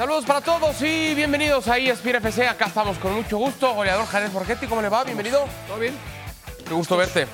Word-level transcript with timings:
Saludos 0.00 0.24
para 0.24 0.40
todos 0.40 0.80
y 0.80 1.14
bienvenidos 1.14 1.68
a 1.68 1.76
ESPN 1.76 2.14
FC. 2.14 2.48
Acá 2.48 2.68
estamos 2.68 2.96
con 2.96 3.12
mucho 3.12 3.36
gusto. 3.36 3.74
Goleador 3.74 4.06
Jared 4.06 4.30
Borghetti, 4.30 4.66
¿cómo 4.66 4.80
le 4.80 4.88
va? 4.88 5.04
Bienvenido. 5.04 5.44
¿Todo 5.68 5.78
bien? 5.78 5.94
Qué 6.66 6.72
gusto 6.72 6.96
verte. 6.96 7.26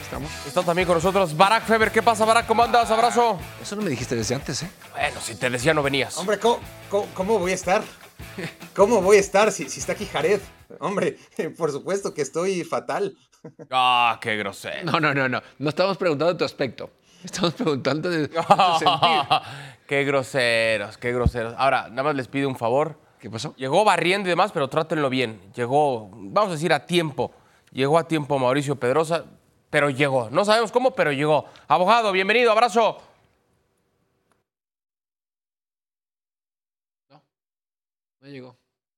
Estamos. 0.00 0.30
Está 0.46 0.62
también 0.62 0.86
con 0.86 0.94
nosotros 0.94 1.36
Barack 1.36 1.66
Feber. 1.66 1.92
¿Qué 1.92 2.02
pasa, 2.02 2.24
Barack? 2.24 2.46
¿Cómo 2.46 2.62
andas? 2.62 2.90
Abrazo. 2.90 3.38
Eso 3.60 3.76
no 3.76 3.82
me 3.82 3.90
dijiste 3.90 4.16
desde 4.16 4.34
antes, 4.34 4.62
¿eh? 4.62 4.70
Bueno, 4.92 5.20
si 5.20 5.34
te 5.34 5.50
decía 5.50 5.74
no 5.74 5.82
venías. 5.82 6.16
Hombre, 6.16 6.38
¿cómo, 6.38 6.60
cómo, 6.88 7.06
cómo 7.12 7.38
voy 7.38 7.52
a 7.52 7.56
estar? 7.56 7.82
¿Cómo 8.74 9.02
voy 9.02 9.18
a 9.18 9.20
estar 9.20 9.52
si, 9.52 9.68
si 9.68 9.78
está 9.80 9.92
aquí 9.92 10.06
Jared? 10.06 10.40
Hombre, 10.80 11.18
por 11.58 11.70
supuesto 11.72 12.14
que 12.14 12.22
estoy 12.22 12.64
fatal. 12.64 13.18
Ah, 13.70 14.18
qué 14.22 14.34
grosero. 14.34 14.90
No, 14.90 14.98
no, 14.98 15.12
no, 15.12 15.28
no. 15.28 15.42
No 15.58 15.68
estamos 15.68 15.98
preguntando 15.98 16.32
de 16.32 16.38
tu 16.38 16.46
aspecto. 16.46 16.90
Estamos 17.22 17.52
preguntando 17.52 18.08
de, 18.08 18.20
de 18.20 18.28
tu 18.28 18.34
sentir. 18.78 19.42
Qué 19.88 20.04
groseros, 20.04 20.98
qué 20.98 21.12
groseros. 21.12 21.54
Ahora, 21.56 21.88
nada 21.88 22.04
más 22.04 22.14
les 22.14 22.28
pido 22.28 22.48
un 22.48 22.54
favor. 22.54 22.96
¿Qué 23.18 23.28
pasó? 23.28 23.56
Llegó 23.56 23.84
barriendo 23.84 24.28
y 24.28 24.30
demás, 24.30 24.52
pero 24.52 24.68
trátenlo 24.68 25.10
bien. 25.10 25.40
Llegó, 25.54 26.08
vamos 26.12 26.50
a 26.50 26.52
decir, 26.52 26.72
a 26.72 26.86
tiempo. 26.86 27.32
Llegó 27.72 27.98
a 27.98 28.06
tiempo 28.06 28.38
Mauricio 28.38 28.76
Pedrosa, 28.76 29.24
pero 29.70 29.90
llegó. 29.90 30.30
No 30.30 30.44
sabemos 30.44 30.70
cómo, 30.70 30.92
pero 30.92 31.10
llegó. 31.10 31.46
Abogado, 31.66 32.12
bienvenido, 32.12 32.52
abrazo. 32.52 32.98
No 38.20 38.28
llegó. 38.28 38.56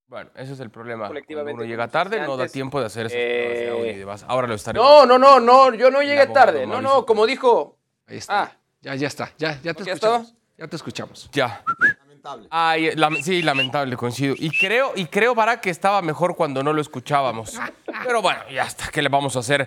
Bueno, 0.09 0.29
ese 0.35 0.55
es 0.55 0.61
el 0.61 0.71
problema. 0.71 1.09
Cuando 1.09 1.53
uno 1.53 1.65
llega 1.65 1.87
tarde, 1.87 2.21
no 2.27 2.37
da 2.37 2.49
tiempo 2.49 2.81
de 2.81 2.87
hacer 2.87 3.07
esas 3.07 3.17
eh. 3.17 4.05
Ahora 4.27 4.49
lo 4.49 4.55
estaré. 4.55 4.77
No, 4.79 5.07
no, 5.07 5.19
no, 5.19 5.39
no, 5.39 5.73
yo 5.73 5.89
no 5.89 6.03
llegué 6.03 6.27
tarde. 6.27 6.67
No, 6.67 6.83
no, 6.83 7.07
como 7.07 7.27
dijo. 7.27 7.79
Ahí 8.09 8.17
está. 8.17 8.43
Ah. 8.43 8.57
Ya, 8.81 8.95
ya 8.97 9.07
está. 9.07 9.33
Ya, 9.39 9.61
ya 9.63 9.73
te 9.73 9.85
¿Ya 9.85 9.93
escuchamos. 9.93 10.40
Ya 10.61 10.69
te 10.69 10.77
escuchamos. 10.77 11.31
Ya. 11.33 11.65
Lamentable. 12.03 12.47
Ay, 12.51 12.91
sí, 13.23 13.41
lamentable, 13.41 13.97
coincido. 13.97 14.35
Y 14.37 14.51
creo, 14.51 14.93
y 14.95 15.07
creo, 15.07 15.35
para 15.35 15.59
que 15.59 15.71
estaba 15.71 16.03
mejor 16.03 16.37
cuando 16.37 16.63
no 16.63 16.75
lo 16.75 16.83
escuchábamos. 16.83 17.59
Pero 18.05 18.21
bueno, 18.21 18.41
ya 18.53 18.65
está, 18.65 18.91
¿qué 18.93 19.01
le 19.01 19.09
vamos 19.09 19.37
a 19.37 19.39
hacer? 19.39 19.67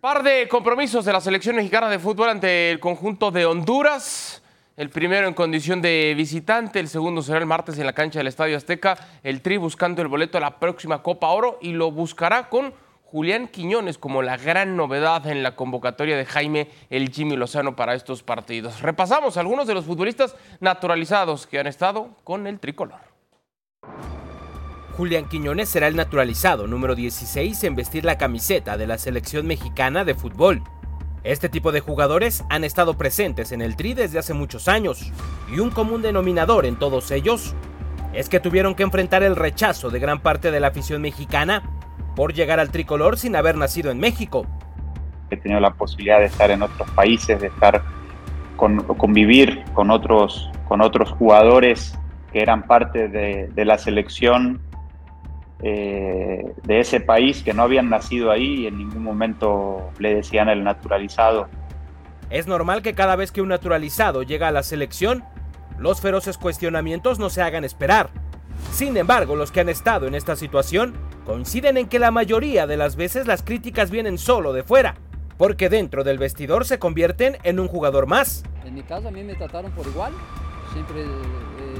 Par 0.00 0.24
de 0.24 0.48
compromisos 0.48 1.04
de 1.04 1.12
la 1.12 1.20
selección 1.20 1.54
mexicana 1.54 1.88
de 1.88 2.00
fútbol 2.00 2.30
ante 2.30 2.72
el 2.72 2.80
conjunto 2.80 3.30
de 3.30 3.46
Honduras. 3.46 4.42
El 4.76 4.90
primero 4.90 5.28
en 5.28 5.34
condición 5.34 5.80
de 5.80 6.14
visitante, 6.16 6.80
el 6.80 6.88
segundo 6.88 7.22
será 7.22 7.38
el 7.38 7.46
martes 7.46 7.78
en 7.78 7.86
la 7.86 7.92
cancha 7.92 8.18
del 8.18 8.26
Estadio 8.26 8.56
Azteca. 8.56 8.98
El 9.22 9.40
Tri 9.40 9.56
buscando 9.56 10.02
el 10.02 10.08
boleto 10.08 10.36
a 10.36 10.40
la 10.40 10.58
próxima 10.58 11.00
Copa 11.00 11.28
Oro 11.28 11.60
y 11.62 11.74
lo 11.74 11.92
buscará 11.92 12.48
con 12.48 12.74
Julián 13.10 13.48
Quiñones 13.48 13.96
como 13.96 14.20
la 14.20 14.36
gran 14.36 14.76
novedad 14.76 15.26
en 15.28 15.42
la 15.42 15.56
convocatoria 15.56 16.14
de 16.14 16.26
Jaime 16.26 16.68
el 16.90 17.08
Jimmy 17.08 17.36
Lozano 17.36 17.74
para 17.74 17.94
estos 17.94 18.22
partidos. 18.22 18.82
Repasamos 18.82 19.38
algunos 19.38 19.66
de 19.66 19.72
los 19.72 19.86
futbolistas 19.86 20.36
naturalizados 20.60 21.46
que 21.46 21.58
han 21.58 21.66
estado 21.66 22.10
con 22.22 22.46
el 22.46 22.60
tricolor. 22.60 23.00
Julián 24.98 25.26
Quiñones 25.26 25.70
será 25.70 25.88
el 25.88 25.96
naturalizado 25.96 26.66
número 26.66 26.94
16 26.94 27.64
en 27.64 27.76
vestir 27.76 28.04
la 28.04 28.18
camiseta 28.18 28.76
de 28.76 28.86
la 28.86 28.98
selección 28.98 29.46
mexicana 29.46 30.04
de 30.04 30.14
fútbol. 30.14 30.62
Este 31.24 31.48
tipo 31.48 31.72
de 31.72 31.80
jugadores 31.80 32.44
han 32.50 32.62
estado 32.62 32.98
presentes 32.98 33.52
en 33.52 33.62
el 33.62 33.74
Tri 33.76 33.94
desde 33.94 34.18
hace 34.18 34.34
muchos 34.34 34.68
años, 34.68 35.12
y 35.50 35.60
un 35.60 35.70
común 35.70 36.02
denominador 36.02 36.66
en 36.66 36.78
todos 36.78 37.10
ellos 37.10 37.54
es 38.12 38.28
que 38.28 38.40
tuvieron 38.40 38.74
que 38.74 38.82
enfrentar 38.82 39.22
el 39.22 39.34
rechazo 39.34 39.88
de 39.88 39.98
gran 39.98 40.20
parte 40.20 40.50
de 40.50 40.60
la 40.60 40.68
afición 40.68 41.00
mexicana 41.00 41.77
por 42.18 42.34
llegar 42.34 42.58
al 42.58 42.70
tricolor 42.70 43.16
sin 43.16 43.36
haber 43.36 43.56
nacido 43.56 43.92
en 43.92 44.00
México. 44.00 44.44
he 45.30 45.36
tenido 45.36 45.60
la 45.60 45.72
posibilidad 45.74 46.18
de 46.18 46.24
estar 46.24 46.50
en 46.50 46.62
otros 46.62 46.90
países, 46.90 47.40
de 47.40 47.46
estar 47.46 47.84
con, 48.56 48.78
convivir 48.78 49.62
con 49.72 49.92
otros, 49.92 50.50
con 50.66 50.80
otros 50.80 51.12
jugadores 51.12 51.96
que 52.32 52.40
eran 52.40 52.64
parte 52.64 53.06
de, 53.06 53.46
de 53.54 53.64
la 53.64 53.78
selección 53.78 54.60
eh, 55.62 56.44
de 56.64 56.80
ese 56.80 56.98
país, 56.98 57.44
que 57.44 57.54
no 57.54 57.62
habían 57.62 57.88
nacido 57.88 58.32
ahí 58.32 58.62
y 58.62 58.66
en 58.66 58.78
ningún 58.78 59.04
momento 59.04 59.92
le 60.00 60.16
decían 60.16 60.48
el 60.48 60.64
naturalizado. 60.64 61.46
Es 62.30 62.48
normal 62.48 62.82
que 62.82 62.94
cada 62.94 63.14
vez 63.14 63.30
que 63.30 63.42
un 63.42 63.48
naturalizado 63.50 64.24
llega 64.24 64.48
a 64.48 64.50
la 64.50 64.64
selección, 64.64 65.22
los 65.78 66.00
feroces 66.00 66.36
cuestionamientos 66.36 67.20
no 67.20 67.30
se 67.30 67.42
hagan 67.42 67.62
esperar. 67.62 68.10
Sin 68.72 68.96
embargo, 68.96 69.36
los 69.36 69.50
que 69.50 69.60
han 69.60 69.68
estado 69.68 70.06
en 70.06 70.14
esta 70.14 70.36
situación 70.36 70.94
coinciden 71.24 71.76
en 71.76 71.88
que 71.88 71.98
la 71.98 72.10
mayoría 72.10 72.66
de 72.66 72.76
las 72.76 72.96
veces 72.96 73.26
las 73.26 73.42
críticas 73.42 73.90
vienen 73.90 74.18
solo 74.18 74.52
de 74.52 74.62
fuera, 74.62 74.96
porque 75.36 75.68
dentro 75.68 76.04
del 76.04 76.18
vestidor 76.18 76.64
se 76.64 76.78
convierten 76.78 77.38
en 77.42 77.60
un 77.60 77.68
jugador 77.68 78.06
más. 78.06 78.44
En 78.64 78.74
mi 78.74 78.82
caso 78.82 79.08
a 79.08 79.10
mí 79.10 79.22
me 79.22 79.34
trataron 79.34 79.72
por 79.72 79.86
igual. 79.86 80.12
Siempre 80.72 81.02
eh, 81.02 81.06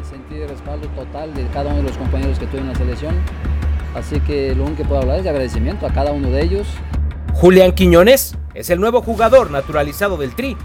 sentí 0.08 0.36
el 0.36 0.48
respaldo 0.48 0.88
total 0.88 1.34
de 1.34 1.46
cada 1.48 1.70
uno 1.70 1.78
de 1.78 1.82
los 1.84 1.96
compañeros 1.98 2.38
que 2.38 2.46
tuve 2.46 2.60
en 2.60 2.68
la 2.68 2.74
selección. 2.74 3.14
Así 3.94 4.20
que 4.20 4.54
lo 4.54 4.64
único 4.64 4.82
que 4.82 4.88
puedo 4.88 5.00
hablar 5.00 5.18
es 5.18 5.24
de 5.24 5.30
agradecimiento 5.30 5.86
a 5.86 5.92
cada 5.92 6.12
uno 6.12 6.30
de 6.30 6.42
ellos. 6.42 6.66
Julián 7.34 7.72
Quiñones 7.72 8.36
es 8.54 8.70
el 8.70 8.80
nuevo 8.80 9.02
jugador 9.02 9.50
naturalizado 9.50 10.16
del 10.16 10.34
Tri. 10.34 10.56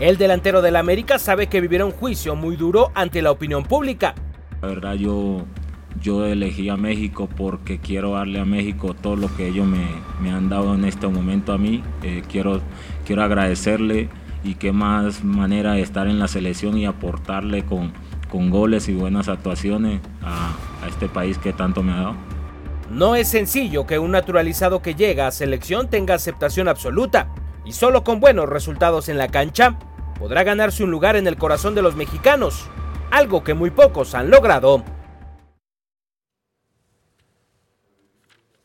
El 0.00 0.16
delantero 0.16 0.62
del 0.62 0.76
América 0.76 1.18
sabe 1.18 1.48
que 1.48 1.60
vivirá 1.60 1.84
un 1.84 1.92
juicio 1.92 2.34
muy 2.34 2.56
duro 2.56 2.90
ante 2.94 3.22
la 3.22 3.30
opinión 3.30 3.64
pública. 3.64 4.14
La 4.64 4.70
verdad 4.70 4.94
yo, 4.94 5.44
yo 6.00 6.24
elegí 6.24 6.70
a 6.70 6.78
México 6.78 7.28
porque 7.36 7.78
quiero 7.78 8.12
darle 8.12 8.40
a 8.40 8.46
México 8.46 8.94
todo 8.94 9.14
lo 9.14 9.28
que 9.36 9.48
ellos 9.48 9.66
me, 9.66 9.86
me 10.22 10.30
han 10.30 10.48
dado 10.48 10.74
en 10.74 10.86
este 10.86 11.06
momento 11.06 11.52
a 11.52 11.58
mí. 11.58 11.82
Eh, 12.02 12.22
quiero, 12.30 12.62
quiero 13.04 13.22
agradecerle 13.22 14.08
y 14.42 14.54
qué 14.54 14.72
más 14.72 15.22
manera 15.22 15.74
de 15.74 15.82
estar 15.82 16.06
en 16.06 16.18
la 16.18 16.28
selección 16.28 16.78
y 16.78 16.86
aportarle 16.86 17.66
con, 17.66 17.92
con 18.30 18.48
goles 18.48 18.88
y 18.88 18.94
buenas 18.94 19.28
actuaciones 19.28 20.00
a, 20.22 20.54
a 20.82 20.88
este 20.88 21.10
país 21.10 21.36
que 21.36 21.52
tanto 21.52 21.82
me 21.82 21.92
ha 21.92 21.96
dado. 21.96 22.14
No 22.90 23.16
es 23.16 23.28
sencillo 23.28 23.86
que 23.86 23.98
un 23.98 24.12
naturalizado 24.12 24.80
que 24.80 24.94
llega 24.94 25.26
a 25.26 25.30
selección 25.30 25.90
tenga 25.90 26.14
aceptación 26.14 26.68
absoluta, 26.68 27.28
y 27.66 27.72
solo 27.72 28.02
con 28.02 28.18
buenos 28.18 28.48
resultados 28.48 29.10
en 29.10 29.18
la 29.18 29.28
cancha 29.28 29.78
podrá 30.18 30.42
ganarse 30.42 30.84
un 30.84 30.90
lugar 30.90 31.16
en 31.16 31.26
el 31.26 31.36
corazón 31.36 31.74
de 31.74 31.82
los 31.82 31.96
mexicanos, 31.96 32.70
algo 33.14 33.44
que 33.44 33.54
muy 33.54 33.70
pocos 33.70 34.12
han 34.14 34.28
logrado. 34.28 34.82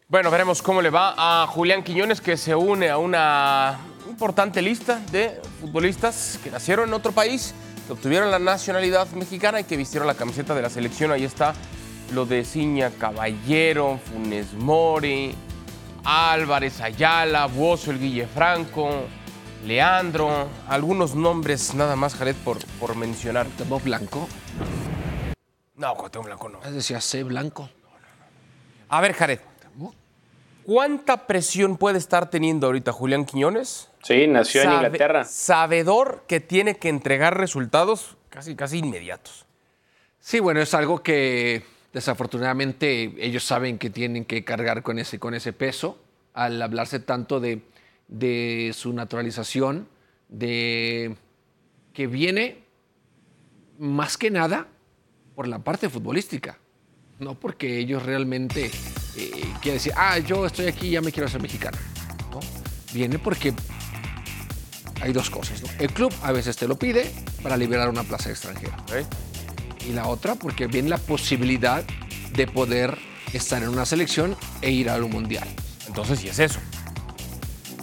Bueno, 0.08 0.32
veremos 0.32 0.64
cómo 0.64 0.82
le 0.82 0.90
va 0.90 1.14
a 1.16 1.46
Julián 1.46 1.84
Quiñones, 1.84 2.20
que 2.20 2.36
se 2.36 2.56
une 2.56 2.90
a 2.90 2.98
una 2.98 3.78
importante 4.09 4.59
lista 4.59 5.00
de 5.12 5.40
futbolistas 5.62 6.40
que 6.44 6.50
nacieron 6.50 6.88
en 6.88 6.96
otro 6.96 7.12
país, 7.12 7.54
que 7.86 7.94
obtuvieron 7.94 8.32
la 8.32 8.40
nacionalidad 8.40 9.08
mexicana 9.12 9.59
y 9.59 9.66
que 9.66 9.78
vistieron 9.78 10.08
la 10.08 10.16
camiseta 10.16 10.56
de 10.56 10.64
la 10.64 10.70
selección. 10.72 11.12
Ahí 11.12 11.26
está 11.26 11.54
lo 12.12 12.26
de 12.26 12.44
Ciña 12.44 12.90
Caballero, 12.90 14.00
Funes 14.04 14.54
Mori, 14.54 15.36
Álvarez 16.04 16.82
Ayala, 16.82 17.46
Buoso, 17.46 17.92
el 17.92 18.00
Guille 18.00 18.26
Franco, 18.26 18.90
Leandro, 19.66 20.47
algunos 20.68 21.16
nombres 21.16 21.74
nada 21.75 21.96
más, 21.96 22.16
Jared, 22.16 22.36
por, 22.44 22.58
por 22.80 22.96
mencionar. 22.96 23.47
Bob 23.68 23.84
Blanco. 23.84 24.28
No, 25.75 25.96
Cuauhtémoc 25.96 26.25
Blanco 26.25 26.50
no. 26.50 26.59
Ah, 26.64 26.72
Decía 26.72 27.02
C 27.02 27.24
Blanco. 27.24 27.70
A 28.90 29.02
ver, 29.02 29.14
Jared, 29.14 29.40
¿cuánta 30.66 31.28
presión 31.28 31.78
puede 31.78 31.97
estar 31.97 32.30
teniendo 32.30 32.68
ahorita 32.68 32.92
Julián 32.92 33.25
Quiñones? 33.25 33.90
Sí, 34.03 34.28
nació 34.28 34.62
en 34.62 34.68
Sabe- 34.70 34.75
Inglaterra. 34.88 35.25
Sabedor 35.25 36.24
que 36.28 36.40
tiene 36.40 36.78
que 36.78 36.90
entregar 36.90 37.38
resultados 37.38 38.16
casi, 38.30 38.56
casi 38.56 38.80
inmediatos. 38.80 39.46
Sí, 40.20 40.40
bueno, 40.40 40.62
es 40.62 40.74
algo 40.74 41.03
que 41.03 41.64
desafortunadamente 41.94 43.14
ellos 43.20 43.44
saben 43.44 43.78
que 43.78 43.90
tienen 43.90 44.26
que 44.26 44.44
cargar 44.44 44.84
con 44.84 45.00
ese, 45.00 45.20
con 45.20 45.34
ese 45.34 45.53
peso 45.53 45.97
al 46.34 46.62
hablarse 46.62 47.00
tanto 47.00 47.40
de, 47.40 47.62
de 48.09 48.72
su 48.75 48.92
naturalización, 48.92 49.88
de 50.28 51.16
que 51.94 52.08
viene 52.08 52.64
más 53.78 54.18
que 54.18 54.30
nada 54.30 54.67
por 55.35 55.47
la 55.47 55.59
parte 55.59 55.90
futbolística, 55.90 56.58
no 57.20 57.40
porque 57.40 57.78
ellos 57.78 58.03
realmente 58.03 58.72
eh, 59.16 59.32
quieren 59.61 59.78
decir, 59.78 59.94
ah, 59.96 60.17
yo 60.20 60.46
estoy 60.46 60.67
aquí 60.67 60.88
y 60.88 60.91
ya 60.91 61.02
me 61.02 61.11
quiero 61.11 61.28
hacer 61.28 61.41
mexicano. 61.41 61.78
¿no? 62.32 62.40
Viene 62.94 63.20
porque 63.20 63.53
hay 65.02 65.14
dos 65.14 65.29
cosas. 65.29 65.61
¿no? 65.61 65.70
El 65.79 65.91
club 65.94 66.14
a 66.23 66.32
veces 66.32 66.58
te 66.58 66.67
lo 66.67 66.78
pide 66.78 67.09
para 67.41 67.56
liberar 67.56 67.90
una 67.90 68.03
plaza 68.03 68.29
extranjera 68.29 68.78
y 69.88 69.94
la 69.94 70.08
otra 70.08 70.35
porque 70.35 70.67
viene 70.67 70.90
la 70.90 70.97
posibilidad 70.97 71.84
de 72.34 72.47
poder 72.47 72.97
estar 73.34 73.64
en 73.64 73.70
una 73.70 73.85
selección 73.85 74.35
e 74.61 74.72
ir 74.72 74.90
a 74.90 74.97
un 74.97 75.11
mundial. 75.11 75.47
Entonces, 75.88 76.20
sí 76.20 76.28
es 76.28 76.40
eso. 76.40 76.59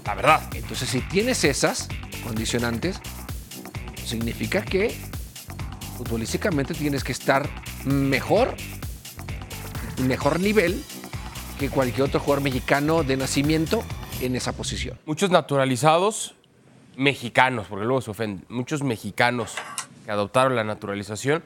La 0.06 0.14
verdad. 0.14 0.40
Entonces, 0.54 0.88
si 0.88 1.00
tienes 1.00 1.42
esas 1.42 1.88
condicionantes, 2.22 3.00
significa 4.04 4.62
que 4.64 4.96
futbolísticamente 5.98 6.74
tienes 6.74 7.02
que 7.02 7.12
estar 7.12 7.48
mejor, 7.84 8.54
mejor 10.02 10.38
nivel 10.38 10.82
que 11.58 11.70
cualquier 11.70 12.02
otro 12.02 12.20
jugador 12.20 12.44
mexicano 12.44 13.02
de 13.02 13.16
nacimiento 13.16 13.82
en 14.20 14.36
esa 14.36 14.52
posición. 14.52 14.98
Muchos 15.06 15.30
naturalizados 15.30 16.34
mexicanos, 16.96 17.66
porque 17.68 17.84
luego 17.84 18.00
se 18.00 18.10
ofenden, 18.10 18.44
muchos 18.48 18.82
mexicanos 18.82 19.54
que 20.04 20.10
adoptaron 20.10 20.54
la 20.54 20.64
naturalización, 20.64 21.42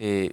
eh, 0.00 0.32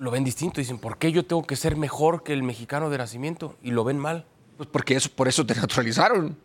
lo 0.00 0.10
ven 0.10 0.24
distinto. 0.24 0.60
Dicen, 0.60 0.78
¿por 0.78 0.98
qué 0.98 1.12
yo 1.12 1.24
tengo 1.24 1.46
que 1.46 1.54
ser 1.54 1.76
mejor 1.76 2.24
que 2.24 2.32
el 2.32 2.42
mexicano 2.42 2.90
de 2.90 2.98
nacimiento? 2.98 3.56
Y 3.62 3.70
lo 3.70 3.84
ven 3.84 3.98
mal. 3.98 4.26
Pues 4.56 4.68
porque 4.70 4.96
eso, 4.96 5.10
por 5.10 5.28
eso 5.28 5.46
te 5.46 5.54
naturalizaron. 5.60 6.36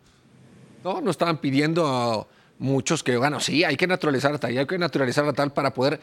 No, 0.84 1.00
no 1.00 1.10
estaban 1.10 1.38
pidiendo 1.38 1.86
a 1.86 2.26
muchos 2.58 3.02
que, 3.02 3.16
bueno, 3.16 3.40
sí, 3.40 3.64
hay 3.64 3.76
que 3.76 3.86
naturalizar 3.86 4.32
a 4.34 4.38
tal, 4.38 4.52
y 4.52 4.58
hay 4.58 4.66
que 4.66 4.78
naturalizar 4.78 5.24
a 5.26 5.32
tal 5.32 5.52
para 5.52 5.74
poder 5.74 6.00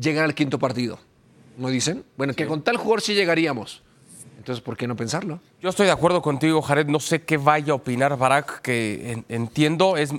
llegar 0.00 0.24
al 0.24 0.34
quinto 0.34 0.58
partido. 0.58 0.98
¿No 1.56 1.68
dicen? 1.68 2.04
Bueno, 2.16 2.34
que 2.34 2.46
con 2.46 2.62
tal 2.62 2.76
jugador 2.76 3.00
sí 3.00 3.14
llegaríamos. 3.14 3.82
Entonces, 4.38 4.62
¿por 4.62 4.76
qué 4.76 4.86
no 4.86 4.94
pensarlo? 4.94 5.40
Yo 5.60 5.70
estoy 5.70 5.86
de 5.86 5.92
acuerdo 5.92 6.22
contigo, 6.22 6.60
Jared. 6.62 6.86
No 6.86 7.00
sé 7.00 7.22
qué 7.22 7.36
vaya 7.36 7.72
a 7.72 7.76
opinar 7.76 8.16
Barak, 8.16 8.60
que 8.60 9.12
en- 9.12 9.24
entiendo, 9.28 9.96
es, 9.96 10.10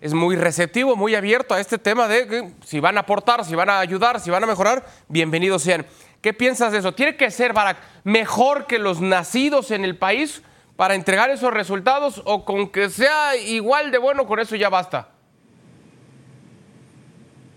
es 0.00 0.12
muy 0.14 0.36
receptivo, 0.36 0.94
muy 0.94 1.14
abierto 1.14 1.54
a 1.54 1.60
este 1.60 1.78
tema 1.78 2.06
de 2.08 2.26
que 2.28 2.52
si 2.64 2.78
van 2.78 2.96
a 2.96 3.00
aportar, 3.00 3.44
si 3.44 3.54
van 3.54 3.70
a 3.70 3.80
ayudar, 3.80 4.20
si 4.20 4.30
van 4.30 4.44
a 4.44 4.46
mejorar, 4.46 4.86
bienvenidos 5.08 5.62
sean. 5.62 5.86
¿Qué 6.20 6.32
piensas 6.32 6.70
de 6.72 6.78
eso? 6.78 6.92
¿Tiene 6.92 7.16
que 7.16 7.30
ser 7.30 7.52
Barak 7.54 7.78
mejor 8.04 8.66
que 8.66 8.78
los 8.78 9.00
nacidos 9.00 9.70
en 9.72 9.84
el 9.84 9.96
país 9.96 10.42
para 10.82 10.96
entregar 10.96 11.30
esos 11.30 11.54
resultados 11.54 12.22
o 12.24 12.44
con 12.44 12.68
que 12.72 12.90
sea 12.90 13.36
igual 13.36 13.92
de 13.92 13.98
bueno, 13.98 14.26
con 14.26 14.40
eso 14.40 14.56
ya 14.56 14.68
basta? 14.68 15.14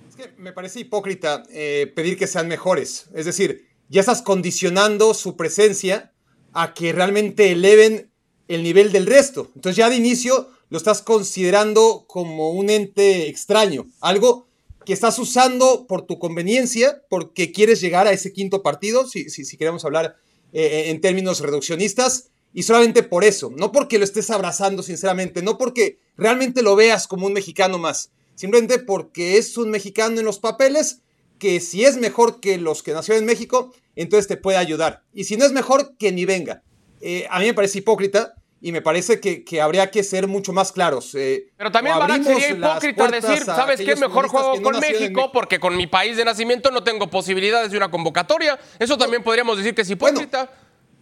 Es 0.07 0.15
que 0.15 0.31
me 0.37 0.53
parece 0.53 0.81
hipócrita 0.81 1.41
eh, 1.49 1.91
pedir 1.95 2.19
que 2.19 2.27
sean 2.27 2.47
mejores. 2.47 3.07
Es 3.15 3.25
decir, 3.25 3.67
ya 3.89 4.01
estás 4.01 4.21
condicionando 4.21 5.15
su 5.15 5.35
presencia 5.35 6.13
a 6.53 6.75
que 6.75 6.93
realmente 6.93 7.51
eleven 7.51 8.11
el 8.47 8.61
nivel 8.61 8.91
del 8.91 9.07
resto. 9.07 9.51
Entonces 9.55 9.77
ya 9.77 9.89
de 9.89 9.95
inicio 9.95 10.51
lo 10.69 10.77
estás 10.77 11.01
considerando 11.01 12.05
como 12.07 12.51
un 12.51 12.69
ente 12.69 13.27
extraño, 13.27 13.87
algo 14.01 14.47
que 14.85 14.93
estás 14.93 15.17
usando 15.17 15.87
por 15.87 16.05
tu 16.05 16.19
conveniencia, 16.19 17.01
porque 17.09 17.51
quieres 17.51 17.81
llegar 17.81 18.05
a 18.05 18.11
ese 18.11 18.31
quinto 18.31 18.61
partido, 18.61 19.07
si, 19.07 19.31
si, 19.31 19.57
queremos 19.57 19.83
hablar 19.83 20.15
eh, 20.53 20.91
en 20.91 21.01
términos 21.01 21.39
reduccionistas, 21.39 22.29
y 22.55 22.63
solamente 22.63 23.03
por 23.03 23.25
eso, 23.25 23.51
no 23.53 23.73
porque 23.73 23.99
lo 23.99 24.05
estés 24.05 24.29
abrazando 24.29 24.81
sinceramente, 24.81 25.41
no 25.41 25.57
porque 25.57 25.99
realmente 26.15 26.61
lo 26.61 26.77
veas 26.77 27.05
como 27.05 27.27
un 27.27 27.33
mexicano 27.33 27.77
más, 27.77 28.11
simplemente 28.35 28.79
porque 28.79 29.37
es 29.37 29.57
un 29.57 29.69
mexicano 29.69 30.19
en 30.19 30.25
los 30.25 30.39
papeles 30.39 31.01
que 31.37 31.59
si 31.59 31.83
es 31.83 31.97
mejor 31.97 32.39
que 32.39 32.57
los 32.57 32.81
que 32.81 32.93
nacieron 32.93 33.23
en 33.23 33.27
México, 33.27 33.73
entonces 33.97 34.29
te 34.29 34.37
puede 34.37 34.57
ayudar. 34.57 35.03
Y 35.13 35.25
si 35.25 35.35
no 35.35 35.43
es 35.43 35.51
mejor, 35.51 35.97
que 35.97 36.13
ni 36.13 36.23
venga. 36.23 36.63
Eh, 37.01 37.27
a 37.29 37.39
mí 37.39 37.45
me 37.45 37.53
parece 37.53 37.79
hipócrita 37.79 38.35
y 38.61 38.71
me 38.71 38.81
parece 38.81 39.19
que, 39.19 39.43
que 39.43 39.59
habría 39.59 39.91
que 39.91 40.01
ser 40.01 40.27
mucho 40.27 40.53
más 40.53 40.71
claros. 40.71 41.13
Eh, 41.13 41.49
Pero 41.57 41.73
también 41.73 41.97
abrimos 41.97 42.25
sería 42.25 42.51
hipócrita 42.51 43.07
decir, 43.09 43.43
¿sabes 43.43 43.81
qué? 43.81 43.97
Mejor 43.97 44.29
juego 44.29 44.53
que 44.53 44.61
no 44.61 44.71
con 44.71 44.79
México 44.79 45.29
porque 45.33 45.59
con 45.59 45.75
mi 45.75 45.87
país 45.87 46.15
de 46.15 46.23
nacimiento 46.23 46.71
no 46.71 46.83
tengo 46.85 47.09
posibilidades 47.09 47.71
de 47.71 47.77
una 47.77 47.91
convocatoria. 47.91 48.57
Eso 48.79 48.97
también 48.97 49.23
podríamos 49.23 49.57
decir 49.57 49.75
que 49.75 49.81
es 49.81 49.89
hipócrita. 49.89 50.49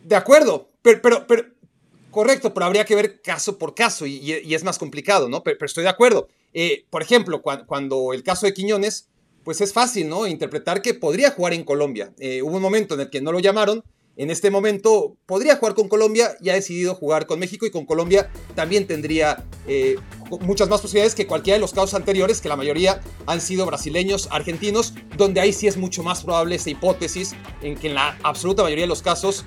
De 0.04 0.16
acuerdo, 0.16 0.70
pero, 0.82 1.02
pero, 1.02 1.28
pero- 1.28 1.46
correcto, 2.12 2.54
pero 2.54 2.66
habría 2.68 2.86
que 2.86 2.96
ver 2.96 3.22
caso 3.22 3.58
por 3.58 3.74
caso 3.74 4.06
y, 4.06 4.32
es 4.54 4.64
más 4.64 4.78
complicado, 4.78 5.30
¿no? 5.30 5.44
Pero, 5.44 5.58
estoy 5.66 5.84
de 5.84 5.90
acuerdo. 5.90 6.28
Eh, 6.54 6.86
por 6.90 7.02
ejemplo, 7.02 7.42
cuan- 7.42 7.66
cuando 7.66 8.14
el 8.14 8.22
caso 8.24 8.46
de 8.46 8.54
Quiñones, 8.54 9.08
pues 9.44 9.62
es 9.62 9.74
fácil, 9.74 10.08
¿no? 10.10 10.28
Interpretar 10.28 10.82
que 10.82 10.94
podría 10.94 11.32
jugar 11.32 11.54
en 11.54 11.64
Colombia. 11.64 12.14
Eh, 12.20 12.42
hubo 12.44 12.56
un 12.58 12.62
momento 12.62 12.94
en 12.94 13.02
el 13.02 13.10
que 13.10 13.22
no 13.22 13.32
lo 13.32 13.40
llamaron. 13.40 13.84
En 14.16 14.30
este 14.30 14.52
momento 14.52 15.18
podría 15.26 15.56
jugar 15.56 15.74
con 15.74 15.90
Colombia 15.90 16.38
y 16.40 16.50
ha 16.50 16.54
decidido 16.54 16.94
jugar 16.94 17.26
con 17.26 17.40
México 17.40 17.66
y 17.66 17.72
con 17.72 17.88
Colombia 17.88 18.30
también 18.54 18.86
tendría 18.86 19.44
eh, 19.68 19.96
muchas 20.42 20.70
más 20.70 20.82
posibilidades 20.82 21.16
que 21.16 21.26
cualquiera 21.26 21.56
de 21.56 21.62
los 21.62 21.74
casos 21.74 21.96
anteriores, 21.96 22.40
que 22.40 22.48
la 22.48 22.56
mayoría 22.56 23.02
han 23.26 23.42
sido 23.42 23.66
brasileños, 23.66 24.28
argentinos, 24.30 24.94
donde 25.18 25.42
ahí 25.42 25.52
sí 25.52 25.66
es 25.66 25.78
mucho 25.78 26.04
más 26.04 26.24
probable 26.24 26.54
esa 26.56 26.70
hipótesis 26.70 27.34
en 27.64 27.76
que 27.76 27.88
en 27.88 27.96
la 27.96 28.16
absoluta 28.22 28.62
mayoría 28.62 28.84
de 28.84 28.90
los 28.90 29.02
casos 29.02 29.46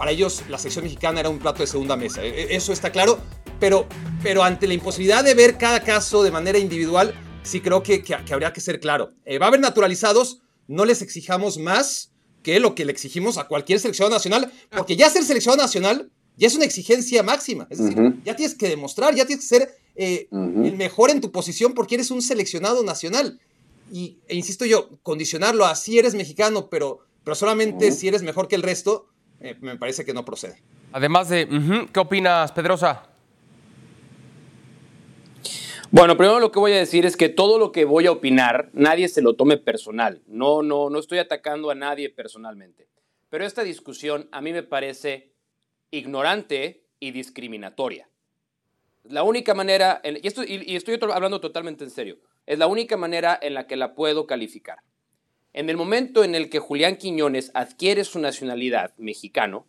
para 0.00 0.12
ellos 0.12 0.44
la 0.48 0.56
sección 0.56 0.84
mexicana 0.84 1.20
era 1.20 1.28
un 1.28 1.38
plato 1.38 1.58
de 1.58 1.66
segunda 1.66 1.94
mesa. 1.94 2.24
E- 2.24 2.28
e- 2.44 2.56
Eso 2.56 2.72
está 2.72 2.90
claro, 2.90 3.18
pero, 3.60 3.86
pero 4.22 4.42
ante 4.42 4.66
la 4.66 4.72
imposibilidad 4.72 5.22
de 5.22 5.34
ver 5.34 5.58
cada 5.58 5.80
caso 5.84 6.22
de 6.22 6.30
manera 6.30 6.56
individual, 6.58 7.12
sí 7.42 7.60
creo 7.60 7.82
que, 7.82 8.02
que- 8.02 8.16
que 8.24 8.32
habría 8.32 8.50
que 8.50 8.62
ser 8.62 8.80
claro. 8.80 9.10
Eh, 9.26 9.38
va 9.38 9.44
a 9.44 9.48
haber 9.48 9.60
naturalizados, 9.60 10.40
no 10.68 10.86
les 10.86 11.02
exijamos 11.02 11.58
más 11.58 12.12
que 12.42 12.60
lo 12.60 12.74
que 12.74 12.86
le 12.86 12.92
exigimos 12.92 13.36
a 13.36 13.46
cualquier 13.46 13.78
selección 13.78 14.10
nacional, 14.10 14.50
porque 14.70 14.96
ya 14.96 15.10
ser 15.10 15.22
selección 15.22 15.58
nacional 15.58 16.10
ya 16.38 16.46
es 16.46 16.54
una 16.54 16.64
exigencia 16.64 17.22
máxima. 17.22 17.66
Es 17.68 17.76
decir, 17.76 18.00
Ujú. 18.00 18.14
ya 18.24 18.34
tienes 18.34 18.54
que 18.54 18.70
demostrar, 18.70 19.14
ya 19.14 19.26
tienes 19.26 19.44
que 19.46 19.54
ser 19.58 19.74
eh, 19.96 20.28
Ujú. 20.30 20.64
el 20.64 20.78
mejor 20.78 21.10
en 21.10 21.20
tu 21.20 21.30
posición 21.30 21.74
porque 21.74 21.96
eres 21.96 22.10
un 22.10 22.22
seleccionado 22.22 22.82
nacional. 22.82 23.38
Y, 23.92 24.16
e 24.28 24.34
insisto 24.34 24.64
yo, 24.64 24.88
condicionarlo 25.02 25.66
a 25.66 25.74
si 25.74 25.98
eres 25.98 26.14
mexicano, 26.14 26.70
pero, 26.70 27.00
pero 27.22 27.34
solamente 27.34 27.88
Ujú. 27.88 27.96
si 27.98 28.08
eres 28.08 28.22
mejor 28.22 28.48
que 28.48 28.56
el 28.56 28.62
resto, 28.62 29.08
eh, 29.40 29.56
me 29.60 29.76
parece 29.76 30.04
que 30.04 30.12
no 30.14 30.24
procede. 30.24 30.60
Además 30.92 31.28
de, 31.28 31.48
¿qué 31.92 32.00
opinas, 32.00 32.52
Pedrosa? 32.52 33.06
Bueno, 35.92 36.16
primero 36.16 36.38
lo 36.38 36.52
que 36.52 36.58
voy 36.60 36.72
a 36.72 36.76
decir 36.78 37.04
es 37.04 37.16
que 37.16 37.28
todo 37.28 37.58
lo 37.58 37.72
que 37.72 37.84
voy 37.84 38.06
a 38.06 38.12
opinar, 38.12 38.70
nadie 38.72 39.08
se 39.08 39.22
lo 39.22 39.34
tome 39.34 39.56
personal. 39.56 40.22
No, 40.28 40.62
no, 40.62 40.88
no 40.88 40.98
estoy 41.00 41.18
atacando 41.18 41.70
a 41.70 41.74
nadie 41.74 42.10
personalmente. 42.10 42.86
Pero 43.28 43.44
esta 43.44 43.64
discusión 43.64 44.28
a 44.30 44.40
mí 44.40 44.52
me 44.52 44.62
parece 44.62 45.32
ignorante 45.90 46.84
y 47.00 47.10
discriminatoria. 47.10 48.08
La 49.04 49.22
única 49.24 49.54
manera, 49.54 50.00
en- 50.04 50.18
y, 50.22 50.26
esto- 50.26 50.44
y- 50.44 50.62
y 50.64 50.76
estoy 50.76 50.98
to- 50.98 51.12
hablando 51.12 51.40
totalmente 51.40 51.82
en 51.82 51.90
serio, 51.90 52.18
es 52.46 52.58
la 52.58 52.66
única 52.68 52.96
manera 52.96 53.38
en 53.42 53.54
la 53.54 53.66
que 53.66 53.76
la 53.76 53.94
puedo 53.94 54.26
calificar. 54.26 54.78
En 55.52 55.68
el 55.68 55.76
momento 55.76 56.22
en 56.22 56.34
el 56.36 56.48
que 56.48 56.60
Julián 56.60 56.96
Quiñones 56.96 57.50
adquiere 57.54 58.04
su 58.04 58.20
nacionalidad 58.20 58.92
mexicano, 58.98 59.66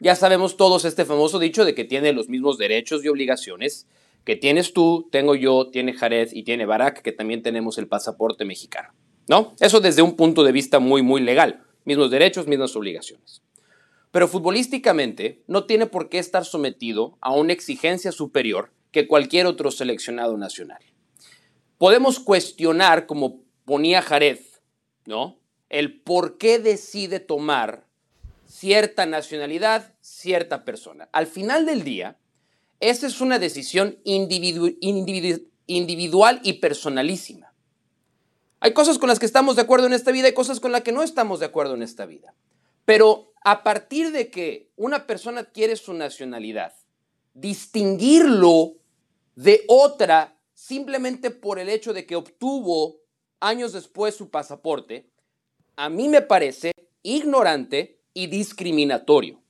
ya 0.00 0.16
sabemos 0.16 0.56
todos 0.56 0.84
este 0.84 1.04
famoso 1.04 1.38
dicho 1.38 1.64
de 1.64 1.74
que 1.74 1.84
tiene 1.84 2.12
los 2.12 2.28
mismos 2.28 2.58
derechos 2.58 3.04
y 3.04 3.08
obligaciones 3.08 3.86
que 4.24 4.36
tienes 4.36 4.72
tú, 4.72 5.08
tengo 5.10 5.34
yo, 5.34 5.70
tiene 5.70 5.94
Jared 5.94 6.30
y 6.32 6.42
tiene 6.42 6.66
Barak, 6.66 7.00
que 7.02 7.12
también 7.12 7.42
tenemos 7.42 7.78
el 7.78 7.88
pasaporte 7.88 8.44
mexicano. 8.44 8.92
¿No? 9.28 9.54
Eso 9.60 9.80
desde 9.80 10.02
un 10.02 10.16
punto 10.16 10.42
de 10.42 10.52
vista 10.52 10.80
muy, 10.80 11.02
muy 11.02 11.20
legal. 11.20 11.62
Mismos 11.84 12.10
derechos, 12.10 12.46
mismas 12.46 12.74
obligaciones. 12.76 13.42
Pero 14.10 14.26
futbolísticamente 14.28 15.42
no 15.46 15.64
tiene 15.64 15.86
por 15.86 16.08
qué 16.08 16.18
estar 16.18 16.44
sometido 16.44 17.16
a 17.20 17.32
una 17.32 17.52
exigencia 17.52 18.10
superior 18.10 18.72
que 18.90 19.06
cualquier 19.06 19.46
otro 19.46 19.70
seleccionado 19.70 20.36
nacional. 20.36 20.82
Podemos 21.78 22.18
cuestionar, 22.18 23.06
como 23.06 23.42
ponía 23.64 24.02
Jared, 24.02 24.40
¿no? 25.08 25.38
El 25.70 26.00
por 26.02 26.38
qué 26.38 26.58
decide 26.58 27.18
tomar 27.18 27.86
cierta 28.46 29.06
nacionalidad, 29.06 29.94
cierta 30.00 30.64
persona. 30.64 31.08
Al 31.12 31.26
final 31.26 31.66
del 31.66 31.82
día, 31.82 32.18
esa 32.78 33.06
es 33.06 33.20
una 33.20 33.38
decisión 33.38 33.98
individu- 34.04 34.78
individu- 34.80 35.46
individual 35.66 36.40
y 36.44 36.54
personalísima. 36.54 37.52
Hay 38.60 38.72
cosas 38.72 38.98
con 38.98 39.08
las 39.08 39.18
que 39.18 39.26
estamos 39.26 39.56
de 39.56 39.62
acuerdo 39.62 39.86
en 39.86 39.92
esta 39.92 40.12
vida 40.12 40.28
y 40.28 40.34
cosas 40.34 40.60
con 40.60 40.72
las 40.72 40.82
que 40.82 40.92
no 40.92 41.02
estamos 41.02 41.40
de 41.40 41.46
acuerdo 41.46 41.74
en 41.74 41.82
esta 41.82 42.06
vida. 42.06 42.34
Pero 42.84 43.32
a 43.44 43.62
partir 43.62 44.12
de 44.12 44.30
que 44.30 44.70
una 44.76 45.06
persona 45.06 45.40
adquiere 45.40 45.76
su 45.76 45.94
nacionalidad, 45.94 46.74
distinguirlo 47.34 48.74
de 49.36 49.64
otra 49.68 50.36
simplemente 50.54 51.30
por 51.30 51.58
el 51.58 51.68
hecho 51.68 51.92
de 51.92 52.04
que 52.04 52.16
obtuvo 52.16 52.96
años 53.40 53.72
después 53.72 54.14
su 54.14 54.30
pasaporte, 54.30 55.08
a 55.76 55.88
mí 55.88 56.08
me 56.08 56.22
parece 56.22 56.72
ignorante 57.02 58.00
y 58.12 58.26
discriminatorio. 58.26 59.40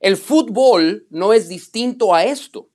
El 0.00 0.16
fútbol 0.16 1.06
no 1.10 1.32
es 1.32 1.48
distinto 1.48 2.14
a 2.14 2.24
esto. 2.24 2.68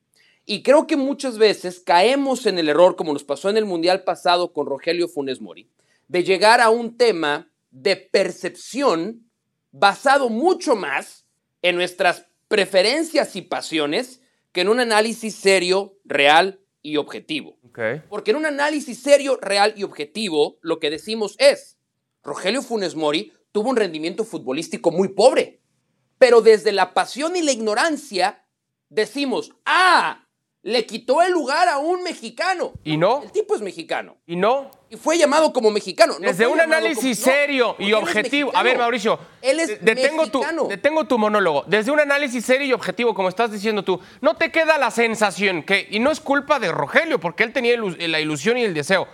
Y 0.45 0.63
creo 0.63 0.87
que 0.87 0.97
muchas 0.97 1.37
veces 1.37 1.79
caemos 1.79 2.45
en 2.45 2.57
el 2.57 2.69
error, 2.69 2.95
como 2.95 3.13
nos 3.13 3.23
pasó 3.23 3.49
en 3.49 3.57
el 3.57 3.65
Mundial 3.65 4.03
pasado 4.03 4.53
con 4.53 4.65
Rogelio 4.65 5.07
Funes 5.07 5.39
Mori, 5.39 5.69
de 6.07 6.23
llegar 6.23 6.61
a 6.61 6.69
un 6.69 6.97
tema 6.97 7.51
de 7.69 7.95
percepción 7.95 9.29
basado 9.71 10.29
mucho 10.29 10.75
más 10.75 11.25
en 11.61 11.75
nuestras 11.75 12.25
preferencias 12.47 13.35
y 13.35 13.43
pasiones 13.43 14.21
que 14.51 14.61
en 14.61 14.69
un 14.69 14.79
análisis 14.79 15.35
serio, 15.35 15.97
real 16.03 16.61
y 16.81 16.97
objetivo. 16.97 17.57
Porque 18.09 18.31
en 18.31 18.38
un 18.38 18.45
análisis 18.45 19.01
serio, 19.01 19.38
real 19.41 19.73
y 19.75 19.83
objetivo, 19.83 20.57
lo 20.61 20.79
que 20.79 20.89
decimos 20.89 21.35
es, 21.39 21.77
Rogelio 22.23 22.61
Funes 22.61 22.95
Mori 22.95 23.33
tuvo 23.51 23.69
un 23.69 23.75
rendimiento 23.75 24.23
futbolístico 24.23 24.91
muy 24.91 25.09
pobre, 25.09 25.61
pero 26.17 26.41
desde 26.41 26.71
la 26.71 26.93
pasión 26.93 27.35
y 27.35 27.41
la 27.41 27.51
ignorancia 27.51 28.45
decimos, 28.89 29.53
ah, 29.65 30.27
le 30.63 30.86
quitó 30.86 31.24
el 31.24 31.32
lugar 31.32 31.68
a 31.68 31.80
un 31.80 32.03
mexicano. 32.03 32.72
¿Y 32.84 32.96
no? 32.98 33.24
El 33.24 33.32
tipo 33.32 33.56
es 33.56 33.62
mexicano. 33.62 34.18
¿Y 34.27 34.36
no? 34.36 34.70
Y 34.91 34.96
fue 34.96 35.18
llamado 35.18 35.51
como 35.53 35.72
mexicano. 35.72 36.13
no 36.20 36.27
Desde 36.27 36.46
un 36.46 36.60
análisis 36.62 37.20
como- 37.20 37.34
serio 37.36 37.75
y 37.80 37.94
objetivo. 37.94 38.51
A 38.53 38.62
ver, 38.62 38.77
Mauricio. 38.77 39.18
Él 39.41 39.60
es 39.60 39.68
de- 39.70 39.77
detengo 39.77 40.27
tu, 40.27 40.39
mexicano. 40.39 40.65
detengo 40.68 41.06
tu 41.06 41.18
monólogo. 41.18 41.63
Desde 41.65 41.89
un 41.89 42.00
análisis 42.00 42.46
serio 42.46 42.68
y 42.68 42.74
objetivo, 42.74 43.15
como 43.15 43.30
estás 43.30 43.51
diciendo 43.51 43.84
tú, 43.84 44.00
no 44.22 44.36
te 44.36 44.51
queda 44.51 44.77
la 44.77 44.91
sensación 44.91 45.63
que, 45.63 45.88
y 45.89 46.00
no 46.00 46.12
es 46.12 46.20
culpa 46.20 46.60
de 46.60 46.72
Rogelio, 46.72 47.20
porque 47.20 47.44
él 47.44 47.53
tenía 47.53 47.75
la 47.77 48.20
ilusión 48.20 48.58
y 48.58 48.63
el 48.63 48.74
deseo, 48.75 49.08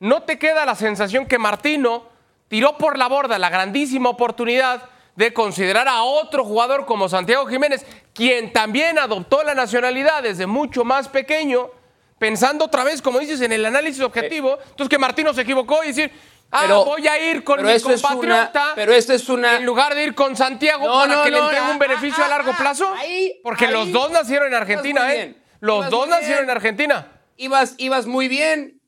no 0.00 0.22
te 0.24 0.38
queda 0.40 0.64
la 0.64 0.74
sensación 0.74 1.26
que 1.26 1.38
Martino 1.38 2.04
tiró 2.48 2.76
por 2.78 2.98
la 2.98 3.06
borda 3.08 3.38
la 3.38 3.48
grandísima 3.50 4.08
oportunidad 4.08 4.88
de 5.14 5.32
considerar 5.34 5.86
a 5.86 6.02
otro 6.02 6.44
jugador 6.44 6.86
como 6.86 7.08
Santiago 7.08 7.46
Jiménez, 7.46 7.84
quien 8.20 8.52
también 8.52 8.98
adoptó 8.98 9.42
la 9.42 9.54
nacionalidad 9.54 10.22
desde 10.22 10.46
mucho 10.46 10.84
más 10.84 11.08
pequeño, 11.08 11.70
pensando 12.18 12.66
otra 12.66 12.84
vez, 12.84 13.00
como 13.00 13.18
dices, 13.18 13.40
en 13.40 13.50
el 13.50 13.64
análisis 13.64 14.02
objetivo. 14.02 14.58
Entonces 14.60 14.90
que 14.90 14.98
Martino 14.98 15.32
se 15.32 15.40
equivocó 15.40 15.82
y 15.82 15.86
decir, 15.86 16.12
ah, 16.50 16.58
Pero- 16.64 16.84
voy 16.84 17.08
a 17.08 17.18
ir 17.30 17.42
con 17.42 17.62
mi 17.64 17.72
eso 17.72 17.90
es 17.90 18.02
compatriota. 18.02 18.62
una- 18.66 18.74
pero 18.74 18.92
eso 18.92 19.14
es 19.14 19.26
una- 19.30 19.56
En 19.56 19.64
lugar 19.64 19.94
de 19.94 20.04
ir 20.04 20.14
con 20.14 20.36
Santiago 20.36 20.86
No, 20.86 21.00
para 21.00 21.14
no, 21.14 21.22
que 21.24 21.30
le 21.30 21.38
entregue 21.38 21.62
ah, 21.64 21.70
un 21.72 21.78
beneficio 21.78 22.22
ah, 22.22 22.26
a 22.26 22.28
largo 22.28 22.50
ah, 22.52 22.58
plazo. 22.58 22.92
ahí, 22.94 23.40
Porque 23.42 23.64
ahí. 23.64 23.72
los 23.72 23.90
dos 23.90 24.10
nacieron 24.10 24.48
en 24.48 24.54
Argentina, 24.54 25.14
¿eh? 25.14 25.34
Los 25.60 25.88
dos 25.88 26.06
nacieron 26.06 26.44
en 26.44 26.50
Argentina. 26.50 27.10
ibas, 27.38 27.74
ibas 27.78 28.04
muy 28.04 28.28
bien, 28.28 28.82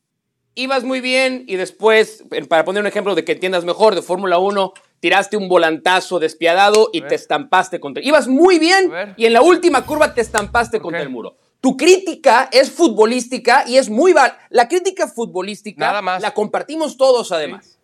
ibas 0.55 0.85
muy 0.85 1.01
bien 1.01 1.45
y 1.49 1.57
después, 1.57 2.23
eh, 2.33 2.45
para 2.45 2.67
poner 2.67 2.83
un 2.83 2.87
ejemplo 2.87 3.15
de 3.15 3.25
que 3.25 3.33
entiendas 3.33 3.65
mejor, 3.65 3.95
de 3.95 4.03
Fórmula 4.03 4.37
1, 4.37 4.75
tiraste 5.03 5.37
un 5.37 5.49
volantazo 5.49 6.21
despiadado 6.21 6.89
y 6.93 7.01
te 7.03 7.17
estampaste 7.17 7.81
contra... 7.81 8.05
Ibas 8.05 8.29
muy 8.29 8.61
bien 8.61 8.93
y 9.17 9.27
en 9.27 9.33
la 9.33 9.43
última 9.43 9.85
curva 9.85 10.15
te 10.15 10.21
estampaste 10.21 10.79
contra 10.79 11.03
el 11.03 11.09
muro. 11.09 11.37
Tu 11.61 11.77
crítica 11.77 12.49
es 12.53 12.71
futbolística 12.71 13.65
y 13.67 13.79
es 13.79 13.91
muy... 13.91 14.13
val- 14.13 14.39
La 14.51 14.69
crítica 14.69 15.09
futbolística 15.09 15.85
Nada 15.85 16.03
más. 16.03 16.23
la 16.23 16.33
compartimos 16.33 16.97
todos 16.97 17.33
además. 17.33 17.81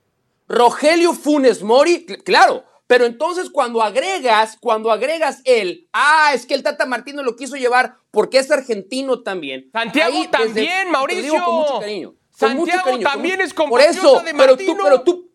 Rogelio 0.46 1.12
Funes 1.12 1.60
Mori, 1.64 2.06
cl- 2.06 2.22
claro, 2.22 2.62
pero 2.86 3.04
entonces 3.04 3.50
cuando 3.50 3.82
agregas, 3.82 4.56
cuando 4.60 4.92
agregas 4.92 5.40
el, 5.44 5.88
ah, 5.92 6.30
es 6.34 6.46
que 6.46 6.54
el 6.54 6.62
Tata 6.62 6.86
Martino 6.86 7.24
lo 7.24 7.34
quiso 7.34 7.56
llevar 7.56 7.96
porque 8.12 8.38
es 8.38 8.48
argentino 8.52 9.22
también. 9.24 9.68
Santiago 9.72 10.14
Ahí, 10.14 10.28
desde- 10.30 10.30
también, 10.46 10.84
te 10.86 10.90
Mauricio. 10.92 11.22
digo 11.32 11.44
con 11.44 11.54
mucho 11.56 11.80
cariño. 11.80 12.14
con 12.38 12.52
mucho 12.52 12.70
Santiago 12.72 12.84
cariño, 12.84 13.04
con 13.04 13.12
también 13.12 13.34
mucho- 13.38 13.46
es 13.46 13.54
Por 13.54 13.64
compatriota 13.70 13.98
eso, 14.08 14.20
de 14.20 14.34
pero 14.34 14.56
tú, 14.56 14.76
pero 14.84 15.02
tú. 15.02 15.30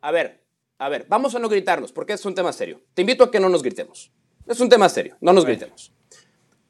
A 0.00 0.10
ver, 0.10 0.43
a 0.84 0.88
ver, 0.90 1.06
vamos 1.08 1.34
a 1.34 1.38
no 1.38 1.48
gritarnos 1.48 1.92
porque 1.92 2.12
es 2.12 2.24
un 2.26 2.34
tema 2.34 2.52
serio. 2.52 2.82
Te 2.92 3.00
invito 3.00 3.24
a 3.24 3.30
que 3.30 3.40
no 3.40 3.48
nos 3.48 3.62
gritemos. 3.62 4.10
Es 4.46 4.60
un 4.60 4.68
tema 4.68 4.86
serio, 4.90 5.16
no 5.22 5.32
nos 5.32 5.46
gritemos. 5.46 5.90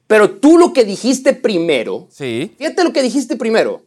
Pero 0.07 0.31
tú 0.39 0.57
lo 0.57 0.73
que 0.73 0.85
dijiste 0.85 1.33
primero, 1.33 2.07
Sí. 2.11 2.55
fíjate 2.57 2.85
lo 2.85 2.93
que 2.93 3.03
dijiste 3.03 3.35
primero. 3.35 3.83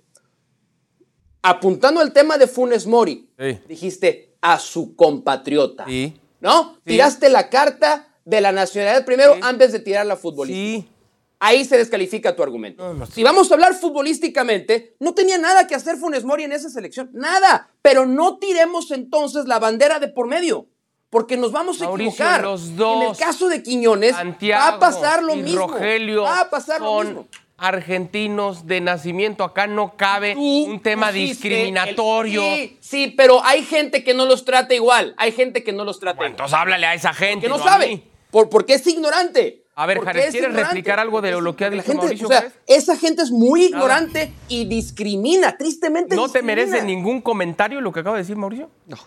Apuntando 1.41 2.01
al 2.01 2.11
tema 2.11 2.37
de 2.37 2.47
Funes 2.47 2.85
Mori, 2.85 3.29
Sí. 3.39 3.59
dijiste 3.69 4.35
a 4.41 4.59
su 4.59 4.95
compatriota. 4.97 5.85
Sí. 5.85 6.19
¿No? 6.41 6.77
Tiraste 6.83 7.29
la 7.29 7.49
carta 7.49 8.09
de 8.25 8.41
la 8.41 8.51
nacionalidad 8.51 9.05
primero 9.05 9.37
antes 9.41 9.71
de 9.71 9.79
tirar 9.79 10.05
la 10.05 10.17
futbolística. 10.17 10.85
Sí. 10.87 10.93
Ahí 11.39 11.65
se 11.65 11.77
descalifica 11.77 12.35
tu 12.35 12.41
argumento. 12.41 12.83
No, 12.83 12.93
no. 12.93 13.05
Si 13.05 13.23
vamos 13.23 13.51
a 13.51 13.53
hablar 13.53 13.75
futbolísticamente, 13.75 14.95
no 14.99 15.13
tenía 15.13 15.37
nada 15.37 15.67
que 15.67 15.75
hacer 15.75 15.97
Funes 15.97 16.23
Mori 16.23 16.43
en 16.43 16.51
esa 16.51 16.69
selección. 16.69 17.09
Nada. 17.13 17.69
Pero 17.81 18.05
no 18.07 18.37
tiremos 18.39 18.89
entonces 18.91 19.45
la 19.45 19.59
bandera 19.59 19.99
de 19.99 20.07
por 20.07 20.27
medio. 20.27 20.67
Porque 21.09 21.37
nos 21.37 21.51
vamos 21.51 21.81
a 21.81 21.85
Mauricio, 21.85 22.11
equivocar. 22.25 22.41
los 22.43 22.75
dos, 22.75 23.03
en 23.03 23.09
el 23.11 23.17
caso 23.17 23.47
de 23.47 23.63
Quiñones, 23.63 24.15
Santiago 24.15 24.61
va 24.61 24.67
a 24.75 24.79
pasar 24.79 25.23
lo 25.23 25.35
y 25.35 25.43
mismo. 25.43 25.67
Rogelio 25.67 26.23
va 26.23 26.41
a 26.41 26.49
pasar 26.49 26.81
lo 26.81 27.01
mismo. 27.01 27.27
argentinos 27.55 28.65
de 28.67 28.81
nacimiento. 28.81 29.43
Acá 29.43 29.67
no 29.67 29.95
cabe 29.95 30.33
Tú 30.33 30.41
un 30.65 30.79
tema 30.81 31.11
discriminatorio. 31.11 32.43
el- 32.43 32.69
sí, 32.69 32.77
sí, 32.81 33.13
pero 33.15 33.43
hay 33.45 33.63
gente 33.63 34.03
que 34.03 34.13
no 34.13 34.25
los 34.25 34.43
trata 34.43 34.73
igual. 34.73 35.13
Hay 35.17 35.31
gente 35.31 35.63
que 35.63 35.71
no 35.71 35.83
los 35.85 35.99
trata 35.99 36.17
Bueno, 36.17 36.31
igual. 36.33 36.45
entonces 36.47 36.53
háblale 36.59 36.85
a 36.87 36.93
esa 36.93 37.13
gente. 37.13 37.45
Que 37.45 37.49
no 37.49 37.55
a 37.55 37.63
sabe. 37.63 38.03
Por, 38.31 38.49
porque 38.49 38.73
es 38.73 38.85
ignorante. 38.87 39.63
A 39.79 39.85
ver, 39.85 39.99
Jared, 40.01 40.23
es 40.23 40.31
¿quieres 40.31 40.49
ignorante. 40.49 40.69
replicar 40.73 40.99
algo 40.99 41.21
de 41.21 41.39
lo 41.39 41.55
que 41.55 41.65
ha 41.65 41.69
dicho 41.69 41.83
gente, 41.83 41.97
Mauricio 42.01 42.25
o 42.27 42.31
sea, 42.31 42.51
esa 42.65 42.97
gente 42.97 43.21
es 43.21 43.29
muy 43.29 43.69
Nada. 43.69 43.69
ignorante 43.69 44.33
y 44.47 44.65
discrimina, 44.65 45.55
tristemente 45.55 46.15
¿No 46.15 46.29
te 46.31 46.41
merece 46.41 46.81
ningún 46.81 47.21
comentario 47.21 47.79
lo 47.79 47.91
que 47.91 47.99
acaba 47.99 48.15
de 48.15 48.23
decir 48.23 48.35
Mauricio? 48.37 48.71
No. 48.87 48.97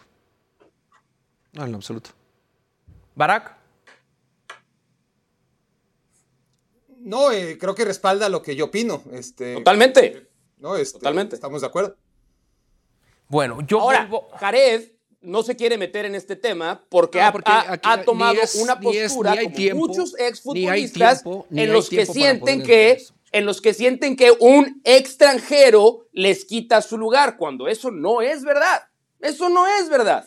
No, 1.55 1.65
en 1.65 1.73
lo 1.73 1.77
absoluto. 1.79 2.11
Barack. 3.17 3.57
No, 6.99 7.33
eh, 7.33 7.59
creo 7.59 7.75
que 7.75 7.85
respalda 7.85 8.29
lo 8.29 8.41
que 8.41 8.55
yo 8.55 8.67
opino. 8.67 9.03
Este, 9.13 9.55
Totalmente. 9.55 10.29
no, 10.59 10.77
este, 10.77 10.99
Totalmente. 11.01 11.35
Estamos 11.35 11.63
de 11.63 11.67
acuerdo. 11.67 11.97
Bueno, 13.29 13.59
yo 13.67 13.81
Ahora, 13.81 14.07
vuelvo- 14.07 14.29
Jared 14.39 14.89
no 15.23 15.43
se 15.43 15.55
quiere 15.57 15.77
meter 15.77 16.05
en 16.07 16.15
este 16.15 16.35
tema 16.37 16.83
porque, 16.89 17.19
No, 17.21 17.27
ha, 17.27 17.33
porque 17.33 17.51
ha- 17.51 17.73
aquí 17.73 17.89
ha 17.91 17.97
ni 17.99 18.05
tomado 18.05 18.41
es- 18.41 18.55
una 18.55 18.73
es- 18.75 18.79
postura 18.81 19.33
hay 19.33 19.45
como 19.45 19.57
tiempo, 19.57 19.87
muchos 19.87 20.19
exfutbolistas 20.19 21.23
tiempo, 21.23 21.47
en 21.51 21.73
los 21.73 21.89
que 21.91 22.07
sienten 22.07 22.63
que 22.63 22.91
eso. 22.93 23.15
en 23.33 23.47
los 23.47 23.61
que 23.61 23.75
sienten 23.75 24.17
que 24.17 24.33
un 24.41 24.81
extranjero 24.85 26.07
les 26.13 26.45
quita 26.45 26.83
su 26.83 26.99
lugar 26.99 27.37
cuando 27.37 27.69
eso 27.69 27.91
no 27.91 28.23
es 28.23 28.43
verdad. 28.43 28.83
Eso 29.21 29.49
no 29.49 29.67
es 29.67 29.89
verdad. 29.89 30.25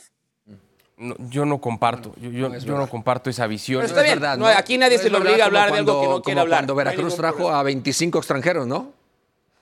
no, 0.96 1.16
yo 1.30 1.44
no 1.46 1.60
comparto. 1.60 2.14
Yo, 2.22 2.30
yo- 2.30 2.48
No 2.50 2.56
es 2.56 2.64
yo 2.64 2.72
no 2.74 2.78
verdad. 2.78 2.92
comparto 2.92 3.30
esa 3.30 3.46
visión. 3.48 3.82
Pero 3.82 4.00
está 4.00 4.04
bien. 4.04 4.40
no, 4.40 4.46
aquí 4.48 4.78
nadie 4.78 4.98
se 5.00 5.08
es 5.08 5.12
le 5.12 5.18
verdad 5.18 5.32
obliga 5.34 5.44
a 5.44 5.48
hablar 5.48 5.72
de 5.72 5.78
algo 5.80 6.02
que 6.02 6.08
no 6.08 6.22
quiere 6.22 6.40
hablar. 6.40 6.60
Cuando 6.60 6.76
Veracruz 6.76 7.16
trajo 7.16 7.36
problema. 7.38 7.60
a 7.60 7.64
25 7.64 8.20
extranjeros, 8.20 8.68
¿no? 8.68 8.94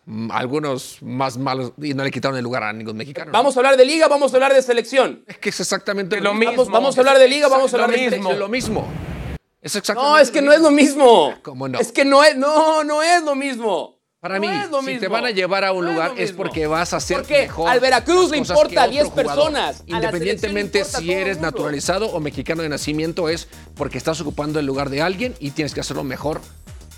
Mm, 0.05 0.31
Algunos 0.31 0.97
más 1.01 1.37
malos 1.37 1.73
y 1.81 1.93
no 1.93 2.03
le 2.03 2.11
quitaron 2.11 2.37
el 2.37 2.43
lugar 2.43 2.63
a 2.63 2.73
ningún 2.73 2.97
mexicano. 2.97 3.27
¿no? 3.27 3.37
Vamos 3.37 3.55
a 3.55 3.59
hablar 3.59 3.77
de 3.77 3.85
liga, 3.85 4.07
vamos 4.07 4.33
a 4.33 4.35
hablar 4.37 4.53
de 4.53 4.61
selección. 4.61 5.23
Es 5.27 5.37
que 5.37 5.49
es 5.49 5.59
exactamente 5.59 6.17
Es 6.17 6.23
lo 6.23 6.33
mismo. 6.33 6.51
Vamos, 6.53 6.69
vamos 6.71 6.97
a 6.97 7.01
hablar 7.01 7.19
de 7.19 7.27
liga, 7.27 7.47
vamos 7.47 7.73
a 7.73 7.77
Lo 7.77 7.83
hablar 7.83 7.99
de 7.99 8.09
mismo. 8.09 8.33
Lo 8.33 8.49
mismo. 8.49 8.87
Es 9.61 9.75
exactamente 9.75 10.11
No, 10.11 10.17
es 10.17 10.31
que 10.31 10.41
no 10.41 10.51
es 10.51 10.59
lo 10.61 10.71
mismo. 10.71 11.35
¿Cómo 11.43 11.67
no? 11.67 11.79
Es 11.79 11.91
que 11.91 12.03
no 12.03 12.23
es, 12.23 12.35
no, 12.35 12.83
no 12.83 13.03
es 13.03 13.21
lo 13.23 13.35
mismo. 13.35 14.01
Para 14.19 14.35
No 14.35 14.41
mí, 14.41 14.49
lo 14.69 14.83
si 14.83 14.99
te 14.99 15.07
van 15.07 15.25
a 15.25 15.31
llevar 15.31 15.65
a 15.65 15.71
un 15.71 15.83
No 15.83 15.91
lugar 15.93 16.11
lo 16.11 16.17
es 16.17 16.31
porque 16.31 16.67
vas 16.67 16.93
a 16.93 16.97
hacer 16.97 17.17
Porque 17.17 17.41
mejor 17.41 17.69
al 17.71 17.79
Veracruz 17.79 18.29
le 18.29 18.37
importa 18.37 18.81
otro 18.83 18.91
10 18.91 19.07
jugador. 19.07 19.25
personas, 19.35 19.79
a 19.81 19.83
Independientemente 19.87 20.83
si 20.85 21.11
eres 21.11 21.39
naturalizado 21.39 22.05
o 22.07 22.19
mexicano 22.19 22.61
de 22.61 22.69
nacimiento, 22.69 23.29
es 23.29 23.47
porque 23.75 23.97
estás 23.97 24.21
ocupando 24.21 24.59
el 24.59 24.65
lugar 24.67 24.91
de 24.91 25.01
alguien 25.01 25.33
y 25.39 25.51
tienes 25.51 25.73
que 25.73 25.79
hacerlo 25.79 26.03
mejor 26.03 26.39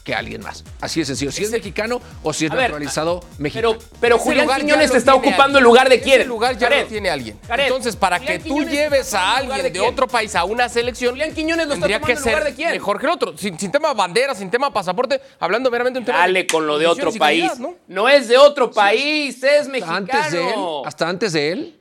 que 0.03 0.13
alguien 0.13 0.41
más. 0.41 0.63
Así 0.81 0.99
de 0.99 1.05
sencillo. 1.05 1.31
Si 1.31 1.43
es 1.43 1.51
mexicano 1.51 2.01
o 2.23 2.33
si 2.33 2.45
es 2.45 2.51
A 2.51 2.55
ver, 2.55 2.63
naturalizado 2.65 3.23
mexicano. 3.37 3.77
Pero, 3.77 3.89
pero 4.01 4.17
Julián 4.17 4.47
Quiñones 4.59 4.91
lo 4.91 4.97
está 4.97 5.15
ocupando 5.15 5.57
el 5.59 5.63
lugar 5.63 5.87
de 5.87 5.95
Ese 5.95 6.03
quién. 6.03 6.27
lugar 6.27 6.57
ya 6.57 6.67
Jared, 6.67 6.83
lo 6.83 6.89
tiene 6.89 7.09
alguien. 7.09 7.39
Jared, 7.47 7.63
Entonces, 7.67 7.95
para 7.95 8.19
Julián 8.19 8.37
que 8.37 8.49
tú 8.49 8.55
Quiñones 8.55 8.73
lleves 8.73 8.99
está 9.05 9.37
a 9.37 9.39
el 9.41 9.51
alguien 9.51 9.73
de, 9.73 9.79
otro 9.79 10.07
país 10.07 10.35
a 10.35 10.43
una 10.43 10.67
selección, 10.67 11.11
Julián 11.11 11.33
Quiñones 11.33 11.67
lo 11.67 11.73
está 11.75 11.87
tendría 11.87 11.99
que 11.99 12.13
tomando 12.15 12.19
el 12.19 12.25
lugar 12.33 12.43
ser 12.43 12.51
de 12.51 12.55
quién. 12.55 12.71
mejor 12.71 12.99
que 12.99 13.05
el 13.05 13.11
otro. 13.13 13.37
Sin, 13.37 13.57
sin 13.57 13.71
tema 13.71 13.93
bandera, 13.93 14.35
sin 14.35 14.49
tema 14.51 14.73
pasaporte, 14.73 15.21
hablando 15.39 15.71
meramente 15.71 15.97
de 15.97 16.01
un 16.01 16.05
tema 16.05 16.17
Dale 16.19 16.47
con 16.47 16.67
lo 16.67 16.77
de 16.77 16.85
otro 16.87 17.11
país. 17.13 17.49
calidad, 17.51 17.75
¿no? 17.87 18.09
es 18.09 18.27
de 18.27 18.37
otro 18.37 18.69
país, 18.71 19.41
es 19.41 19.67
mexicano. 19.69 19.95
Antes 19.97 20.31
de 20.31 20.49
él, 20.49 20.55
hasta 20.85 21.07
antes 21.07 21.33
de 21.33 21.51
él, 21.51 21.79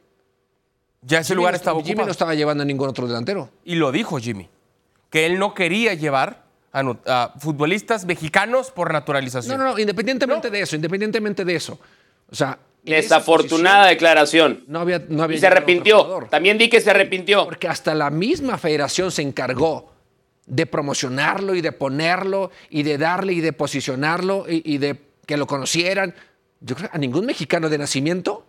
Ya 1.02 1.18
ese 1.18 1.34
lugar 1.34 1.54
estaba 1.56 1.78
Jimmy 1.80 1.90
ocupado. 1.90 2.06
no 2.06 2.12
estaba 2.12 2.34
llevando 2.34 2.62
a 2.62 2.66
ningún 2.66 2.88
otro 2.88 3.08
delantero. 3.08 3.50
Y 3.64 3.74
lo 3.74 3.90
dijo 3.90 4.18
Jimmy, 4.18 4.48
que 5.10 5.26
él 5.26 5.38
no 5.40 5.52
quería 5.54 5.94
llevar 5.94 6.41
a, 6.72 6.82
nu- 6.82 6.98
a 7.06 7.32
futbolistas 7.38 8.04
mexicanos 8.04 8.70
por 8.70 8.92
naturalización. 8.92 9.56
No, 9.58 9.64
no, 9.64 9.70
no, 9.72 9.78
independientemente 9.78 10.50
de 10.50 10.60
eso, 10.60 10.74
independientemente 10.76 11.44
de 11.44 11.54
eso. 11.54 11.78
O 12.30 12.34
sea, 12.34 12.58
Desafortunada 12.84 13.84
posición 13.84 13.90
declaración. 13.90 14.64
No 14.66 14.80
había, 14.80 15.04
no 15.08 15.22
había 15.22 15.36
Y 15.36 15.40
se 15.40 15.46
arrepintió. 15.46 16.26
También 16.30 16.58
di 16.58 16.68
que 16.68 16.80
se 16.80 16.90
arrepintió. 16.90 17.44
Porque 17.44 17.68
hasta 17.68 17.94
la 17.94 18.10
misma 18.10 18.58
federación 18.58 19.12
se 19.12 19.22
encargó 19.22 19.92
de 20.46 20.66
promocionarlo 20.66 21.54
y 21.54 21.60
de 21.60 21.70
ponerlo 21.70 22.50
y 22.70 22.82
de 22.82 22.98
darle 22.98 23.34
y 23.34 23.40
de 23.40 23.52
posicionarlo 23.52 24.46
y, 24.48 24.62
y 24.74 24.78
de 24.78 25.00
que 25.26 25.36
lo 25.36 25.46
conocieran. 25.46 26.12
Yo 26.60 26.74
creo 26.74 26.90
que 26.90 26.96
a 26.96 26.98
ningún 26.98 27.24
mexicano 27.26 27.68
de 27.68 27.78
nacimiento 27.78 28.44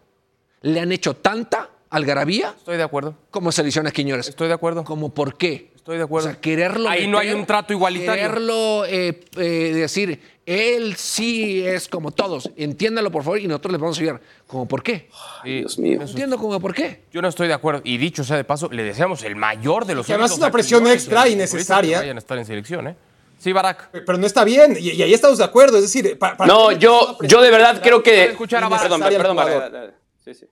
le 0.61 0.79
han 0.79 0.91
hecho 0.91 1.15
tanta 1.15 1.69
algarabía 1.93 2.53
Estoy 2.57 2.77
de 2.77 2.83
acuerdo. 2.83 3.15
como 3.31 3.51
se 3.51 3.63
le 3.63 3.69
hicieron 3.69 3.87
a 3.87 3.91
Quiñones. 3.91 4.27
Estoy 4.27 4.47
de 4.47 4.53
acuerdo. 4.53 4.83
¿Como 4.83 5.13
por 5.13 5.37
qué? 5.37 5.71
Estoy 5.75 5.97
de 5.97 6.03
acuerdo. 6.03 6.29
O 6.29 6.31
sea, 6.31 6.39
quererlo 6.41 6.89
Ahí 6.89 7.07
no 7.07 7.17
hay 7.17 7.31
un 7.31 7.45
trato 7.45 7.73
igualitario. 7.73 8.21
Quererlo 8.23 8.85
eh, 8.85 9.19
eh, 9.37 9.71
decir, 9.75 10.19
él 10.45 10.95
sí 10.95 11.65
es 11.65 11.87
como 11.89 12.11
todos. 12.11 12.49
Entiéndalo, 12.55 13.11
por 13.11 13.23
favor, 13.23 13.39
y 13.39 13.47
nosotros 13.47 13.73
les 13.73 13.81
vamos 13.81 13.97
a 13.97 14.01
ayudar. 14.01 14.21
¿Como 14.47 14.67
por 14.67 14.81
qué? 14.81 15.09
Dios 15.43 15.77
mío. 15.79 15.99
No 15.99 16.05
entiendo 16.07 16.37
como 16.37 16.59
por 16.59 16.73
qué. 16.73 17.03
Yo 17.11 17.21
no 17.21 17.27
estoy 17.27 17.47
de 17.49 17.53
acuerdo. 17.53 17.81
Y 17.83 17.97
dicho 17.97 18.23
sea 18.23 18.37
de 18.37 18.43
paso, 18.45 18.69
le 18.71 18.83
deseamos 18.83 19.23
el 19.23 19.35
mayor 19.35 19.85
de 19.85 19.95
los 19.95 20.05
Que 20.05 20.13
además 20.13 20.31
es 20.31 20.37
una 20.37 20.51
presión 20.51 20.87
extra 20.87 21.19
y 21.19 21.21
a 21.21 21.23
los 21.25 21.33
innecesaria. 21.33 21.65
futbolistas 21.65 21.99
que 22.01 22.03
vayan 22.05 22.17
a 22.17 22.19
estar 22.19 22.37
en 22.37 22.45
selección, 22.45 22.87
¿eh? 22.87 22.95
Sí, 23.39 23.51
Barack. 23.51 23.89
Pero 23.91 24.17
no 24.17 24.25
está 24.25 24.45
bien, 24.45 24.77
y, 24.79 24.91
y 24.91 25.01
ahí 25.03 25.13
estamos 25.13 25.37
de 25.37 25.43
acuerdo. 25.43 25.75
Es 25.77 25.83
decir, 25.83 26.17
pa- 26.17 26.37
para 26.37 26.47
No, 26.53 26.69
mí 26.69 26.75
es 26.75 26.79
yo, 26.79 27.17
yo 27.23 27.41
de 27.41 27.51
verdad 27.51 27.81
creo 27.83 28.01
que. 28.01 28.23
escuchar 28.25 28.63
a 28.63 28.69
Perdón, 28.69 29.03
al 29.03 29.13
perdón, 29.13 29.35
dale, 29.35 29.69
dale. 29.69 29.93
Sí, 30.23 30.33
sí. 30.33 30.45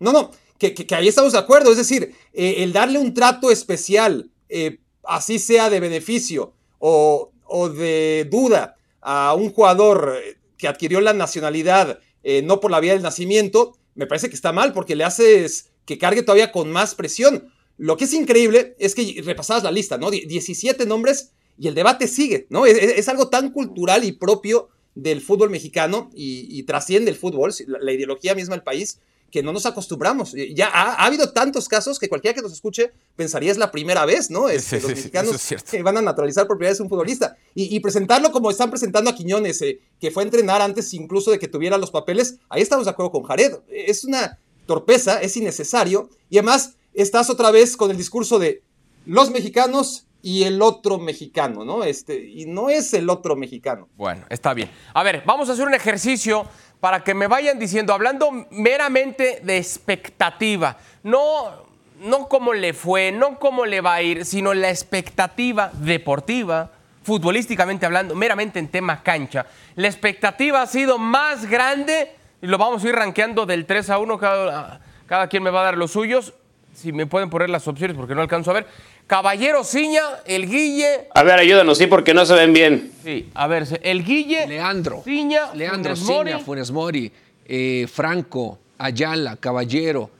No, 0.00 0.12
no, 0.12 0.30
que, 0.58 0.74
que- 0.74 0.86
que 0.86 0.94
ahí 0.94 1.08
estamos 1.08 1.32
de 1.32 1.38
acuerdo. 1.38 1.70
Es 1.70 1.76
decir, 1.76 2.14
eh, 2.32 2.56
el 2.58 2.72
darle 2.72 2.98
un 2.98 3.14
trato 3.14 3.50
especial, 3.50 4.30
eh, 4.48 4.78
así 5.04 5.38
sea 5.38 5.70
de 5.70 5.80
beneficio 5.80 6.54
o, 6.78 7.32
de 7.76 8.26
duda 8.30 8.76
a 9.00 9.34
un 9.34 9.50
jugador 9.52 10.16
eh, 10.22 10.36
que 10.56 10.68
adquirió 10.68 11.00
la 11.00 11.12
nacionalidad 11.12 12.00
no 12.44 12.60
por 12.60 12.70
la 12.70 12.80
vía 12.80 12.92
del 12.92 13.02
nacimiento, 13.02 13.78
me 13.94 14.06
parece 14.06 14.28
que 14.28 14.34
está 14.34 14.52
mal 14.52 14.74
porque 14.74 14.94
le 14.94 15.04
haces 15.04 15.70
que 15.86 15.96
cargue 15.96 16.22
todavía 16.22 16.52
con 16.52 16.70
más 16.70 16.94
presión. 16.94 17.50
Lo 17.78 17.96
que 17.96 18.04
es 18.04 18.12
increíble 18.12 18.76
es 18.78 18.94
que 18.94 19.22
repasabas 19.24 19.62
la 19.64 19.70
lista, 19.72 19.96
¿no? 19.96 20.10
Die- 20.10 20.26
17 20.26 20.84
nombres 20.84 21.32
y 21.58 21.66
el 21.68 21.74
debate 21.74 22.06
sigue, 22.08 22.46
¿no? 22.50 22.66
Es, 22.66 23.08
algo 23.08 23.28
tan 23.30 23.52
cultural 23.52 24.04
y 24.04 24.12
propio 24.12 24.68
del 24.94 25.22
fútbol 25.22 25.48
mexicano 25.48 26.10
y, 26.14 26.62
trasciende 26.64 27.10
el 27.10 27.16
fútbol, 27.16 27.54
la 27.66 27.92
ideología 27.92 28.34
misma 28.34 28.54
del 28.54 28.64
país, 28.64 29.00
que 29.30 29.42
no 29.42 29.52
nos 29.52 29.66
acostumbramos. 29.66 30.34
Ya 30.54 30.68
ha, 30.68 30.94
ha, 30.94 31.06
habido 31.06 31.32
tantos 31.32 31.68
casos 31.68 31.98
que 31.98 32.08
cualquiera 32.08 32.34
que 32.34 32.42
nos 32.42 32.52
escuche 32.52 32.92
pensaría 33.16 33.50
es 33.50 33.58
la 33.58 33.70
primera 33.70 34.04
vez, 34.04 34.30
¿no? 34.30 34.48
Es, 34.48 34.64
Sí, 34.64 34.76
sí, 34.76 34.82
los 34.82 34.90
mexicanos 34.90 35.52
es 35.52 35.62
que 35.62 35.82
van 35.82 35.96
a 35.96 36.02
naturalizar 36.02 36.46
por 36.46 36.56
primera 36.56 36.72
vez 36.72 36.80
un 36.80 36.88
futbolista. 36.88 37.36
Y, 37.54 37.74
y 37.74 37.80
presentarlo 37.80 38.30
como 38.32 38.50
están 38.50 38.70
presentando 38.70 39.10
a 39.10 39.14
Quiñones, 39.14 39.62
eh, 39.62 39.80
que 40.00 40.10
fue 40.10 40.22
a 40.22 40.26
entrenar 40.26 40.60
antes 40.62 40.92
incluso 40.94 41.30
de 41.30 41.38
que 41.38 41.48
tuviera 41.48 41.78
los 41.78 41.90
papeles, 41.90 42.36
ahí 42.48 42.62
estamos 42.62 42.84
de 42.84 42.90
acuerdo 42.90 43.12
con 43.12 43.22
Jared. 43.22 43.58
Es 43.68 44.04
una 44.04 44.38
torpeza, 44.66 45.20
es 45.20 45.36
innecesario. 45.36 46.10
Y 46.28 46.38
además 46.38 46.76
estás 46.94 47.30
otra 47.30 47.50
vez 47.50 47.76
con 47.76 47.90
el 47.90 47.96
discurso 47.96 48.38
de 48.38 48.62
los 49.06 49.30
mexicanos 49.30 50.06
y 50.22 50.44
el 50.44 50.60
otro 50.62 50.98
mexicano, 50.98 51.64
¿no? 51.64 51.84
Este, 51.84 52.22
y 52.24 52.46
no 52.46 52.70
es 52.70 52.92
el 52.94 53.08
otro 53.08 53.36
mexicano. 53.36 53.88
Bueno, 53.96 54.26
está 54.28 54.54
bien. 54.54 54.70
A 54.92 55.02
ver, 55.02 55.22
vamos 55.26 55.48
a 55.48 55.52
hacer 55.52 55.66
un 55.66 55.74
ejercicio 55.74 56.46
para 56.80 57.04
que 57.04 57.14
me 57.14 57.26
vayan 57.26 57.58
diciendo, 57.58 57.92
hablando 57.92 58.46
meramente 58.50 59.40
de 59.42 59.58
expectativa, 59.58 60.78
no, 61.02 61.66
no 62.00 62.26
cómo 62.28 62.54
le 62.54 62.72
fue, 62.72 63.12
no 63.12 63.38
cómo 63.38 63.66
le 63.66 63.80
va 63.80 63.94
a 63.94 64.02
ir, 64.02 64.24
sino 64.24 64.54
la 64.54 64.70
expectativa 64.70 65.70
deportiva, 65.74 66.70
futbolísticamente 67.02 67.84
hablando, 67.84 68.14
meramente 68.14 68.58
en 68.58 68.68
tema 68.68 69.02
cancha. 69.02 69.46
La 69.74 69.88
expectativa 69.88 70.62
ha 70.62 70.66
sido 70.66 70.98
más 70.98 71.46
grande, 71.46 72.16
y 72.40 72.46
lo 72.46 72.56
vamos 72.56 72.82
a 72.82 72.88
ir 72.88 72.94
rankeando 72.94 73.44
del 73.44 73.66
3 73.66 73.90
a 73.90 73.98
1, 73.98 74.18
cada, 74.18 74.80
cada 75.06 75.28
quien 75.28 75.42
me 75.42 75.50
va 75.50 75.60
a 75.60 75.64
dar 75.64 75.76
los 75.76 75.92
suyos. 75.92 76.32
Si 76.72 76.92
me 76.92 77.04
pueden 77.04 77.28
poner 77.28 77.50
las 77.50 77.66
opciones 77.68 77.96
porque 77.96 78.14
no 78.14 78.22
alcanzo 78.22 78.52
a 78.52 78.54
ver. 78.54 78.66
Caballero 79.10 79.64
Ciña, 79.64 80.02
el 80.24 80.48
Guille, 80.48 81.08
A 81.12 81.24
ver, 81.24 81.40
ayúdanos, 81.40 81.78
sí, 81.78 81.88
porque 81.88 82.14
no 82.14 82.24
se 82.24 82.32
ven 82.34 82.52
bien. 82.52 82.92
Sí, 83.02 83.28
a 83.34 83.48
ver, 83.48 83.66
el 83.82 84.04
Guille, 84.04 84.46
Leandro. 84.46 85.02
Ciña, 85.02 85.52
Leandro 85.52 85.96
Funes 85.96 86.08
Mori. 86.08 86.30
Ciña, 86.30 86.44
Funes 86.44 86.70
Mori, 86.70 87.12
eh, 87.44 87.88
Franco, 87.92 88.60
Ayala, 88.78 89.34
Caballero, 89.34 90.10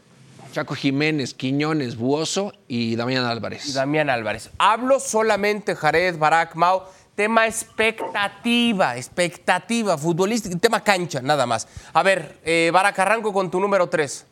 Chaco 0.51 0.75
Jiménez, 0.75 1.35
Quiñones, 1.35 1.97
Buoso 1.97 2.53
y 2.67 2.97
Damián 2.97 3.23
y 3.23 3.29
Álvarez. 3.29 3.75
Damián 3.75 4.11
Álvarez. 4.11 4.51
Hablo 4.59 4.99
solamente, 4.99 5.77
Jared, 5.77 6.19
Barak, 6.19 6.57
Mau, 6.57 6.83
tema 7.15 7.47
expectativa, 7.47 8.97
expectativa 8.97 9.97
futbolística, 9.99 10.59
tema 10.59 10.83
cancha, 10.83 11.23
nada 11.23 11.47
más. 11.47 11.69
A 11.93 12.03
ver, 12.03 12.39
eh, 12.45 12.73
Barak, 12.73 12.99
arranco 12.99 13.33
con 13.33 13.53
tu 13.53 13.61
número 13.61 13.89
3. 13.89 14.27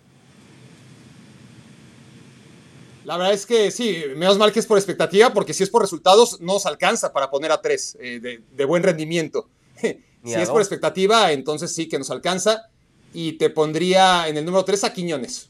La 3.09 3.17
verdad 3.17 3.33
es 3.33 3.47
que 3.47 3.71
sí, 3.71 4.05
menos 4.17 4.37
mal 4.37 4.53
que 4.53 4.59
es 4.59 4.67
por 4.67 4.77
expectativa, 4.77 5.33
porque 5.33 5.55
si 5.55 5.63
es 5.63 5.71
por 5.71 5.81
resultados, 5.81 6.43
no 6.43 6.53
nos 6.53 6.67
alcanza 6.67 7.11
para 7.11 7.31
poner 7.31 7.51
a 7.51 7.63
tres 7.63 7.97
eh, 8.03 8.21
de, 8.21 8.43
de 8.53 8.65
buen 8.67 8.83
rendimiento. 8.83 9.49
Si 10.25 10.35
es 10.35 10.51
por 10.51 10.61
expectativa, 10.61 11.33
entonces 11.33 11.75
sí 11.75 11.89
que 11.89 11.97
nos 11.97 12.11
alcanza. 12.11 12.69
Y 13.15 13.35
te 13.35 13.49
pondría 13.49 14.29
en 14.29 14.37
el 14.37 14.45
número 14.45 14.65
3 14.65 14.85
a 14.85 14.93
Quiñones. 14.93 15.49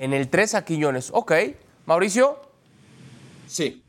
En 0.00 0.12
el 0.12 0.28
3 0.28 0.54
a 0.54 0.64
Quiñones. 0.64 1.10
Ok. 1.12 1.32
Mauricio, 1.84 2.40
Sí. 3.46 3.84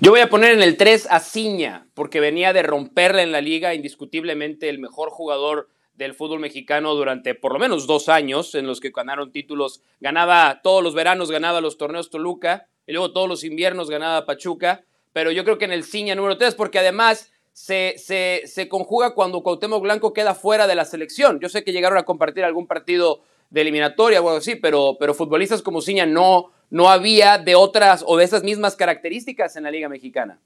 Yo 0.00 0.12
voy 0.12 0.20
a 0.20 0.30
poner 0.30 0.52
en 0.52 0.62
el 0.62 0.78
3 0.78 1.08
a 1.10 1.20
Ciña, 1.20 1.88
porque 1.92 2.20
venía 2.20 2.54
de 2.54 2.62
romperla 2.62 3.22
en 3.22 3.32
la 3.32 3.42
liga, 3.42 3.74
indiscutiblemente 3.74 4.70
el 4.70 4.78
mejor 4.78 5.10
jugador 5.10 5.68
del 5.98 6.14
fútbol 6.14 6.38
mexicano 6.38 6.94
durante 6.94 7.34
por 7.34 7.52
lo 7.52 7.58
menos 7.58 7.88
dos 7.88 8.08
años, 8.08 8.54
en 8.54 8.66
los 8.66 8.80
que 8.80 8.90
ganaron 8.90 9.32
títulos, 9.32 9.82
ganaba 10.00 10.60
todos 10.62 10.82
los 10.82 10.94
veranos, 10.94 11.30
ganaba 11.30 11.60
los 11.60 11.76
torneos 11.76 12.08
Toluca, 12.08 12.68
y 12.86 12.92
luego 12.92 13.12
todos 13.12 13.28
los 13.28 13.42
inviernos 13.42 13.90
ganaba 13.90 14.24
Pachuca, 14.24 14.84
pero 15.12 15.32
yo 15.32 15.44
creo 15.44 15.58
que 15.58 15.64
en 15.64 15.72
el 15.72 15.82
Ciña 15.82 16.14
número 16.14 16.38
3, 16.38 16.54
porque 16.54 16.78
además 16.78 17.32
se, 17.52 17.96
se, 17.98 18.42
se 18.46 18.68
conjuga 18.68 19.12
cuando 19.12 19.42
Cuauhtémoc 19.42 19.82
Blanco 19.82 20.12
queda 20.12 20.36
fuera 20.36 20.68
de 20.68 20.76
la 20.76 20.84
selección. 20.84 21.40
Yo 21.40 21.48
sé 21.48 21.64
que 21.64 21.72
llegaron 21.72 21.98
a 21.98 22.04
compartir 22.04 22.44
algún 22.44 22.68
partido 22.68 23.22
de 23.50 23.62
eliminatoria 23.62 24.20
o 24.20 24.28
algo 24.28 24.38
así, 24.38 24.54
pero, 24.54 24.96
pero 25.00 25.14
futbolistas 25.14 25.62
como 25.62 25.82
Ciña 25.82 26.06
no, 26.06 26.52
no 26.70 26.88
había 26.88 27.38
de 27.38 27.56
otras 27.56 28.04
o 28.06 28.16
de 28.16 28.24
esas 28.24 28.44
mismas 28.44 28.76
características 28.76 29.56
en 29.56 29.64
la 29.64 29.72
Liga 29.72 29.88
Mexicana. 29.88 30.38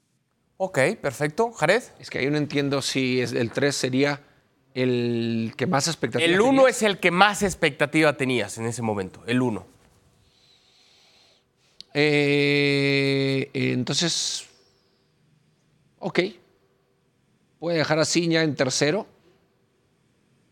ok, 0.57 0.79
perfecto. 0.99 1.51
Jared. 1.51 1.83
Es 1.99 2.09
que 2.09 2.17
ahí 2.17 2.29
no 2.31 2.37
entiendo 2.37 2.81
si 2.81 3.21
es 3.21 3.33
el 3.33 3.51
3 3.51 3.75
sería 3.75 4.21
el 4.73 5.53
que 5.55 5.67
más 5.67 5.87
expectativa 5.87 6.29
El 6.31 6.41
1 6.41 6.51
tenía. 6.51 6.69
es 6.69 6.81
el 6.83 6.99
que 6.99 7.11
más 7.11 7.43
expectativa 7.43 8.13
tenías 8.17 8.57
en 8.57 8.65
ese 8.65 8.81
momento. 8.81 9.21
El 9.27 9.41
1. 9.41 9.65
Eh, 11.95 13.49
entonces, 13.53 14.45
ok. 15.99 16.19
Voy 17.59 17.73
a 17.75 17.77
dejar 17.77 17.99
a 17.99 18.05
Ciña 18.05 18.43
en 18.43 18.55
tercero, 18.55 19.05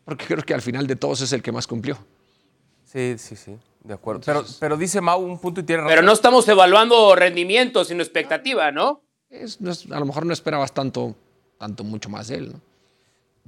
porque 0.06 0.26
creo 0.26 0.44
que 0.44 0.54
al 0.54 0.62
final 0.62 0.88
de 0.88 0.96
todos 0.96 1.22
es 1.22 1.34
el 1.34 1.42
que 1.42 1.52
más 1.52 1.68
cumplió. 1.68 1.98
Sí, 2.86 3.16
sí, 3.18 3.36
sí. 3.36 3.58
De 3.84 3.94
acuerdo. 3.96 4.22
Pero, 4.26 4.46
pero 4.60 4.78
dice 4.78 5.02
Mau 5.02 5.20
un 5.22 5.40
punto 5.40 5.62
y 5.62 5.64
tiene 5.64 5.82
razón. 5.82 5.92
Pero 5.92 6.02
no 6.04 6.12
estamos 6.14 6.48
evaluando 6.48 7.16
rendimiento, 7.16 7.84
sino 7.84 8.04
expectativa, 8.04 8.72
¿no? 8.72 9.02
Es- 9.30 9.60
no 9.60 9.72
es- 9.72 9.90
a 9.92 10.00
lo 10.00 10.06
mejor 10.06 10.26
no 10.26 10.34
esperabas 10.34 10.72
tanto, 10.74 11.16
tanto 11.58 11.84
mucho 11.84 12.08
más 12.10 12.28
de 12.28 12.36
él, 12.36 12.52
¿no? 12.54 12.62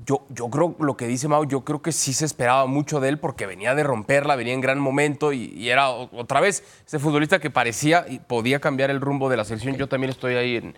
Yo, 0.05 0.25
yo 0.29 0.49
creo, 0.49 0.75
lo 0.79 0.97
que 0.97 1.05
dice 1.07 1.27
Mau, 1.27 1.45
yo 1.45 1.61
creo 1.63 1.81
que 1.83 1.91
sí 1.91 2.13
se 2.13 2.25
esperaba 2.25 2.65
mucho 2.65 2.99
de 2.99 3.09
él 3.09 3.19
porque 3.19 3.45
venía 3.45 3.75
de 3.75 3.83
romperla, 3.83 4.35
venía 4.35 4.53
en 4.53 4.61
gran 4.61 4.79
momento 4.79 5.31
y, 5.33 5.53
y 5.55 5.69
era 5.69 5.89
otra 5.91 6.41
vez 6.41 6.63
ese 6.85 6.97
futbolista 6.97 7.37
que 7.39 7.51
parecía 7.51 8.05
y 8.09 8.17
podía 8.19 8.59
cambiar 8.59 8.89
el 8.89 8.99
rumbo 9.01 9.29
de 9.29 9.37
la 9.37 9.45
selección. 9.45 9.75
Yo 9.75 9.87
también 9.87 10.09
estoy 10.09 10.33
ahí 10.33 10.55
en, 10.57 10.75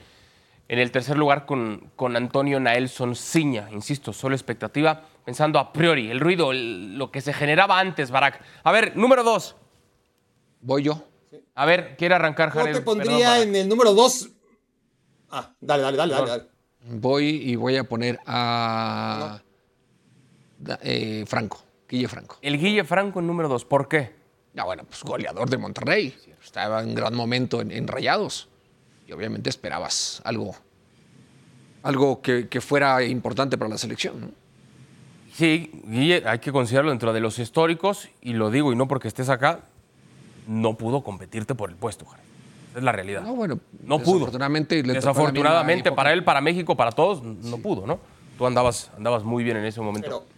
en 0.68 0.80
el 0.80 0.92
tercer 0.92 1.18
lugar 1.18 1.46
con, 1.46 1.92
con 1.96 2.18
Antonio 2.18 2.60
Naelson 2.60 3.16
Ciña, 3.16 3.70
insisto, 3.72 4.12
solo 4.12 4.36
expectativa, 4.36 5.04
pensando 5.24 5.60
a 5.60 5.72
priori, 5.72 6.12
el 6.12 6.20
ruido, 6.20 6.52
el- 6.52 6.98
lo 6.98 7.10
que 7.10 7.22
se 7.22 7.32
generaba 7.32 7.80
antes, 7.80 8.12
Barak. 8.12 8.42
A 8.64 8.72
ver, 8.74 8.98
número 8.98 9.24
dos. 9.24 9.56
Voy 10.60 10.84
yo. 10.84 11.08
A 11.56 11.66
ver, 11.66 11.96
quiere 11.96 12.16
arrancar 12.16 12.50
Yo 12.50 12.60
Jared. 12.60 12.74
te 12.74 12.80
Perdón, 12.82 12.98
pondría 12.98 13.42
en 13.42 13.56
el 13.56 13.70
número 13.70 13.94
2. 13.94 14.30
Ah, 15.30 15.54
dale, 15.62 15.84
dale, 15.84 15.96
dale, 15.98 16.14
dale. 16.14 16.28
dale. 16.30 16.55
Voy 16.90 17.26
y 17.28 17.56
voy 17.56 17.78
a 17.78 17.84
poner 17.84 18.20
a 18.26 19.42
da- 20.60 20.80
eh, 20.84 21.24
Franco, 21.28 21.64
Guille 21.90 22.08
Franco. 22.08 22.38
El 22.42 22.58
Guille 22.60 22.84
Franco 22.84 23.20
en 23.20 23.28
número 23.28 23.50
dos. 23.50 23.66
¿Por 23.66 23.88
qué? 23.88 24.14
Ya 24.54 24.64
bueno, 24.64 24.84
pues 24.84 25.04
goleador 25.04 25.50
de 25.50 25.58
Monterrey. 25.58 26.16
Estaba 26.44 26.82
en 26.84 26.94
gran 26.96 27.16
momento 27.16 27.62
en, 27.62 27.72
en 27.72 27.88
Rayados. 27.88 28.48
Y 29.08 29.12
obviamente 29.12 29.50
esperabas 29.50 30.22
algo, 30.26 30.56
algo 31.84 32.22
que, 32.22 32.48
que 32.48 32.62
fuera 32.62 33.04
importante 33.04 33.58
para 33.58 33.70
la 33.70 33.78
selección. 33.78 34.22
¿no? 34.22 34.30
Sí, 35.34 35.72
Guille, 35.86 36.24
hay 36.26 36.40
que 36.40 36.52
considerarlo 36.52 36.92
dentro 36.92 37.14
de 37.14 37.20
los 37.20 37.38
históricos, 37.40 38.10
y 38.22 38.34
lo 38.34 38.50
digo, 38.52 38.72
y 38.72 38.76
no 38.76 38.88
porque 38.88 39.08
estés 39.08 39.30
acá, 39.30 39.62
no 40.48 40.76
pudo 40.78 41.04
competirte 41.04 41.54
por 41.56 41.70
el 41.70 41.76
puesto, 41.76 42.06
Jared. 42.06 42.25
Es 42.76 42.84
la 42.84 42.92
realidad. 42.92 43.22
No, 43.22 43.36
bueno, 43.36 43.60
No 43.84 44.00
pudo. 44.00 44.14
Desafortunadamente, 44.16 44.84
le 44.84 44.94
Desafortunadamente 44.94 45.92
para 45.92 46.12
él, 46.14 46.24
para 46.24 46.42
México, 46.42 46.76
para 46.76 46.92
todos, 46.92 47.24
no 47.24 47.58
pudo, 47.60 47.88
¿no? 47.88 48.00
Tú 48.38 48.46
andabas, 48.46 48.92
andabas 48.98 49.24
muy 49.24 49.44
bien 49.44 49.58
en 49.58 49.66
ese 49.66 49.80
momento. 49.82 50.08
Pero 50.10 50.36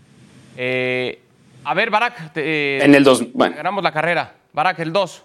Eh, 0.59 1.19
a 1.63 1.73
ver, 1.73 1.89
Barak, 1.89 2.33
te- 2.33 2.77
eh, 2.77 2.83
En 2.83 2.93
el 2.95 3.03
2. 3.03 3.33
Bueno, 3.33 3.55
ganamos 3.55 3.83
la 3.83 3.91
carrera. 3.91 4.35
Barak, 4.53 4.79
el 4.79 4.91
2. 4.93 5.23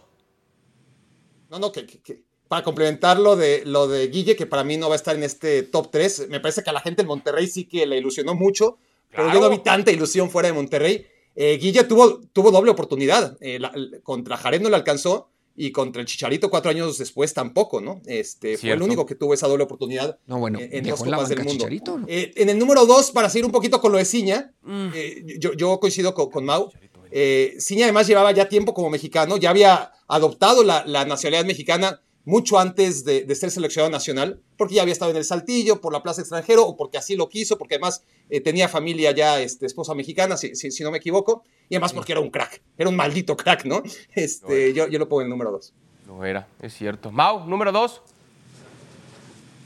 No, 1.51 1.59
no, 1.59 1.70
que, 1.72 1.87
que- 1.87 1.98
que- 2.01 2.22
para 2.48 2.62
complementar 2.62 3.18
lo 3.18 3.35
de, 3.37 3.62
lo 3.64 3.88
de 3.88 4.09
Guille, 4.09 4.37
que 4.37 4.46
para 4.46 4.62
mí 4.64 4.77
no 4.77 4.88
va 4.88 4.94
a 4.94 4.96
estar 4.96 5.16
en 5.16 5.22
este 5.22 5.62
top 5.62 5.90
3, 5.90 6.29
me 6.29 6.38
parece 6.40 6.62
que 6.62 6.68
a 6.70 6.72
la 6.75 6.81
gente 6.81 7.01
en 7.03 7.09
Monterrey 7.09 7.46
sí 7.46 7.64
que 7.64 7.87
le 7.87 7.96
ilusionó 7.98 8.35
mucho, 8.35 8.77
pero 9.11 9.33
yo 9.33 9.40
no 9.40 9.48
vi 9.48 9.59
tanta 9.59 9.90
ilusión 9.90 10.31
fuera 10.31 10.48
de 10.48 10.55
Monterrey. 10.55 11.07
Eh, 11.35 11.57
Guille 11.59 11.85
tuvo, 11.85 12.20
tuvo 12.33 12.51
doble 12.51 12.70
oportunidad. 12.70 13.38
Eh, 13.40 13.59
la- 13.59 13.72
la- 13.75 14.01
contra 14.01 14.37
Jared 14.37 14.61
no 14.61 14.68
le 14.68 14.77
alcanzó 14.77 15.31
y 15.54 15.70
contra 15.72 16.00
el 16.00 16.08
Chicharito 16.08 16.48
cuatro 16.50 16.70
años 16.70 16.96
después 16.98 17.34
tampoco, 17.34 17.80
¿no? 17.80 18.00
Este, 18.06 18.56
fue 18.56 18.70
el 18.72 18.82
único 18.82 19.04
que 19.06 19.14
tuvo 19.14 19.34
esa 19.34 19.46
doble 19.48 19.64
oportunidad 19.64 20.18
No, 20.26 20.38
bueno, 20.38 20.58
en, 20.58 20.72
en 20.72 20.84
dejó 20.84 20.96
dos 20.96 21.04
en 21.04 21.10
la 21.10 21.16
Copas 21.18 21.28
del 21.28 21.44
Mundo. 21.44 21.66
Eh, 22.08 22.32
en 22.36 22.48
el 22.48 22.58
número 22.58 22.86
2, 22.86 23.10
para 23.12 23.28
seguir 23.28 23.44
un 23.44 23.52
poquito 23.52 23.80
con 23.80 23.92
lo 23.92 23.98
de 23.98 24.04
Ciña, 24.04 24.52
Mm. 24.62 24.88
eh, 24.94 25.24
yo, 25.38 25.52
yo 25.54 25.78
coincido 25.80 26.14
con, 26.14 26.30
con 26.30 26.44
Mau. 26.44 26.70
Eh, 27.10 27.56
Ciña 27.60 27.84
además 27.84 28.06
llevaba 28.06 28.32
ya 28.32 28.48
tiempo 28.48 28.72
como 28.72 28.88
mexicano, 28.88 29.36
ya 29.36 29.50
había 29.50 29.92
adoptado 30.08 30.62
la, 30.64 30.84
la 30.86 31.04
nacionalidad 31.04 31.44
mexicana 31.46 32.00
mucho 32.24 32.58
antes 32.58 33.04
de, 33.04 33.24
de 33.24 33.35
ser 33.35 33.50
seleccionado 33.50 33.90
nacional, 33.90 34.40
porque 34.56 34.74
ya 34.76 34.82
había 34.82 34.92
estado 34.92 35.11
en 35.11 35.16
el 35.16 35.24
Saltillo, 35.24 35.80
por 35.80 35.92
la 35.92 36.02
plaza 36.02 36.20
extranjero, 36.20 36.64
o 36.66 36.76
porque 36.76 36.98
así 36.98 37.16
lo 37.16 37.28
quiso, 37.28 37.58
porque 37.58 37.74
además 37.74 38.02
eh, 38.30 38.40
tenía 38.40 38.68
familia 38.68 39.11
ya, 39.11 39.40
este, 39.40 39.66
esposa 39.66 39.94
mexicana, 39.94 40.37
si, 40.37 40.54
si- 40.54 40.70
si 40.70 40.82
no 40.85 40.90
me 40.90 40.98
equivoco, 40.98 41.42
y 41.68 41.74
además 41.74 41.92
porque 41.92 42.12
era 42.12 42.20
un 42.20 42.30
crack, 42.30 42.62
era 42.78 42.88
un 42.88 42.96
maldito 42.96 43.37
crack, 43.37 43.64
¿no? 43.64 43.82
Este, 44.14 44.72
yo, 44.72 44.87
yo 44.88 44.98
lo 44.98 45.08
pongo 45.08 45.22
en 45.22 45.26
el 45.26 45.30
número 45.30 45.50
2. 45.50 45.72
No 46.06 46.24
era, 46.24 46.46
es 46.61 46.74
cierto. 46.74 47.11
Mau, 47.11 47.46
número 47.46 47.72
2. 47.72 48.02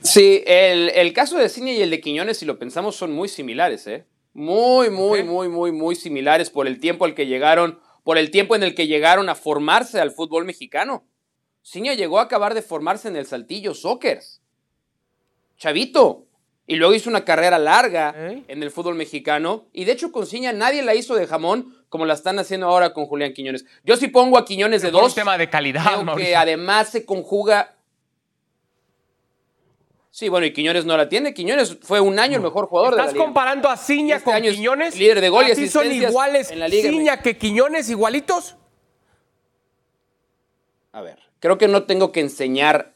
Sí, 0.03 0.43
el, 0.47 0.91
el 0.91 1.13
caso 1.13 1.37
de 1.37 1.49
Ciña 1.49 1.73
y 1.73 1.83
el 1.83 1.91
de 1.91 2.01
Quiñones, 2.01 2.39
si 2.39 2.47
lo 2.47 2.59
pensamos, 2.59 2.95
son 2.97 3.13
muy 3.13 3.29
similares, 3.29 3.87
¿eh? 3.87 4.07
Muy, 4.35 4.91
muy, 4.91 5.25
muy, 5.25 5.49
muy, 5.49 5.73
muy 5.73 5.97
similares 5.97 6.51
por 6.51 6.67
el 6.67 6.79
tiempo 6.79 7.05
al 7.07 7.15
que 7.15 7.27
llegaron, 7.27 7.81
por 8.05 8.19
el 8.19 8.31
tiempo 8.31 8.55
en 8.55 8.63
el 8.63 8.75
que 8.75 8.87
llegaron 8.87 9.29
a 9.29 9.35
formarse 9.35 9.99
al 9.99 10.13
fútbol 10.13 10.45
mexicano. 10.45 11.05
Ciña 11.69 11.95
llegó 11.95 12.21
a 12.21 12.23
acabar 12.23 12.55
de 12.55 12.63
formarse 12.63 13.09
en 13.09 13.17
el 13.17 13.27
Saltillo 13.27 13.75
Soccer. 13.75 14.21
Chavito. 15.59 16.23
y 16.69 16.77
luego 16.77 16.95
hizo 16.95 17.11
una 17.11 17.25
carrera 17.25 17.59
larga 17.59 18.13
¿Eh? 18.17 18.45
en 18.47 18.63
el 18.63 18.71
fútbol 18.71 18.95
mexicano. 18.95 19.65
Y 19.73 19.85
de 19.85 19.91
hecho, 19.93 20.13
con 20.13 20.27
Ciña 20.29 20.53
nadie 20.53 20.83
la 20.85 20.95
hizo 20.95 21.17
de 21.17 21.27
jamón 21.27 21.75
como 21.89 22.07
la 22.07 22.15
están 22.15 22.39
haciendo 22.39 22.69
ahora 22.69 22.93
con 22.93 23.07
Julián 23.07 23.33
Quiñones. 23.33 23.65
Yo 23.85 23.97
sí 23.97 24.07
pongo 24.09 24.39
a 24.39 24.45
Quiñones 24.45 24.83
de 24.83 24.91
Por 24.91 25.01
un 25.01 25.07
dos. 25.07 25.15
tema 25.17 25.37
de 25.39 25.51
calidad, 25.51 26.05
que 26.17 26.37
además 26.37 26.91
se 26.91 27.05
conjuga. 27.05 27.75
Sí, 30.13 30.29
bueno, 30.29 30.47
y 30.47 30.53
Quiñones 30.53 30.85
no 30.85 30.97
la 30.97 31.09
tiene. 31.09 31.35
Quiñones 31.35 31.79
fue 31.83 31.99
un 32.01 32.19
año 32.21 32.37
el 32.37 32.43
mejor 32.43 32.67
jugador 32.69 32.93
de 32.93 32.97
la 32.99 33.03
¿Estás 33.03 33.15
liga. 33.15 33.25
comparando 33.25 33.69
a 33.69 33.77
Ciña 33.77 34.17
Este 34.17 34.31
con 34.31 34.41
Quiñones? 34.41 34.97
líder 34.99 35.21
de 35.21 35.29
gol 35.31 35.49
y 35.49 35.51
¿Así 35.51 35.69
son 35.69 35.91
iguales 35.91 36.51
en 36.53 36.61
la 36.61 36.69
Liga 36.69 36.91
Ciña 36.91 37.23
que 37.23 37.37
Quiñones, 37.37 37.91
igualitos? 37.91 38.55
A 40.93 41.01
ver, 41.03 41.19
creo 41.41 41.59
que 41.59 41.69
no 41.69 41.85
tengo 41.85 42.13
que 42.13 42.21
enseñar, 42.21 42.95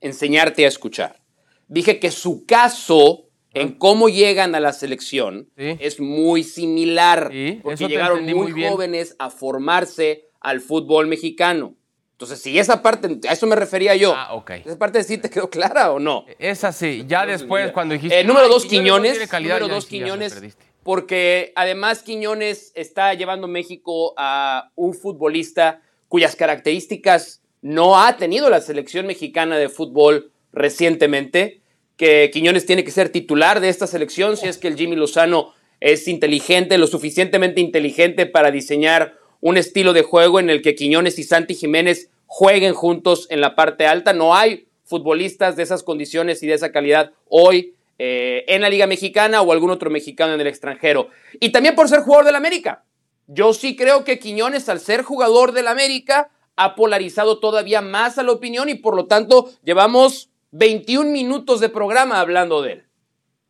enseñarte 0.00 0.64
a 0.64 0.68
escuchar. 0.68 1.20
Dije 1.68 1.98
que 2.00 2.10
su 2.10 2.44
caso 2.46 3.24
en 3.54 3.72
cómo 3.72 4.08
llegan 4.08 4.54
a 4.54 4.60
la 4.60 4.72
selección 4.72 5.48
Sí. 5.56 5.76
es 5.80 6.00
muy 6.00 6.42
similar, 6.42 7.28
Sí, 7.30 7.60
porque 7.62 7.86
llegaron 7.88 8.24
muy, 8.24 8.52
jóvenes 8.68 9.14
a 9.18 9.30
formarse 9.30 10.24
al 10.40 10.60
fútbol 10.60 11.06
mexicano. 11.06 11.76
Entonces, 12.12 12.40
si 12.40 12.58
esa 12.58 12.82
parte, 12.82 13.18
a 13.28 13.32
eso 13.32 13.46
me 13.46 13.56
refería 13.56 13.96
yo. 13.96 14.14
Ah, 14.16 14.32
ok. 14.34 14.50
¿Esa 14.64 14.78
parte 14.78 15.02
sí 15.02 15.18
te 15.18 15.28
quedó 15.28 15.50
clara 15.50 15.90
o 15.92 15.98
no? 15.98 16.24
Es 16.38 16.62
así. 16.62 17.04
Ya 17.08 17.26
después, 17.26 17.72
cuando 17.72 17.94
dijiste. 17.94 18.20
Eh, 18.20 18.24
número 18.24 18.46
"Ay, 18.46 18.52
dos, 18.52 18.64
Quiñones. 18.64 19.12
tiene 19.12 19.28
calidad", 19.28 19.58
número 19.58 19.74
dos, 19.74 19.86
Quiñones. 19.86 20.56
Porque 20.84 21.52
además 21.56 22.02
Quiñones 22.02 22.72
está 22.74 23.12
llevando 23.14 23.48
México 23.48 24.14
a 24.16 24.70
un 24.76 24.94
futbolista 24.94 25.80
cuyas 26.08 26.36
características 26.36 27.41
no 27.62 27.98
ha 27.98 28.16
tenido 28.16 28.50
la 28.50 28.60
selección 28.60 29.06
mexicana 29.06 29.56
de 29.56 29.68
fútbol 29.68 30.32
recientemente. 30.52 31.60
Que 31.96 32.30
Quiñones 32.32 32.66
tiene 32.66 32.84
que 32.84 32.90
ser 32.90 33.08
titular 33.10 33.60
de 33.60 33.68
esta 33.68 33.86
selección 33.86 34.36
si 34.36 34.48
es 34.48 34.58
que 34.58 34.68
el 34.68 34.76
Jimmy 34.76 34.96
Lozano 34.96 35.54
es 35.80 36.08
inteligente, 36.08 36.78
lo 36.78 36.86
suficientemente 36.86 37.60
inteligente 37.60 38.26
para 38.26 38.50
diseñar 38.50 39.14
un 39.40 39.56
estilo 39.56 39.92
de 39.92 40.02
juego 40.02 40.40
en 40.40 40.50
el 40.50 40.62
que 40.62 40.74
Quiñones 40.74 41.18
y 41.18 41.24
Santi 41.24 41.54
Jiménez 41.54 42.10
jueguen 42.26 42.74
juntos 42.74 43.26
en 43.30 43.40
la 43.40 43.54
parte 43.54 43.86
alta. 43.86 44.12
No 44.12 44.34
hay 44.34 44.66
futbolistas 44.84 45.56
de 45.56 45.62
esas 45.62 45.82
condiciones 45.82 46.42
y 46.42 46.46
de 46.46 46.54
esa 46.54 46.72
calidad 46.72 47.12
hoy 47.28 47.74
eh, 47.98 48.44
en 48.48 48.62
la 48.62 48.70
Liga 48.70 48.86
Mexicana 48.86 49.42
o 49.42 49.52
algún 49.52 49.70
otro 49.70 49.90
mexicano 49.90 50.34
en 50.34 50.40
el 50.40 50.46
extranjero. 50.46 51.08
Y 51.40 51.50
también 51.50 51.74
por 51.74 51.88
ser 51.88 52.00
jugador 52.00 52.26
del 52.26 52.36
América. 52.36 52.84
Yo 53.28 53.52
sí 53.52 53.76
creo 53.76 54.04
que 54.04 54.18
Quiñones, 54.18 54.68
al 54.68 54.80
ser 54.80 55.02
jugador 55.02 55.52
del 55.52 55.68
América, 55.68 56.30
ha 56.56 56.74
polarizado 56.74 57.38
todavía 57.38 57.80
más 57.80 58.18
a 58.18 58.22
la 58.22 58.32
opinión 58.32 58.68
y 58.68 58.74
por 58.74 58.96
lo 58.96 59.06
tanto 59.06 59.50
llevamos 59.64 60.30
21 60.52 61.10
minutos 61.10 61.60
de 61.60 61.68
programa 61.68 62.20
hablando 62.20 62.62
de 62.62 62.72
él. 62.72 62.84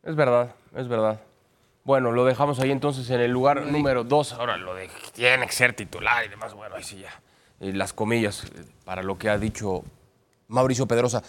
Es 0.02 0.14
verdad, 0.16 0.54
es 0.76 0.88
verdad. 0.88 1.20
Bueno, 1.84 2.12
lo 2.12 2.24
dejamos 2.24 2.60
ahí 2.60 2.70
entonces 2.70 3.10
en 3.10 3.20
el 3.20 3.30
lugar 3.30 3.66
número 3.66 4.04
dos. 4.04 4.32
Ahora 4.34 4.56
lo 4.56 4.74
de 4.74 4.86
que 4.86 5.10
tiene 5.12 5.46
que 5.46 5.52
ser 5.52 5.74
titular 5.74 6.24
y 6.24 6.28
demás. 6.28 6.54
Bueno, 6.54 6.76
ahí 6.76 6.84
sí 6.84 6.98
ya. 7.00 7.20
Eh, 7.60 7.72
las 7.72 7.92
comillas 7.92 8.44
eh, 8.44 8.64
para 8.84 9.02
lo 9.02 9.18
que 9.18 9.28
ha 9.28 9.38
dicho 9.38 9.82
Mauricio 10.46 10.86
Pedrosa. 10.86 11.22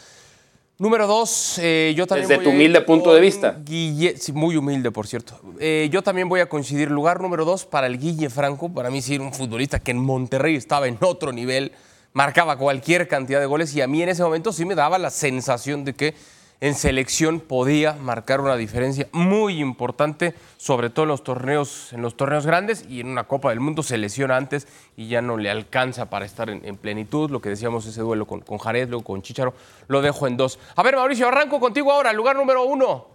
Número 0.79 1.05
dos, 1.07 1.59
eh, 1.61 1.93
yo 1.95 2.07
también. 2.07 2.27
Desde 2.27 2.37
voy 2.37 2.45
tu 2.45 2.49
humilde 2.51 2.81
punto 2.81 3.13
de 3.13 3.21
vista. 3.21 3.57
Guille- 3.63 4.17
sí, 4.17 4.33
muy 4.33 4.57
humilde, 4.57 4.91
por 4.91 5.07
cierto. 5.07 5.39
Eh, 5.59 5.87
yo 5.91 6.01
también 6.01 6.27
voy 6.27 6.39
a 6.39 6.49
coincidir. 6.49 6.89
Lugar 6.89 7.21
número 7.21 7.45
dos 7.45 7.65
para 7.65 7.87
el 7.87 7.99
Guille 7.99 8.29
Franco. 8.29 8.73
Para 8.73 8.89
mí, 8.89 9.01
sí, 9.01 9.15
era 9.15 9.23
un 9.23 9.33
futbolista 9.33 9.79
que 9.79 9.91
en 9.91 9.99
Monterrey 9.99 10.55
estaba 10.55 10.87
en 10.87 10.97
otro 11.01 11.31
nivel. 11.31 11.71
Marcaba 12.13 12.57
cualquier 12.57 13.07
cantidad 13.07 13.39
de 13.39 13.45
goles 13.45 13.73
y 13.75 13.81
a 13.81 13.87
mí 13.87 14.01
en 14.01 14.09
ese 14.09 14.23
momento 14.23 14.51
sí 14.51 14.65
me 14.65 14.75
daba 14.75 14.97
la 14.97 15.09
sensación 15.09 15.83
de 15.85 15.93
que 15.93 16.13
en 16.63 16.75
selección 16.75 17.41
podía 17.41 17.91
marcar 17.91 18.39
una 18.39 18.55
diferencia 18.55 19.09
muy 19.11 19.59
importante, 19.59 20.33
sobre 20.55 20.89
todo 20.89 21.03
en 21.03 21.09
los 21.09 21.21
torneos, 21.21 21.91
en 21.91 22.01
los 22.01 22.15
torneos 22.15 22.45
grandes 22.45 22.85
y 22.87 23.01
en 23.01 23.09
una 23.09 23.25
Copa 23.25 23.49
del 23.49 23.59
Mundo 23.59 23.83
se 23.83 23.97
lesiona 23.97 24.37
antes 24.37 24.65
y 24.95 25.09
ya 25.09 25.21
no 25.21 25.35
le 25.35 25.49
alcanza 25.49 26.09
para 26.09 26.25
estar 26.25 26.49
en, 26.49 26.63
en 26.63 26.77
plenitud. 26.77 27.29
Lo 27.29 27.41
que 27.41 27.49
decíamos 27.49 27.85
ese 27.85 27.99
duelo 27.99 28.25
con, 28.25 28.39
con 28.39 28.59
Jared, 28.59 28.87
luego 28.87 29.03
con 29.03 29.21
Chicharo, 29.21 29.53
lo 29.89 30.01
dejo 30.01 30.25
en 30.25 30.37
dos. 30.37 30.57
A 30.77 30.83
ver, 30.83 30.95
Mauricio, 30.95 31.27
arranco 31.27 31.59
contigo 31.59 31.91
ahora, 31.91 32.13
lugar 32.13 32.37
número 32.37 32.63
uno. 32.63 33.09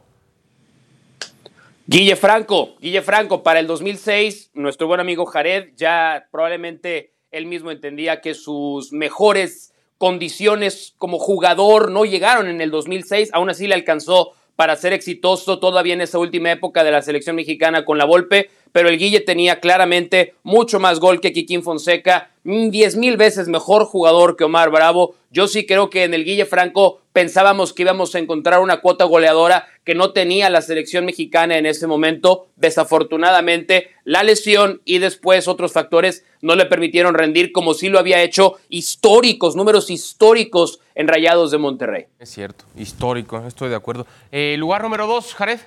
Guille 1.87 2.17
Franco, 2.17 2.77
Guille 2.83 3.01
Franco, 3.01 3.43
para 3.43 3.61
el 3.61 3.67
2006, 3.67 4.51
nuestro 4.53 4.89
buen 4.89 5.01
amigo 5.01 5.25
Jared 5.25 5.71
ya 5.75 6.29
probablemente 6.31 7.15
él 7.31 7.47
mismo 7.47 7.71
entendía 7.71 8.21
que 8.21 8.35
sus 8.35 8.93
mejores 8.93 9.73
condiciones 9.99 10.95
como 10.97 11.19
jugador 11.19 11.91
no 11.91 12.05
llegaron 12.05 12.49
en 12.49 12.61
el 12.61 12.71
2006, 12.71 13.31
aún 13.33 13.51
así 13.51 13.67
le 13.67 13.75
alcanzó 13.75 14.33
para 14.57 14.77
ser 14.77 14.93
exitoso 14.93 15.59
todavía 15.59 15.95
en 15.95 16.01
esa 16.01 16.19
última 16.19 16.51
época 16.51 16.83
de 16.83 16.91
la 16.91 17.03
selección 17.03 17.37
mexicana 17.37 17.85
con 17.85 17.99
la 17.99 18.05
Volpe, 18.05 18.51
pero 18.73 18.89
el 18.89 18.99
Guille 18.99 19.21
tenía 19.21 19.61
claramente 19.61 20.35
mucho 20.43 20.81
más 20.81 21.01
gol 21.01 21.21
que 21.21 21.33
Kikín 21.33 21.63
Fonseca, 21.63 22.31
10 22.45 22.97
mil 22.97 23.17
veces 23.17 23.49
mejor 23.49 23.85
jugador 23.85 24.37
que 24.37 24.45
Omar 24.45 24.71
Bravo. 24.71 25.15
Yo 25.31 25.49
sí 25.49 25.67
creo 25.67 25.91
que 25.91 26.05
en 26.05 26.15
el 26.15 26.25
Guille 26.25 26.47
Franco 26.47 27.03
pensábamos 27.13 27.73
que 27.73 27.83
íbamos 27.83 28.15
a 28.15 28.19
encontrar 28.19 28.61
una 28.61 28.81
cuota 28.81 29.05
goleadora 29.05 29.67
que 29.85 29.95
no 29.95 30.13
tenía 30.13 30.49
la 30.49 30.63
selección 30.63 31.05
mexicana 31.05 31.59
en 31.59 31.67
ese 31.67 31.87
momento. 31.87 32.47
Desafortunadamente, 32.57 33.91
la 34.05 34.23
lesión 34.23 34.81
y 34.85 34.99
después 34.99 35.49
otros 35.49 35.73
factores 35.73 36.25
no 36.41 36.55
le 36.55 36.65
permitieron 36.67 37.15
rendir 37.15 37.53
como 37.53 37.75
sí 37.75 37.89
lo 37.89 37.99
había 37.99 38.23
hecho 38.23 38.55
históricos, 38.69 39.57
números 39.57 39.91
históricos 39.91 40.81
en 40.95 41.09
Rayados 41.09 41.51
de 41.51 41.59
Monterrey. 41.59 42.07
Es 42.19 42.31
cierto, 42.31 42.65
histórico, 42.77 43.45
estoy 43.47 43.69
de 43.69 43.77
acuerdo. 43.77 44.07
Eh, 44.33 44.57
lugar 44.59 44.83
número 44.83 45.07
dos, 45.07 45.35
Jared. 45.35 45.61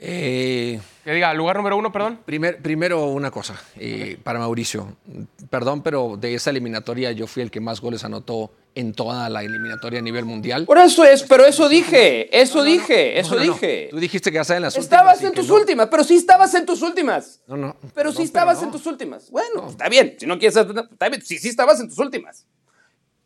Eh, 0.00 0.80
Que 1.04 1.12
diga, 1.12 1.34
lugar 1.34 1.56
número 1.56 1.76
uno, 1.76 1.90
perdón. 1.90 2.20
primer- 2.24 2.62
primero 2.62 3.06
una 3.06 3.30
cosa, 3.32 3.60
eh, 3.76 4.16
para 4.22 4.38
Mauricio. 4.38 4.96
Perdón, 5.50 5.82
pero 5.82 6.16
de 6.16 6.34
esa 6.34 6.50
eliminatoria 6.50 7.10
yo 7.12 7.26
fui 7.26 7.42
el 7.42 7.50
que 7.50 7.60
más 7.60 7.80
goles 7.80 8.04
anotó 8.04 8.52
en 8.76 8.92
toda 8.92 9.28
la 9.28 9.42
eliminatoria 9.42 9.98
a 9.98 10.02
nivel 10.02 10.24
mundial. 10.24 10.66
Por 10.66 10.78
eso 10.78 11.04
es, 11.04 11.24
pero 11.24 11.44
eso 11.46 11.68
dije, 11.68 12.28
eso 12.40 12.62
dije, 12.62 13.18
eso 13.18 13.34
No, 13.34 13.40
no, 13.40 13.46
no. 13.46 13.52
dije. 13.54 13.88
Tú 13.90 13.98
dijiste 13.98 14.30
que 14.30 14.40
ya 14.40 14.56
en 14.56 14.62
las 14.62 14.76
Estabas 14.76 15.14
últimas 15.16 15.22
y 15.22 15.26
en 15.26 15.32
tus 15.34 15.48
no. 15.48 15.54
últimas, 15.56 15.88
pero 15.88 16.04
sí 16.04 16.14
estabas 16.14 16.54
en 16.54 16.64
tus 16.64 16.80
últimas. 16.82 17.40
No, 17.48 17.56
no. 17.56 17.76
Pero 17.92 18.12
sí 18.12 18.22
estabas 18.22 18.58
no. 18.60 18.66
en 18.66 18.70
tus 18.72 18.86
últimas. 18.86 19.30
Bueno, 19.32 19.68
está 19.68 19.88
bien. 19.88 20.14
Si 20.20 20.26
no 20.26 20.38
quieres, 20.38 20.56
está 20.56 21.08
bien. 21.08 21.22
Sí, 21.22 21.38
sí 21.38 21.48
estabas 21.48 21.80
en 21.80 21.88
tus 21.88 21.98
últimas. 21.98 22.46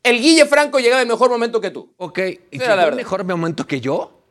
El 0.03 0.21
Guille 0.21 0.47
Franco 0.47 0.79
llegaba 0.81 1.03
en 1.03 1.09
mejor 1.09 1.29
momento 1.31 1.61
que 1.61 1.71
tú. 1.71 1.93
Ok, 1.99 2.19
¿y 2.51 2.59
la 2.59 2.65
en 2.65 2.71
verdad. 2.79 2.95
mejor 2.95 3.25
momento 3.25 3.67
que 3.67 3.81
yo? 3.83 4.22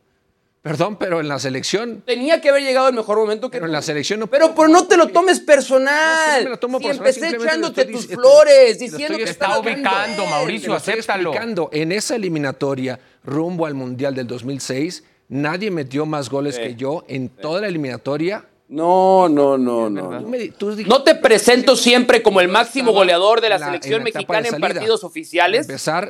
Perdón, 0.62 0.96
pero 0.96 1.18
en 1.18 1.26
la 1.26 1.40
selección, 1.40 2.02
Tenía 2.06 2.40
que 2.40 2.50
haber 2.50 2.62
llegado 2.62 2.88
en 2.88 2.94
mejor 2.94 3.18
momento 3.18 3.50
que 3.50 3.56
pero 3.56 3.66
en 3.66 3.72
la 3.72 3.82
selección 3.82 4.20
no 4.20 4.28
Pero 4.28 4.54
por 4.54 4.70
no 4.70 4.86
te 4.86 4.96
lo 4.96 5.08
tomes 5.08 5.40
personal. 5.40 6.38
No, 6.38 6.44
me 6.44 6.50
lo 6.50 6.58
tomo 6.58 6.78
si 6.78 6.84
personal, 6.84 7.08
empecé 7.08 7.36
echándote 7.36 7.84
tus 7.86 8.06
flores, 8.06 8.78
lo 8.78 8.86
diciendo 8.86 9.18
que 9.18 9.24
está 9.24 9.58
ubicando. 9.58 10.24
Mauricio. 10.26 10.72
Acéptalo. 10.72 11.32
En 11.72 11.90
esa 11.90 12.14
eliminatoria 12.14 13.00
rumbo 13.24 13.66
al 13.66 13.74
Mundial 13.74 14.14
del 14.14 14.28
2006, 14.28 15.02
nadie 15.28 15.72
metió 15.72 16.06
más 16.06 16.30
goles 16.30 16.60
que 16.60 16.76
yo 16.76 17.04
en 17.08 17.28
toda 17.28 17.60
la 17.60 17.66
eliminatoria. 17.66 18.44
No, 18.68 19.28
no, 19.28 19.58
no, 19.58 19.90
no. 19.90 20.20
No 20.20 21.02
te 21.02 21.14
presento 21.16 21.74
siempre 21.74 22.22
como 22.22 22.40
el 22.40 22.46
máximo 22.46 22.92
goleador 22.92 23.40
de 23.40 23.48
la 23.48 23.58
selección 23.58 24.04
mexicana 24.04 24.46
en 24.46 24.60
partidos 24.60 25.02
oficiales. 25.02 25.66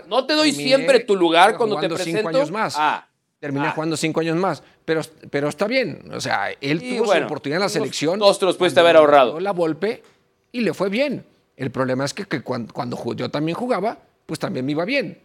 No 0.07 0.27
te 0.27 0.35
doy 0.35 0.53
siempre 0.53 1.01
tu 1.01 1.17
lugar 1.17 1.57
cuando 1.57 1.81
te 1.81 1.89
presento. 1.89 2.19
cinco 2.19 2.29
años 2.29 2.51
más. 2.51 2.75
Ah, 2.77 3.09
Terminé 3.43 3.67
Ah. 3.67 3.73
jugando 3.75 3.97
cinco 3.97 4.21
años 4.21 4.37
más. 4.37 4.63
Pero, 4.85 5.01
pero 5.29 5.49
está 5.49 5.67
bien. 5.67 6.01
O 6.15 6.21
sea, 6.21 6.51
él 6.61 6.81
Y 6.81 6.97
tuvo 6.99 7.07
bueno, 7.07 7.23
su 7.23 7.27
oportunidad 7.27 7.57
en 7.57 7.63
la 7.65 7.69
selección. 7.69 8.19
dos 8.21 8.39
te 8.39 8.47
los 8.47 8.57
pudiste 8.57 8.79
haber 8.79 8.97
ahorrado. 8.97 9.41
La 9.41 9.51
Volpe 9.51 10.01
y 10.53 10.61
le 10.61 10.73
fue 10.73 10.89
bien. 10.89 11.27
El 11.57 11.73
problema 11.73 12.05
es 12.05 12.15
que, 12.15 12.25
que 12.25 12.41
cuan- 12.43 12.69
cuando, 12.73 12.97
yo 13.17 13.31
también 13.33 13.57
jugaba, 13.57 13.99
pues 14.27 14.39
también 14.39 14.65
me 14.65 14.71
iba 14.73 14.85
bien. 14.85 15.19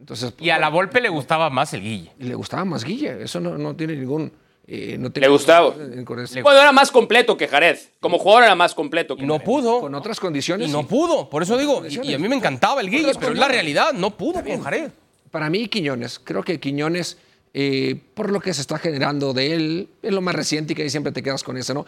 Entonces, 0.00 0.32
Y 0.40 0.48
a 0.48 0.58
la 0.58 0.70
Volpe 0.70 0.98
le 1.02 1.10
gustaba 1.10 1.50
más 1.50 1.74
el 1.74 1.82
Guille. 1.82 2.10
y 2.18 2.24
le 2.24 2.34
gustaba 2.34 2.64
más 2.64 2.84
Guille. 2.84 3.22
Eso 3.22 3.38
no, 3.38 3.58
no 3.58 3.76
tiene 3.76 3.96
ningún. 3.96 4.32
eh, 4.66 4.96
no 4.98 5.12
tiene 5.12 5.26
Le 5.28 5.32
gustaba. 5.32 5.70
Bueno, 5.70 6.58
era 6.60 6.72
más 6.72 6.90
completo 6.90 7.36
que 7.36 7.48
Jared. 7.48 7.78
Como 8.00 8.18
jugador 8.18 8.44
era 8.44 8.54
más 8.54 8.74
completo 8.74 9.14
que 9.14 9.24
Y 9.24 9.26
no 9.26 9.34
Jared. 9.34 9.44
pudo. 9.44 9.80
Con 9.80 9.94
otras 9.94 10.18
condiciones. 10.18 10.68
Y 10.68 10.72
no 10.72 10.80
sí. 10.80 10.86
pudo. 10.86 11.28
Por 11.30 11.42
eso 11.42 11.56
digo, 11.58 11.82
y, 11.86 12.00
y 12.10 12.14
a 12.14 12.18
mí 12.18 12.28
me 12.28 12.34
encantaba 12.36 12.80
el 12.80 12.88
Guille, 12.90 13.12
pero 13.20 13.32
es 13.34 13.38
la 13.38 13.46
realidad. 13.48 13.92
No 13.92 14.10
pudo 14.16 14.42
con 14.42 14.60
Jared. 14.62 14.90
Para 15.30 15.50
mí, 15.50 15.68
Quiñones, 15.68 16.18
creo 16.18 16.42
que 16.42 16.60
Quiñones, 16.60 17.16
eh, 17.54 18.00
por 18.14 18.30
lo 18.30 18.40
que 18.40 18.54
se 18.54 18.60
está 18.60 18.78
generando 18.78 19.32
de 19.32 19.54
él, 19.54 19.88
es 20.02 20.12
lo 20.12 20.20
más 20.20 20.34
reciente 20.34 20.72
y 20.72 20.76
que 20.76 20.82
ahí 20.82 20.90
siempre 20.90 21.12
te 21.12 21.22
quedas 21.22 21.42
con 21.42 21.56
eso, 21.56 21.74
¿no? 21.74 21.86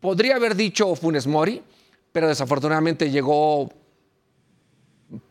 Podría 0.00 0.36
haber 0.36 0.54
dicho 0.54 0.94
Funes 0.96 1.26
Mori, 1.26 1.62
pero 2.12 2.28
desafortunadamente 2.28 3.10
llegó 3.10 3.70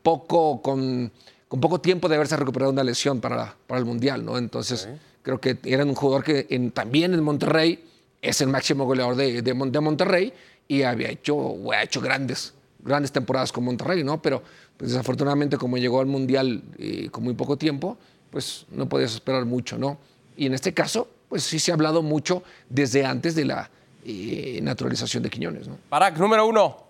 poco 0.01 0.61
con, 0.61 1.11
con 1.47 1.59
poco 1.61 1.79
tiempo 1.81 2.07
de 2.09 2.15
haberse 2.15 2.35
recuperado 2.37 2.71
una 2.71 2.83
lesión 2.83 3.21
para, 3.21 3.55
para 3.67 3.79
el 3.79 3.85
Mundial, 3.85 4.23
¿no? 4.25 4.37
Entonces, 4.37 4.87
creo 5.21 5.39
que 5.39 5.57
era 5.63 5.83
un 5.85 5.95
jugador 5.95 6.23
que 6.23 6.47
en- 6.49 6.71
también 6.71 7.13
en 7.13 7.23
Monterrey 7.23 7.83
es 8.21 8.41
el 8.41 8.47
máximo 8.49 8.85
goleador 8.85 9.15
de, 9.15 9.41
de 9.41 9.53
de 9.53 9.79
Monterrey 9.81 10.33
y 10.67 10.83
había 10.83 11.09
hecho, 11.09 11.55
ha 11.71 11.83
hecho 11.83 12.01
grandes, 12.01 12.53
grandes 12.79 13.11
temporadas 13.11 13.51
con 13.51 13.63
Monterrey, 13.63 14.03
¿no? 14.03 14.21
Pero 14.21 14.43
pues, 14.79 14.91
desafortunadamente 14.91 15.57
como 15.57 15.77
llegó 15.77 15.99
al 15.99 16.05
Mundial 16.05 16.63
eh, 16.77 17.09
con 17.11 17.25
muy 17.25 17.33
poco 17.33 17.57
tiempo, 17.57 17.97
pues 18.31 18.65
no 18.71 18.87
podías 18.87 19.13
esperar 19.13 19.43
mucho, 19.43 19.77
¿no? 19.77 19.97
Y 20.37 20.45
en 20.45 20.53
este 20.53 20.73
caso, 20.73 21.09
pues 21.27 21.43
sí 21.43 21.59
se 21.59 21.71
ha 21.71 21.73
hablado 21.73 22.01
mucho 22.01 22.43
desde 22.69 23.05
antes 23.05 23.35
de 23.35 23.43
la 23.43 23.69
eh, 24.05 24.61
naturalización 24.63 25.21
de 25.21 25.29
Quiñones. 25.29 25.67
¿no? 25.67 25.77
Barak, 25.89 26.17
número 26.17 26.47
uno. 26.47 26.87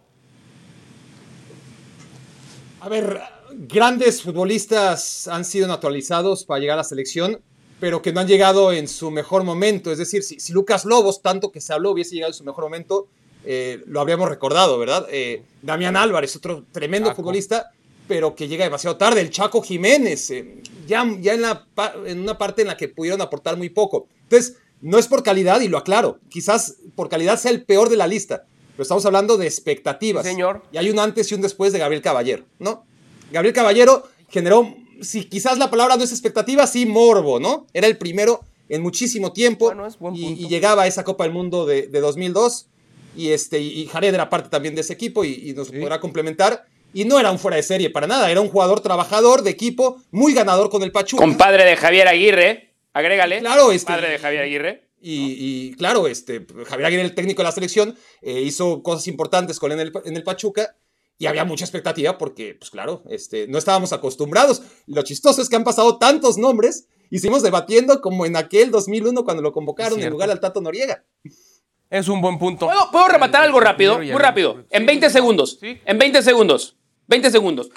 A 2.82 2.89
ver, 2.89 3.19
grandes 3.67 4.21
futbolistas 4.21 5.28
han 5.28 5.43
sido 5.43 5.67
naturalizados 5.67 6.45
para 6.45 6.60
llegar 6.60 6.75
a 6.75 6.82
la 6.82 6.84
selección, 6.84 7.41
pero 7.80 8.04
que 8.04 8.13
no 8.13 8.19
han 8.19 8.28
llegado 8.28 8.71
en 8.71 8.88
su 8.88 9.10
mejor 9.10 9.43
momento. 9.43 9.91
Es 9.91 9.97
decir, 9.97 10.21
si, 10.21 10.39
si 10.39 10.54
Lucas 10.54 10.86
Lobos, 10.86 11.23
tanto 11.23 11.52
que 11.52 11.60
se 11.60 11.73
habló, 11.73 11.89
hubiese 11.89 12.13
llegado 12.13 12.30
en 12.30 12.38
su 12.38 12.43
mejor 12.43 12.65
momento, 12.65 13.08
eh, 13.45 13.84
lo 13.88 14.02
habríamos 14.02 14.30
recordado, 14.30 14.78
¿verdad? 14.78 15.08
Eh, 15.10 15.43
Damián 15.62 15.95
Álvarez, 15.95 16.36
otro 16.36 16.65
tremendo 16.71 17.10
Chaco. 17.10 17.21
futbolista, 17.21 17.71
pero 18.10 18.34
que 18.34 18.48
llega 18.48 18.65
demasiado 18.65 18.98
tarde. 18.98 19.22
El 19.22 19.30
Chaco 19.30 19.62
Jiménez, 19.62 20.32
eh, 20.32 20.63
ya, 20.88 21.06
ya 21.22 21.36
en, 21.36 21.43
la, 21.43 21.67
en 22.08 22.19
una 22.19 22.39
parte 22.39 22.63
en 22.63 22.67
la 22.67 22.76
que 22.76 22.89
pudieron 22.89 23.22
aportar 23.22 23.56
muy 23.56 23.69
poco. 23.69 24.08
Entonces, 24.24 24.58
no 24.82 24.98
es 24.98 25.08
por 25.08 25.22
calidad, 25.22 25.62
y 25.62 25.67
lo 25.67 25.78
aclaro, 25.78 26.19
quizás 26.28 26.78
por 26.95 27.08
calidad 27.08 27.39
sea 27.39 27.52
el 27.52 27.63
peor 27.63 27.88
de 27.89 27.98
la 27.98 28.08
lista, 28.08 28.45
pero 28.72 28.82
estamos 28.82 29.06
hablando 29.06 29.38
de 29.38 29.45
expectativas. 29.45 30.26
Sí, 30.26 30.32
señor. 30.32 30.63
Y 30.72 30.78
hay 30.78 30.89
un 30.89 30.98
antes 30.98 31.32
y 31.32 31.36
un 31.36 31.41
después 31.41 31.72
de 31.72 31.78
Gabriel 31.78 32.02
Caballero, 32.02 32.45
¿no? 32.58 32.84
Gabriel 33.32 33.54
Caballero 33.54 34.10
generó, 34.30 34.76
si 35.02 35.26
quizás 35.26 35.60
la 35.60 35.69
palabra 35.69 35.95
no 35.95 36.04
es 36.04 36.12
expectativa, 36.12 36.65
sí 36.65 36.88
morbo, 36.88 37.39
¿no? 37.39 37.67
Era 37.74 37.86
el 37.86 37.98
primero 37.98 38.41
en 38.69 38.82
muchísimo 38.82 39.34
tiempo 39.34 39.65
Bueno, 40.00 40.15
y, 40.15 40.45
y 40.45 40.48
llegaba 40.48 40.84
a 40.84 40.88
esa 40.88 41.04
Copa 41.04 41.26
del 41.26 41.34
Mundo 41.34 41.67
de, 41.67 41.88
de 41.88 42.00
2002 42.00 42.67
y, 43.15 43.30
este, 43.30 43.60
y 43.60 43.86
Jared 43.88 44.13
era 44.13 44.30
parte 44.30 44.50
también 44.50 44.74
de 44.74 44.82
ese 44.82 44.93
equipo 44.93 45.24
y, 45.24 45.50
y 45.50 45.54
nos 45.54 45.69
podrá 45.69 46.00
complementar. 46.00 46.65
Y 46.93 47.06
no 47.06 47.19
era 47.19 47.32
un 47.32 47.39
fuera 47.39 47.58
de 47.58 47.63
serie 47.63 47.89
para 47.89 48.08
nada, 48.08 48.32
era 48.32 48.41
un 48.41 48.49
jugador 48.49 48.80
trabajador 48.82 49.43
de 49.43 49.52
equipo, 49.52 50.02
muy 50.12 50.34
ganador 50.34 50.69
con 50.69 50.82
el 50.84 50.91
Pachuca. 50.91 51.23
Compadre 51.23 51.63
de 51.65 51.75
Javier 51.75 52.08
Aguirre, 52.08 52.73
agrégale. 52.93 53.39
Claro, 53.39 53.71
este- 53.71 53.91
Padre 53.93 54.10
de 54.10 54.17
Javier 54.19 54.43
Aguirre. 54.43 54.89
Y, 55.02 55.36
y, 55.69 55.73
claro, 55.75 56.08
este, 56.08 56.45
Javier 56.67 56.88
Aguirre, 56.88 57.04
el 57.04 57.15
técnico 57.15 57.41
de 57.41 57.45
la 57.45 57.52
selección, 57.54 57.95
eh, 58.21 58.41
hizo 58.41 58.84
cosas 58.84 59.08
importantes 59.08 59.58
con 59.60 59.71
él 59.71 59.80
en 59.80 59.88
el, 59.88 59.93
en 60.04 60.17
el 60.17 60.23
Pachuca 60.23 60.75
y 61.17 61.25
había 61.28 61.45
mucha 61.45 61.63
expectativa 61.63 62.17
porque, 62.17 62.56
pues 62.60 62.69
claro, 62.69 63.04
este, 63.10 63.47
no 63.47 63.58
estábamos 63.58 63.93
acostumbrados. 63.93 64.62
Lo 64.88 65.02
chistoso 65.04 65.41
es 65.41 65.47
que 65.49 65.56
han 65.56 65.63
pasado 65.63 65.97
tantos 65.99 66.38
nombres 66.38 66.88
y 67.10 67.19
seguimos 67.19 67.43
debatiendo 67.43 68.02
como 68.02 68.25
en 68.25 68.36
aquel 68.36 68.71
2001 68.71 69.23
cuando 69.23 69.41
lo 69.43 69.52
convocaron 69.54 70.02
en 70.02 70.10
lugar 70.10 70.32
al 70.32 70.39
Tato 70.39 70.60
Noriega. 70.60 71.04
Es 71.89 72.08
un 72.08 72.21
buen 72.21 72.38
punto. 72.38 72.67
¿Puedo, 72.67 72.91
puedo 72.91 73.08
rematar 73.08 73.43
algo 73.43 73.60
rápido? 73.60 74.04
Y 74.04 74.12
Muy 74.12 74.21
rápido. 74.21 74.63
En 74.69 74.82
Sí. 74.82 74.86
20 74.86 75.10
segundos. 75.10 75.60
En 75.62 75.97
20 75.97 76.21
segundos. 76.21 76.78
20 77.10 77.32
segundos. 77.32 77.72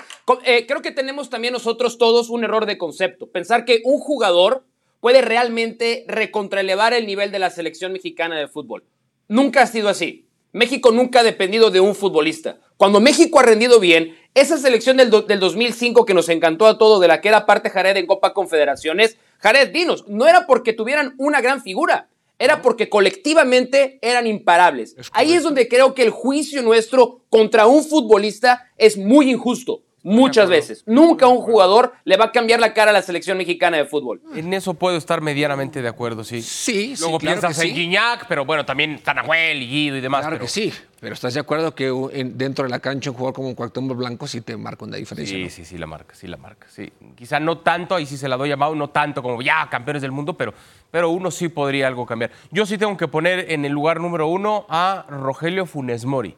Eh, 0.44 0.66
creo 0.66 0.82
que 0.82 0.92
tenemos 0.92 1.30
también 1.30 1.54
nosotros 1.54 1.96
todos 1.96 2.28
un 2.28 2.44
error 2.44 2.66
de 2.66 2.76
concepto. 2.76 3.30
Pensar 3.30 3.64
que 3.64 3.80
un 3.82 3.98
jugador 3.98 4.64
puede 5.00 5.22
realmente 5.22 6.04
recontraelevar 6.06 6.92
el 6.92 7.06
nivel 7.06 7.32
de 7.32 7.38
la 7.38 7.48
selección 7.48 7.92
mexicana 7.92 8.38
de 8.38 8.46
fútbol. 8.46 8.84
Nunca 9.28 9.62
ha 9.62 9.66
sido 9.66 9.88
así. 9.88 10.26
México 10.52 10.92
nunca 10.92 11.20
ha 11.20 11.24
dependido 11.24 11.70
de 11.70 11.80
un 11.80 11.94
futbolista. 11.94 12.60
Cuando 12.76 13.00
México 13.00 13.40
ha 13.40 13.42
rendido 13.42 13.80
bien, 13.80 14.14
esa 14.34 14.58
selección 14.58 14.98
del, 14.98 15.10
del 15.10 15.40
2005 15.40 16.04
que 16.04 16.12
nos 16.12 16.28
encantó 16.28 16.66
a 16.66 16.76
todos, 16.76 17.00
de 17.00 17.08
la 17.08 17.22
que 17.22 17.28
era 17.28 17.46
parte 17.46 17.70
Jared 17.70 17.96
en 17.96 18.06
Copa 18.06 18.34
Confederaciones, 18.34 19.16
Jared, 19.38 19.72
dinos, 19.72 20.06
no 20.08 20.28
era 20.28 20.46
porque 20.46 20.74
tuvieran 20.74 21.14
una 21.16 21.40
gran 21.40 21.62
figura, 21.62 22.10
era 22.44 22.60
porque 22.62 22.88
colectivamente 22.88 23.98
eran 24.02 24.26
imparables. 24.26 24.96
Ahí 25.12 25.32
es 25.32 25.42
donde 25.42 25.68
creo 25.68 25.94
que 25.94 26.02
el 26.02 26.10
juicio 26.10 26.62
nuestro 26.62 27.24
contra 27.30 27.66
un 27.66 27.84
futbolista 27.84 28.70
es 28.76 28.96
muy 28.96 29.30
injusto. 29.30 29.82
Muchas 30.04 30.48
veces. 30.48 30.82
Nunca 30.84 31.28
un 31.28 31.38
jugador 31.38 31.92
le 32.02 32.16
va 32.16 32.24
a 32.24 32.32
cambiar 32.32 32.58
la 32.58 32.74
cara 32.74 32.90
a 32.90 32.92
la 32.92 33.02
selección 33.02 33.38
mexicana 33.38 33.76
de 33.76 33.84
fútbol. 33.84 34.20
En 34.34 34.52
eso 34.52 34.74
puedo 34.74 34.96
estar 34.96 35.20
medianamente 35.20 35.80
de 35.80 35.86
acuerdo, 35.86 36.24
sí. 36.24 36.42
Sí, 36.42 36.96
sí, 36.96 37.02
Luego 37.04 37.18
claro 37.20 37.40
piensas 37.40 37.56
que 37.62 37.68
en 37.68 37.74
sí. 37.76 37.80
Guiñac, 37.82 38.26
pero 38.26 38.44
bueno, 38.44 38.66
también 38.66 38.94
está 38.94 39.14
Nahuel 39.14 39.62
y 39.62 39.68
Guido 39.68 39.96
y 39.98 40.00
demás. 40.00 40.22
Claro 40.22 40.34
pero- 40.38 40.46
que 40.46 40.50
sí, 40.50 40.72
pero 40.98 41.14
¿estás 41.14 41.34
de 41.34 41.40
acuerdo 41.40 41.72
que 41.76 41.86
en- 42.14 42.36
dentro 42.36 42.64
de 42.64 42.70
la 42.70 42.80
cancha 42.80 43.10
un 43.10 43.16
jugador 43.16 43.34
como 43.34 43.54
Cuauhtémoc 43.54 43.96
Blanco 43.96 44.26
sí 44.26 44.40
te 44.40 44.56
marca 44.56 44.84
una 44.84 44.96
diferencia? 44.96 45.36
Sí, 45.36 45.44
¿no? 45.44 45.50
sí, 45.50 45.64
sí, 45.64 45.78
la 45.78 45.86
marca, 45.86 46.16
sí, 46.16 46.26
la 46.26 46.36
marca. 46.36 46.66
Sí. 46.68 46.92
Quizá 47.14 47.38
no 47.38 47.58
tanto, 47.58 47.94
ahí 47.94 48.04
sí 48.04 48.16
se 48.16 48.28
la 48.28 48.36
doy 48.36 48.50
a 48.50 48.56
Mau, 48.56 48.74
no 48.74 48.90
tanto 48.90 49.22
como 49.22 49.40
ya 49.40 49.68
campeones 49.70 50.02
del 50.02 50.10
mundo, 50.10 50.36
pero, 50.36 50.52
pero 50.92 51.10
uno 51.10 51.32
sí 51.32 51.48
podría 51.48 51.88
algo 51.88 52.06
cambiar. 52.06 52.30
Yo 52.52 52.64
sí 52.66 52.78
tengo 52.78 52.96
que 52.96 53.08
poner 53.08 53.50
en 53.50 53.64
el 53.64 53.72
lugar 53.72 53.98
número 54.00 54.28
uno 54.28 54.66
a 54.68 55.04
Rogelio 55.08 55.66
Funes 55.66 56.04
Mori. 56.04 56.36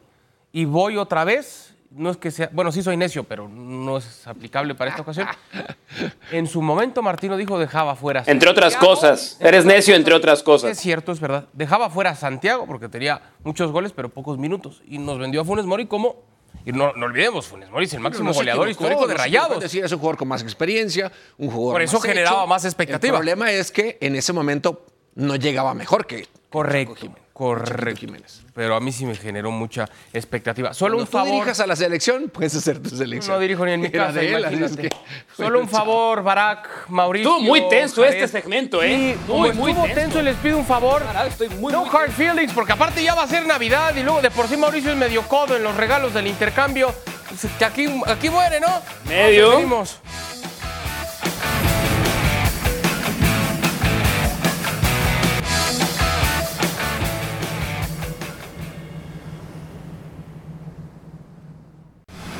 Y 0.51 0.65
voy 0.65 0.95
otra 0.97 1.25
vez, 1.25 1.75
no 1.91 2.09
es 2.09 2.15
que 2.17 2.31
sea, 2.31 2.49
bueno, 2.53 2.71
sí 2.71 2.81
soy 2.81 2.95
necio, 2.97 3.25
pero 3.25 3.47
no 3.49 3.97
es 3.97 4.25
aplicable 4.25 4.73
para 4.73 4.89
esta 4.91 5.03
ocasión. 5.03 5.27
En 6.31 6.47
su 6.47 6.61
momento 6.61 7.01
Martino 7.01 7.37
dijo 7.37 7.57
dejaba 7.59 7.95
fuera. 7.95 8.21
a 8.21 8.31
Entre 8.31 8.49
otras 8.49 8.73
Santiago. 8.73 8.95
cosas. 8.95 9.37
Eres 9.39 9.63
necio, 9.65 9.95
entre 9.95 10.13
otras 10.13 10.39
Es 10.39 10.43
cosas. 10.43 10.77
cierto, 10.77 11.11
es 11.11 11.19
verdad. 11.19 11.47
Dejaba 11.53 11.89
fuera 11.89 12.09
a 12.09 12.15
Santiago 12.15 12.65
porque 12.65 12.89
tenía 12.89 13.21
muchos 13.43 13.71
goles, 13.71 13.93
pero 13.93 14.09
pocos 14.09 14.37
minutos. 14.37 14.81
Y 14.87 14.97
nos 14.97 15.19
vendió 15.19 15.41
a 15.41 15.45
Funes 15.45 15.65
Mori 15.65 15.85
como. 15.85 16.23
Y 16.65 16.71
no, 16.71 16.93
no 16.93 17.05
olvidemos, 17.05 17.47
Funes 17.47 17.69
Mori 17.69 17.85
es 17.85 17.93
el 17.93 17.99
máximo 17.99 18.29
No 18.29 18.33
goleador 18.35 18.67
equivocó, 18.69 18.83
histórico 18.85 19.07
de 19.07 19.13
no 19.15 19.17
Rayados. 19.19 19.59
decir, 19.59 19.83
es 19.83 19.91
un 19.91 19.99
jugador 19.99 20.17
con 20.17 20.27
más 20.27 20.41
experiencia, 20.41 21.11
un 21.37 21.49
jugador 21.49 21.73
Por 21.75 21.81
eso 21.81 21.97
más 21.97 22.05
generaba 22.05 22.39
hecho. 22.41 22.47
más 22.47 22.65
expectativa. 22.65 23.13
El 23.13 23.19
problema 23.19 23.51
es 23.51 23.71
que 23.71 23.97
en 24.01 24.15
ese 24.15 24.33
momento 24.33 24.85
no 25.15 25.35
llegaba 25.35 25.73
mejor 25.73 26.05
que 26.07 26.27
Correcto, 26.49 26.95
correcto. 27.35 27.99
Jiménez. 27.99 28.41
Pero 28.53 28.75
a 28.77 28.79
mí 28.79 28.93
sí 28.93 29.05
me 29.05 29.13
generó 29.13 29.51
mucha 29.51 29.89
expectativa. 30.13 30.73
Solo 30.73 30.93
Cuando 30.95 31.01
un 31.03 31.05
tú 31.07 31.11
favor. 31.17 31.31
dirijas 31.33 31.59
a 31.59 31.67
la 31.67 31.75
selección, 31.75 32.29
puedes 32.29 32.55
hacer 32.55 32.81
tu 32.81 32.89
selección. 32.95 33.35
No 33.35 33.41
dirijo 33.41 33.65
ni 33.65 33.73
en 33.73 33.81
mi 33.81 33.91
casa, 33.91 34.13
de 34.13 34.33
él, 34.33 34.63
es 34.63 34.77
que- 34.77 34.89
Solo 35.35 35.59
un 35.59 35.67
favor, 35.67 36.23
Barack, 36.23 36.87
Mauricio. 36.87 37.29
Estuvo 37.31 37.45
muy 37.45 37.67
tenso 37.67 38.01
Jared. 38.03 38.23
este 38.23 38.39
segmento, 38.39 38.81
¿eh? 38.81 39.17
Sí, 39.27 39.31
Muy, 39.31 39.51
muy, 39.51 39.73
tenso. 39.73 39.93
tenso 39.93 40.19
y 40.21 40.23
les 40.23 40.37
pido 40.37 40.57
un 40.57 40.65
favor. 40.65 41.03
Caray, 41.03 41.27
estoy 41.27 41.49
muy, 41.49 41.73
no 41.73 41.83
muy 41.85 41.89
hard 41.93 42.11
feelings, 42.11 42.53
porque 42.53 42.71
aparte 42.71 43.03
ya 43.03 43.13
va 43.15 43.23
a 43.23 43.27
ser 43.27 43.45
Navidad 43.45 43.93
y 43.95 44.03
luego 44.03 44.21
de 44.21 44.31
por 44.31 44.47
sí 44.47 44.55
Mauricio 44.55 44.91
es 44.91 44.97
medio 44.97 45.21
codo 45.23 45.57
en 45.57 45.63
los 45.63 45.75
regalos 45.75 46.13
del 46.13 46.27
intercambio. 46.27 46.95
Pues, 47.27 47.51
Que 47.59 47.65
aquí, 47.65 48.01
aquí 48.07 48.29
muere, 48.29 48.61
¿no? 48.61 48.67
Medio. 49.09 49.59
Nos 49.59 49.99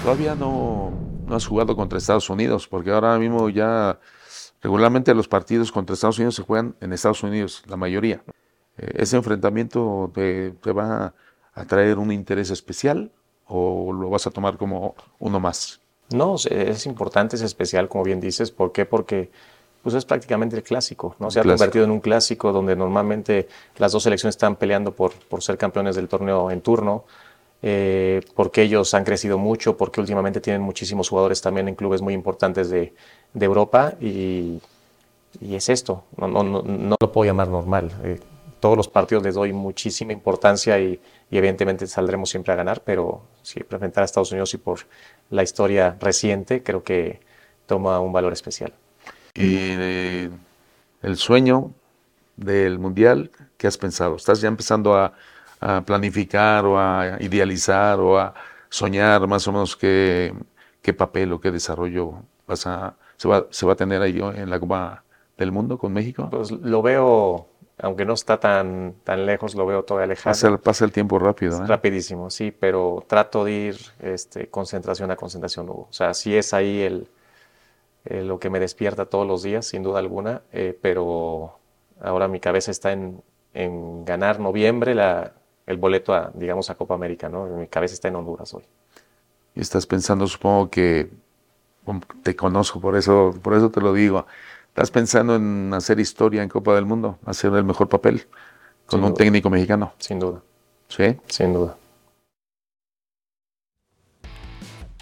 Todavía 0.06 0.36
no, 0.36 0.92
no 1.28 1.36
has 1.36 1.48
jugado 1.48 1.76
contra 1.76 1.98
Estados 1.98 2.30
Unidos, 2.30 2.68
porque 2.68 2.92
ahora 2.92 3.18
mismo 3.18 3.50
ya 3.50 4.00
regularmente 4.62 5.14
los 5.16 5.28
partidos 5.28 5.72
contra 5.72 5.96
Estados 5.96 6.20
Unidos 6.20 6.36
se 6.36 6.44
juegan 6.44 6.76
en 6.80 6.94
Estados 6.94 7.24
Unidos, 7.24 7.64
la 7.66 7.76
mayoría. 7.76 8.22
Eh, 8.78 8.92
¿Ese 8.98 9.18
enfrentamiento 9.18 10.12
te, 10.14 10.52
te 10.52 10.72
va 10.72 11.16
a 11.56 11.66
traer 11.66 11.98
un 11.98 12.12
interés 12.12 12.52
especial 12.52 13.12
o 13.48 13.92
lo 13.94 14.12
vas 14.12 14.28
a 14.28 14.30
tomar 14.32 14.58
como 14.58 14.94
uno 15.18 15.40
más? 15.40 15.82
No, 16.12 16.36
es- 16.36 16.46
es 16.46 16.86
importante, 16.86 17.36
es 17.36 17.42
especial, 17.42 17.90
como 17.90 18.04
bien 18.04 18.20
dices. 18.20 18.52
¿Por 18.52 18.72
qué? 18.72 18.86
Porque 18.86 19.32
pues 19.82 19.96
es 19.96 20.06
prácticamente 20.06 20.56
el 20.56 20.62
clásico, 20.64 21.16
¿no? 21.20 21.32
Se 21.32 21.40
ha 21.40 21.42
Clásico. 21.44 21.58
convertido 21.60 21.86
en 21.86 21.92
un 21.92 22.00
clásico 22.00 22.52
donde 22.52 22.76
normalmente 22.76 23.48
las 23.78 23.92
dos 23.92 24.04
selecciones 24.04 24.36
están 24.36 24.56
peleando 24.56 24.92
por, 24.96 25.14
por 25.14 25.42
ser 25.42 25.58
campeones 25.58 25.96
del 25.96 26.08
torneo 26.08 26.50
en 26.52 26.62
turno, 26.62 27.06
eh, 27.62 28.22
porque 28.36 28.62
ellos 28.62 28.94
han 28.94 29.04
crecido 29.04 29.38
mucho, 29.38 29.78
porque 29.78 30.00
últimamente 30.00 30.42
tienen 30.42 30.62
muchísimos 30.62 31.10
jugadores 31.10 31.42
también 31.42 31.68
en 31.68 31.76
clubes 31.76 32.02
muy 32.02 32.14
importantes 32.14 32.70
de, 32.70 32.94
de 33.34 33.46
Europa 33.46 33.94
y, 34.00 34.60
y 35.42 35.56
es 35.56 35.70
esto, 35.70 36.04
no, 36.18 36.28
no, 36.28 36.44
no, 36.44 36.62
no 36.62 36.96
lo 37.00 37.12
puedo 37.12 37.26
llamar 37.26 37.48
normal. 37.48 37.92
Eh, 38.04 38.20
todos 38.60 38.78
los 38.78 38.88
partidos 38.88 39.24
les 39.24 39.36
doy 39.36 39.54
muchísima 39.54 40.14
importancia 40.14 40.80
y, 40.80 41.00
y 41.30 41.38
evidentemente 41.38 41.86
saldremos 41.88 42.30
siempre 42.30 42.54
a 42.54 42.56
ganar, 42.56 42.82
pero 42.84 43.22
siempre 43.44 43.76
enfrentar 43.76 44.04
a 44.04 44.06
Estados 44.06 44.32
Unidos 44.32 44.54
y 44.54 44.58
por 44.58 44.80
la 45.30 45.44
historia 45.44 45.96
reciente 46.00 46.64
creo 46.64 46.84
que 46.84 47.20
toma 47.66 48.00
un 48.00 48.12
valor 48.12 48.34
especial. 48.34 48.74
Y 49.34 49.58
eh, 49.58 50.30
el 51.02 51.18
sueño 51.18 51.72
del 52.38 52.80
Mundial, 52.80 53.32
¿qué 53.58 53.68
has 53.68 53.78
pensado? 53.78 54.16
¿Estás 54.16 54.42
ya 54.42 54.48
empezando 54.48 54.96
a, 54.96 55.14
a 55.60 55.82
planificar 55.82 56.66
o 56.66 56.78
a 56.80 57.18
idealizar 57.20 58.00
o 58.00 58.20
a 58.20 58.34
soñar 58.70 59.28
más 59.28 59.48
o 59.48 59.52
menos 59.52 59.76
qué, 59.76 60.34
qué 60.82 60.94
papel 60.94 61.34
o 61.34 61.40
qué 61.40 61.52
desarrollo 61.52 62.14
vas 62.48 62.68
a, 62.68 62.96
se, 63.18 63.28
va, 63.28 63.46
se 63.50 63.66
va 63.66 63.74
a 63.74 63.76
tener 63.76 64.02
ahí 64.02 64.20
en 64.20 64.50
la 64.50 64.60
Copa 64.60 65.04
del 65.38 65.52
Mundo 65.52 65.78
con 65.78 65.94
México? 65.94 66.28
Pues 66.30 66.52
lo 66.52 66.82
veo, 66.82 67.48
aunque 67.80 68.06
no 68.06 68.14
está 68.14 68.40
tan, 68.40 68.96
tan 69.04 69.26
lejos, 69.26 69.56
lo 69.56 69.66
veo 69.66 69.84
todavía 69.84 70.08
lejano. 70.08 70.32
Pasa, 70.34 70.48
el- 70.48 70.60
pasa 70.60 70.86
el 70.86 70.92
tiempo 70.92 71.20
rápido. 71.20 71.64
¿eh? 71.64 71.68
Rapidísimo, 71.68 72.30
sí, 72.30 72.52
pero 72.52 73.04
trato 73.08 73.44
de 73.44 73.52
ir 73.52 73.78
este, 74.00 74.48
concentración 74.48 75.12
a 75.12 75.16
concentración, 75.16 75.70
Hugo. 75.70 75.88
O 75.90 75.94
sea, 75.94 76.14
sí 76.14 76.36
es 76.36 76.54
ahí 76.54 76.82
el, 76.82 77.08
eh, 78.06 78.22
lo 78.24 78.40
que 78.40 78.50
me 78.50 78.60
despierta 78.60 79.06
todos 79.06 79.28
los 79.28 79.44
días, 79.44 79.66
sin 79.66 79.84
duda 79.84 80.00
alguna, 80.00 80.42
eh, 80.52 80.78
pero 80.82 81.60
ahora 82.02 82.28
mi 82.28 82.40
cabeza 82.40 82.72
está 82.72 82.92
en, 82.92 83.22
en 83.54 84.06
ganar 84.06 84.40
noviembre 84.40 84.94
la, 84.96 85.34
el 85.66 85.78
boleto 85.78 86.14
a, 86.14 86.32
digamos, 86.34 86.70
a 86.70 86.76
Copa 86.76 86.94
América, 86.96 87.30
¿no? 87.30 87.46
Mi 87.46 87.68
cabeza 87.68 87.94
está 87.94 88.08
en 88.08 88.16
Honduras 88.16 88.54
hoy. 88.54 88.64
Y 89.56 89.62
estás 89.62 89.86
pensando, 89.86 90.28
supongo 90.28 90.70
que 90.70 91.10
como 91.86 92.02
te 92.24 92.36
conozco, 92.36 92.80
por 92.82 92.96
eso, 92.98 93.34
por 93.42 93.54
eso 93.54 93.70
te 93.70 93.80
lo 93.82 93.94
digo. 93.94 94.26
estás 94.68 94.92
pensando 94.92 95.36
en 95.36 95.74
hacer 95.74 96.00
historia 96.00 96.44
en 96.44 96.50
Copa 96.50 96.74
del 96.76 96.86
Mundo, 96.86 97.20
hacer 97.26 97.54
el 97.54 97.64
mejor 97.64 97.88
papel 97.90 98.28
con 98.86 99.00
Sin 99.00 99.04
un 99.06 99.10
duda. 99.12 99.18
técnico 99.18 99.50
mexicano. 99.50 99.94
Sin 100.00 100.20
duda, 100.20 100.42
¿Sí? 100.90 101.16
sin 101.28 101.54
duda. 101.54 101.78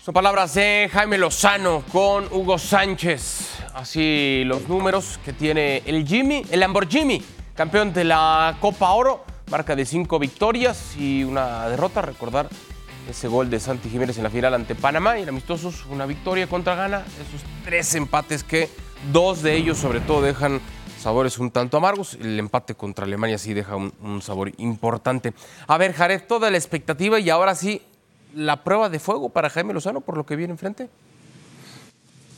Son 0.02 0.14
palabras 0.14 0.54
de 0.54 0.90
Jaime 0.92 1.18
Lozano 1.18 1.82
con 1.92 2.26
Hugo 2.26 2.58
Sánchez. 2.58 3.64
Así 3.74 4.44
los 4.46 4.68
números 4.68 5.18
que 5.24 5.32
tiene 5.32 5.82
el 5.86 6.06
Jimmy, 6.06 6.46
el 6.52 6.60
Lamborghini, 6.60 7.24
campeón 7.56 7.94
de 7.94 8.04
la 8.04 8.58
Copa 8.60 8.92
Oro, 8.92 9.24
marca 9.54 9.76
de 9.76 9.86
cinco 9.86 10.18
victorias 10.18 10.96
y 10.98 11.24
una 11.24 11.70
derrota. 11.70 12.02
Recordar 12.02 12.50
ese 13.08 13.28
gol 13.28 13.52
de 13.52 13.60
Santi 13.60 13.88
Jiménez 13.88 14.18
en 14.18 14.24
la 14.24 14.32
final 14.32 14.56
ante 14.56 14.74
Panamá 14.74 15.20
y 15.20 15.22
en 15.22 15.30
amistosos 15.30 15.86
una 15.92 16.08
victoria 16.08 16.48
contra 16.48 16.74
Ghana. 16.74 17.06
Esos 17.22 17.48
tres 17.64 17.94
empates 17.94 18.44
que 18.44 18.68
dos 19.12 19.44
de 19.44 19.56
ellos 19.56 19.78
sobre 19.78 20.00
todo 20.00 20.24
dejan 20.24 20.60
sabores 21.00 21.38
un 21.38 21.52
tanto 21.52 21.78
amargos. 21.78 22.16
El 22.16 22.40
empate 22.40 22.74
contra 22.74 23.06
Alemania 23.06 23.38
sí 23.38 23.54
deja 23.54 23.76
un, 23.76 23.94
un 24.02 24.24
sabor 24.24 24.52
importante. 24.58 25.36
A 25.68 25.78
ver, 25.78 25.94
Jared, 25.94 26.24
toda 26.28 26.50
la 26.50 26.58
expectativa 26.58 27.20
y 27.20 27.30
ahora 27.30 27.54
sí 27.54 27.84
la 28.34 28.64
prueba 28.64 28.90
de 28.90 28.98
fuego 28.98 29.30
para 29.30 29.52
Jaime 29.52 29.76
Lozano 29.76 30.02
por 30.02 30.18
lo 30.18 30.26
que 30.26 30.36
viene 30.36 30.54
enfrente. 30.54 30.90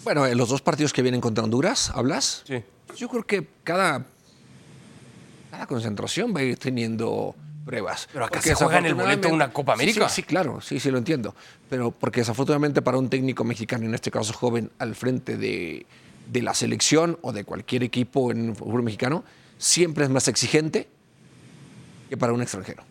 Bueno, 0.03 0.27
en 0.27 0.37
los 0.37 0.49
dos 0.49 0.61
partidos 0.61 0.91
que 0.91 1.01
vienen 1.01 1.21
contra 1.21 1.45
Honduras, 1.45 1.93
¿hablas? 1.95 2.43
Sí. 2.45 2.61
Yo 2.97 3.07
creo 3.07 3.23
que 3.23 3.47
cada, 3.63 4.05
cada 5.55 5.67
concentración 5.67 6.35
va 6.35 6.41
a 6.41 6.43
ir 6.43 6.57
teniendo 6.57 7.33
pruebas. 7.65 8.09
Pero 8.11 8.25
acá 8.25 8.33
Porque 8.35 8.49
se 8.49 8.55
juega 8.55 8.77
en 8.79 8.85
el 8.87 8.93
boleto 8.95 9.29
de 9.29 9.33
una 9.33 9.51
Copa 9.53 9.73
Sí, 9.75 9.83
América. 9.83 10.09
Sí, 10.09 10.15
sí, 10.15 10.23
claro, 10.23 10.59
sí, 10.61 10.79
sí, 10.81 10.91
lo 10.91 10.97
entiendo. 10.97 11.33
Pero 11.69 11.91
porque 11.91 12.19
desafortunadamente 12.19 12.81
para 12.81 12.97
un 12.97 13.09
técnico 13.09 13.43
mexicano, 13.45 13.85
en 13.85 13.95
este 13.95 14.11
caso 14.11 14.33
joven, 14.33 14.69
al 14.79 14.95
frente 14.95 15.37
de, 15.37 15.85
de 16.31 16.41
la 16.41 16.53
selección 16.53 17.17
o 17.21 17.31
de 17.31 17.43
cualquier 17.45 17.83
equipo 17.83 18.31
en 18.31 18.49
el 18.49 18.55
fútbol 18.55 18.83
mexicano, 18.83 19.23
siempre 19.57 20.03
es 20.03 20.09
más 20.09 20.27
exigente 20.27 20.87
que 22.09 22.17
para 22.17 22.33
un 22.33 22.41
extranjero. 22.41 22.83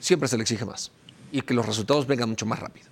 Siempre 0.00 0.26
se 0.28 0.36
le 0.38 0.42
exige 0.42 0.64
más. 0.64 0.90
Y 1.32 1.42
que 1.42 1.52
los 1.54 1.66
resultados 1.66 2.06
vengan 2.06 2.30
mucho 2.30 2.46
más 2.46 2.58
rápido. 2.58 2.86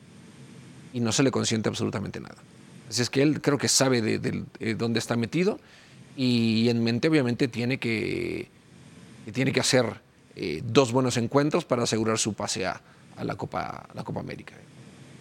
Y 0.93 1.01
no 1.01 1.13
se 1.13 1.23
le 1.23 1.31
consiente 1.31 1.69
absolutamente 1.69 2.21
nada. 2.21 2.37
Así 2.89 3.03
es 3.03 3.11
que 3.11 3.23
él 3.23 3.41
creo 3.41 3.59
que 3.59 3.69
sabe 3.69 4.03
de, 4.03 4.19
de- 4.19 4.45
de 4.61 4.75
dónde 4.75 4.99
está 4.99 5.17
metido 5.17 5.59
y 6.19 6.69
en 6.69 6.83
mente 6.83 7.07
obviamente 7.07 7.47
tiene 7.47 7.79
que, 7.79 8.51
que 9.25 9.31
tiene 9.31 9.53
que 9.53 9.61
hacer 9.61 10.01
eh, 10.35 10.63
dos 10.65 10.91
buenos 10.91 11.17
encuentros 11.17 11.65
para 11.65 11.85
asegurar 11.85 12.19
su 12.19 12.35
pase 12.35 12.67
a, 12.67 12.81
a 13.17 13.23
la, 13.23 13.37
Copa, 13.37 13.87
la 13.95 14.03
Copa 14.03 14.19
América. 14.19 14.55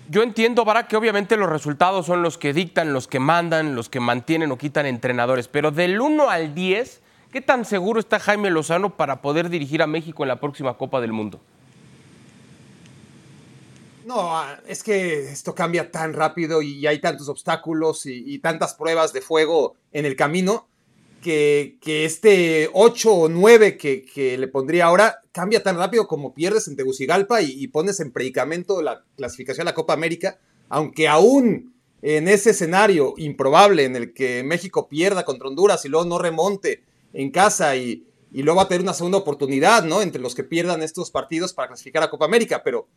Yo 0.09 0.23
entiendo, 0.23 0.65
Barak, 0.65 0.87
que 0.87 0.95
obviamente 0.95 1.37
los 1.37 1.51
resultados 1.51 2.07
son 2.07 2.23
los 2.23 2.39
que 2.39 2.51
dictan, 2.51 2.93
los 2.93 3.07
que 3.07 3.19
mandan, 3.19 3.75
los 3.75 3.89
que 3.89 3.99
mantienen 3.99 4.51
o 4.51 4.57
quitan 4.57 4.87
entrenadores, 4.87 5.47
pero 5.47 5.69
del 5.69 6.01
1 6.01 6.31
al 6.31 6.55
10, 6.55 7.01
¿qué 7.31 7.41
tan 7.41 7.63
seguro 7.65 7.99
está 7.99 8.19
Jaime 8.19 8.49
Lozano 8.49 8.97
para 8.97 9.21
poder 9.21 9.49
dirigir 9.49 9.83
a 9.83 9.87
México 9.87 10.23
en 10.23 10.29
la 10.29 10.39
próxima 10.39 10.77
Copa 10.79 10.99
del 10.99 11.13
Mundo? 11.13 11.39
No, 14.07 14.35
ah, 14.35 14.57
es 14.67 14.81
que 14.81 15.29
esto 15.31 15.53
cambia 15.53 15.91
tan 15.91 16.13
rápido 16.13 16.63
y 16.63 16.87
hay 16.87 16.97
tantos 16.97 17.29
obstáculos 17.29 18.07
y, 18.07 18.23
y 18.25 18.39
tantas 18.39 18.73
pruebas 18.73 19.13
de 19.13 19.21
fuego 19.21 19.75
en 19.91 20.05
el 20.07 20.15
camino 20.15 20.67
que, 21.27 22.05
este 22.05 22.69
8 22.71 23.13
o 23.13 23.29
9 23.29 23.77
que, 23.77 24.03
que 24.03 24.37
le 24.37 24.47
pondría 24.47 24.85
ahora 24.85 25.19
cambia 25.33 25.61
tan 25.61 25.77
rápido 25.77 26.07
como 26.07 26.33
pierdes 26.33 26.67
en 26.67 26.77
Tegucigalpa 26.77 27.41
y, 27.41 27.67
pones 27.67 27.99
en 27.99 28.11
predicamento 28.11 28.81
la 28.81 29.03
clasificación 29.17 29.67
a 29.67 29.71
la 29.71 29.75
Copa 29.75 29.93
América, 29.93 30.39
aunque 30.69 31.07
aún 31.07 31.73
en 32.01 32.27
ese 32.27 32.51
escenario 32.51 33.13
improbable 33.17 33.83
en 33.83 33.95
el 33.95 34.13
que 34.13 34.43
México 34.43 34.87
pierda 34.87 35.25
contra 35.25 35.49
Honduras 35.49 35.83
y 35.83 35.89
luego 35.89 36.05
no 36.05 36.17
remonte 36.17 36.83
en 37.13 37.31
casa 37.31 37.75
y, 37.75 38.05
y 38.31 38.43
luego 38.43 38.57
va 38.57 38.63
a 38.63 38.67
tener 38.69 38.81
una 38.81 38.93
segunda 38.93 39.17
oportunidad, 39.17 39.83
¿no? 39.83 40.01
Entre 40.01 40.21
los 40.21 40.33
que 40.33 40.43
pierdan 40.43 40.81
estos 40.81 41.11
partidos 41.11 41.51
para 41.51 41.69
clasificar 41.69 42.03
a 42.03 42.09
Copa 42.09 42.25
América, 42.25 42.61
pero 42.63 42.87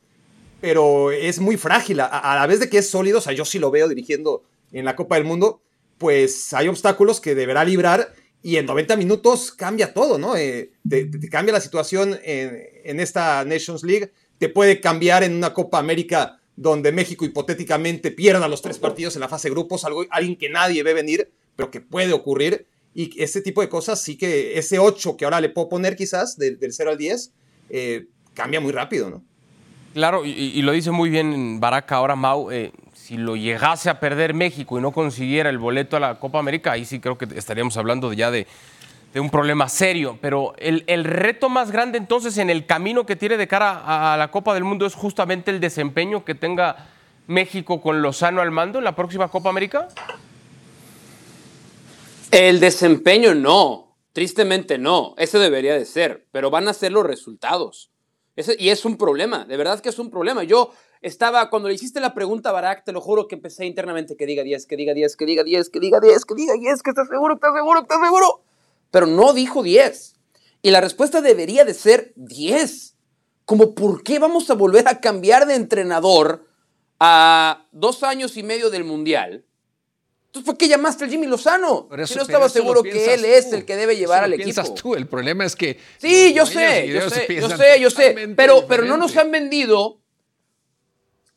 pero 0.60 1.10
es 1.10 1.40
muy 1.40 1.56
frágil. 1.56 2.00
A, 2.00 2.06
a 2.06 2.36
la 2.36 2.46
vez 2.46 2.60
de 2.60 2.68
que 2.68 2.78
es 2.78 2.90
sólido, 2.90 3.18
o 3.18 3.22
sea, 3.22 3.32
yo 3.32 3.46
sí 3.46 3.58
lo 3.58 3.70
veo 3.70 3.88
dirigiendo 3.88 4.42
en 4.72 4.84
la 4.84 4.94
Copa 4.94 5.14
del 5.14 5.24
Mundo, 5.24 5.62
pues 5.96 6.52
hay 6.52 6.68
obstáculos 6.68 7.20
que 7.20 7.34
deberá 7.34 7.64
librar 7.64 8.12
y 8.42 8.56
en 8.56 8.66
90 8.66 8.96
minutos 8.96 9.52
cambia 9.52 9.92
todo, 9.92 10.18
¿no? 10.18 10.36
Eh, 10.36 10.72
te, 10.88 11.10
cambia 11.28 11.52
la 11.52 11.60
situación 11.60 12.18
en, 12.22 13.00
esta 13.00 13.44
Nations 13.44 13.82
League, 13.82 14.12
te 14.38 14.48
puede 14.48 14.80
cambiar 14.80 15.22
en 15.22 15.34
una 15.34 15.52
Copa 15.52 15.78
América 15.78 16.38
donde 16.56 16.92
México 16.92 17.24
hipotéticamente 17.24 18.10
pierda 18.10 18.48
los 18.48 18.62
tres 18.62 18.78
partidos 18.78 19.14
en 19.16 19.20
la 19.20 19.28
fase 19.28 19.48
de 19.48 19.52
grupos, 19.52 19.84
algo, 19.84 20.04
alguien 20.10 20.36
que 20.36 20.48
nadie 20.48 20.82
ve 20.82 20.94
venir, 20.94 21.30
pero 21.56 21.70
que 21.70 21.80
puede 21.80 22.12
ocurrir. 22.12 22.66
Y 22.94 23.22
ese 23.22 23.40
tipo 23.40 23.60
de 23.60 23.68
cosas 23.68 24.02
sí 24.02 24.16
que 24.16 24.58
ese 24.58 24.78
8 24.78 25.16
que 25.16 25.24
ahora 25.24 25.40
le 25.40 25.48
puedo 25.48 25.68
poner 25.68 25.96
quizás, 25.96 26.36
del, 26.36 26.58
del 26.58 26.72
0 26.72 26.90
al 26.90 26.98
10, 26.98 27.32
eh, 27.70 28.06
cambia 28.34 28.60
muy 28.60 28.72
rápido, 28.72 29.10
¿no? 29.10 29.22
Claro, 29.94 30.24
y, 30.24 30.62
lo 30.62 30.72
dice 30.72 30.92
muy 30.92 31.10
bien 31.10 31.58
Barack 31.58 31.90
ahora, 31.92 32.14
Mau. 32.14 32.50
eh, 32.52 32.72
si 33.10 33.16
lo 33.16 33.34
llegase 33.34 33.90
a 33.90 33.98
perder 33.98 34.34
México 34.34 34.78
y 34.78 34.80
no 34.80 34.92
consiguiera 34.92 35.50
el 35.50 35.58
boleto 35.58 35.96
a 35.96 36.00
la 36.00 36.20
Copa 36.20 36.38
América, 36.38 36.70
ahí 36.70 36.84
sí 36.84 37.00
creo 37.00 37.18
que 37.18 37.26
estaríamos 37.34 37.76
hablando 37.76 38.12
ya 38.12 38.30
de, 38.30 38.46
un 39.16 39.30
problema 39.30 39.68
serio. 39.68 40.16
Pero 40.20 40.54
el, 40.58 41.02
reto 41.02 41.48
más 41.48 41.72
grande 41.72 41.98
entonces 41.98 42.38
en 42.38 42.50
el 42.50 42.66
camino 42.66 43.06
que 43.06 43.16
tiene 43.16 43.36
de 43.36 43.48
cara 43.48 44.12
a, 44.12 44.16
la 44.16 44.30
Copa 44.30 44.54
del 44.54 44.62
Mundo 44.62 44.86
es 44.86 44.94
justamente 44.94 45.50
el 45.50 45.58
desempeño 45.58 46.24
que 46.24 46.36
tenga 46.36 46.86
México 47.26 47.82
con 47.82 48.00
Lozano 48.00 48.42
al 48.42 48.52
mando 48.52 48.78
en 48.78 48.84
la 48.84 48.94
próxima 48.94 49.26
Copa 49.26 49.48
América. 49.48 49.88
El 52.30 52.60
desempeño 52.60 53.34
no, 53.34 53.96
tristemente 54.12 54.78
no, 54.78 55.16
eso 55.18 55.40
debería 55.40 55.74
de 55.74 55.84
ser, 55.84 56.28
pero 56.30 56.48
van 56.48 56.68
a 56.68 56.74
ser 56.74 56.92
los 56.92 57.04
resultados. 57.04 57.90
Ese- 58.36 58.54
y 58.56 58.68
es 58.68 58.84
un 58.84 58.96
problema, 58.96 59.44
de 59.46 59.56
verdad 59.56 59.80
que 59.80 59.88
es 59.88 59.98
un 59.98 60.12
problema. 60.12 60.44
Yo 60.44 60.72
estaba, 61.02 61.48
cuando 61.50 61.68
le 61.68 61.74
hiciste 61.74 62.00
la 62.00 62.14
pregunta 62.14 62.50
a 62.50 62.52
Barack, 62.52 62.84
te 62.84 62.92
lo 62.92 63.00
juro 63.00 63.26
que 63.26 63.34
empecé 63.34 63.64
internamente 63.66 64.16
que 64.16 64.26
diga 64.26 64.42
10, 64.42 64.66
que 64.66 64.76
diga 64.76 64.92
10, 64.94 65.16
que 65.16 65.26
diga 65.26 65.42
10, 65.44 65.70
que 65.70 65.80
diga 65.80 66.00
10, 66.00 66.24
que 66.24 66.34
diga 66.34 66.54
10, 66.54 66.82
que 66.82 66.90
estás 66.90 67.08
seguro, 67.08 67.34
estás 67.34 67.54
seguro, 67.54 67.80
estás 67.80 68.00
seguro. 68.02 68.42
Pero 68.90 69.06
no 69.06 69.32
dijo 69.32 69.62
10. 69.62 70.14
Y 70.62 70.70
la 70.70 70.80
respuesta 70.80 71.20
debería 71.20 71.64
de 71.64 71.74
ser 71.74 72.12
10. 72.16 72.96
Como, 73.46 73.74
¿por 73.74 74.02
qué 74.02 74.18
vamos 74.18 74.50
a 74.50 74.54
volver 74.54 74.86
a 74.88 75.00
cambiar 75.00 75.46
de 75.46 75.54
entrenador 75.54 76.46
a 76.98 77.66
dos 77.72 78.02
años 78.02 78.36
y 78.36 78.42
medio 78.42 78.68
del 78.70 78.84
Mundial? 78.84 79.44
Entonces, 80.26 80.46
¿por 80.46 80.56
qué 80.58 80.68
llamaste 80.68 81.04
al 81.04 81.10
Jimmy 81.10 81.26
Lozano? 81.26 81.88
Pero 81.88 82.06
si 82.06 82.12
eso- 82.12 82.20
no 82.20 82.22
estaba 82.22 82.48
seguro 82.48 82.82
que 82.84 82.92
piensas 82.92 83.14
él 83.14 83.24
es 83.24 83.52
el 83.52 83.64
que 83.64 83.74
debe 83.74 83.96
llevar 83.96 84.22
al 84.22 84.34
piensas 84.34 84.66
equipo. 84.68 84.80
tú, 84.80 84.94
el 84.94 85.08
problema 85.08 85.44
es 85.44 85.56
que... 85.56 85.76
Sí, 85.98 86.32
yo 86.34 86.46
sé, 86.46 86.86
yo 86.86 87.10
sé, 87.10 87.26
yo 87.40 87.48
sé, 87.48 87.80
yo 87.80 87.90
sé. 87.90 88.28
Pero, 88.36 88.66
pero 88.68 88.84
no 88.84 88.96
nos 88.96 89.16
han 89.16 89.30
vendido. 89.32 89.98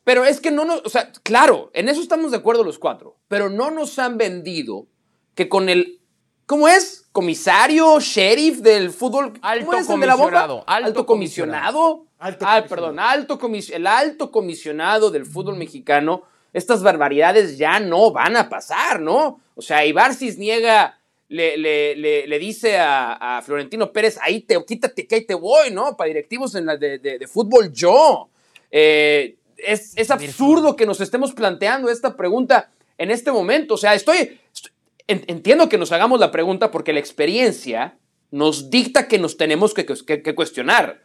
Pero 0.03 0.25
es 0.25 0.39
que 0.41 0.51
no 0.51 0.65
nos. 0.65 0.81
O 0.85 0.89
sea, 0.89 1.11
claro, 1.23 1.71
en 1.73 1.87
eso 1.89 2.01
estamos 2.01 2.31
de 2.31 2.37
acuerdo 2.37 2.63
los 2.63 2.77
cuatro. 2.79 3.15
Pero 3.27 3.49
no 3.49 3.71
nos 3.71 3.97
han 3.99 4.17
vendido 4.17 4.87
que 5.35 5.47
con 5.49 5.69
el. 5.69 5.99
¿Cómo 6.45 6.67
es? 6.67 7.07
Comisario, 7.13 7.99
sheriff 8.01 8.59
del 8.59 8.91
fútbol. 8.91 9.33
Alto 9.41 9.65
¿Cómo 9.65 9.77
es 9.77 9.89
el 9.89 9.99
de 10.01 10.07
la 10.07 10.15
bomba? 10.15 10.25
comisionado, 10.31 10.63
alto 10.67 10.87
Alto 10.87 11.05
comisionado. 11.05 12.05
Alto 12.19 12.45
ah, 12.45 12.61
comisionado. 12.61 12.67
perdón, 12.69 12.99
alto 12.99 13.39
comis- 13.39 13.73
el 13.73 13.87
alto 13.87 14.29
comisionado 14.31 15.09
del 15.11 15.25
fútbol 15.25 15.55
mexicano. 15.55 16.23
Estas 16.51 16.83
barbaridades 16.83 17.57
ya 17.57 17.79
no 17.79 18.11
van 18.11 18.35
a 18.37 18.49
pasar, 18.49 18.99
¿no? 18.99 19.39
O 19.55 19.61
sea, 19.61 19.85
Ibar 19.85 20.13
Cisniega 20.13 20.99
le, 21.29 21.57
le, 21.57 21.95
le, 21.95 22.27
le 22.27 22.39
dice 22.39 22.77
a, 22.77 23.37
a 23.37 23.41
Florentino 23.41 23.91
Pérez, 23.91 24.19
ahí 24.21 24.41
te, 24.41 24.63
quítate 24.65 25.07
que 25.07 25.15
ahí 25.15 25.25
te 25.25 25.33
voy, 25.33 25.71
¿no? 25.71 25.95
Para 25.97 26.09
directivos 26.09 26.53
en 26.55 26.65
la 26.67 26.77
de, 26.77 26.99
de- 26.99 27.17
de 27.19 27.27
fútbol 27.27 27.71
yo. 27.71 28.29
Eh, 28.69 29.37
es, 29.65 29.93
es 29.97 30.12
absurdo 30.12 30.76
que 30.76 30.86
nos 30.86 31.02
estemos 31.02 31.34
planteando 31.34 31.89
esta 31.89 32.15
pregunta 32.15 32.71
en 32.97 33.12
este 33.12 33.32
momento. 33.32 33.73
O 33.76 33.78
sea, 33.78 33.93
estoy, 33.93 34.39
estoy- 34.54 34.71
en- 35.08 35.23
entiendo 35.28 35.69
que 35.69 35.78
nos 35.78 35.91
hagamos 35.91 36.19
la 36.19 36.32
pregunta 36.32 36.71
porque 36.71 36.93
la 36.93 36.99
experiencia 36.99 37.97
nos 38.32 38.69
dicta 38.69 39.08
que 39.08 39.19
nos 39.19 39.37
tenemos 39.37 39.73
que, 39.73 39.85
que- 39.85 40.21
que 40.21 40.35
cuestionar. 40.35 41.02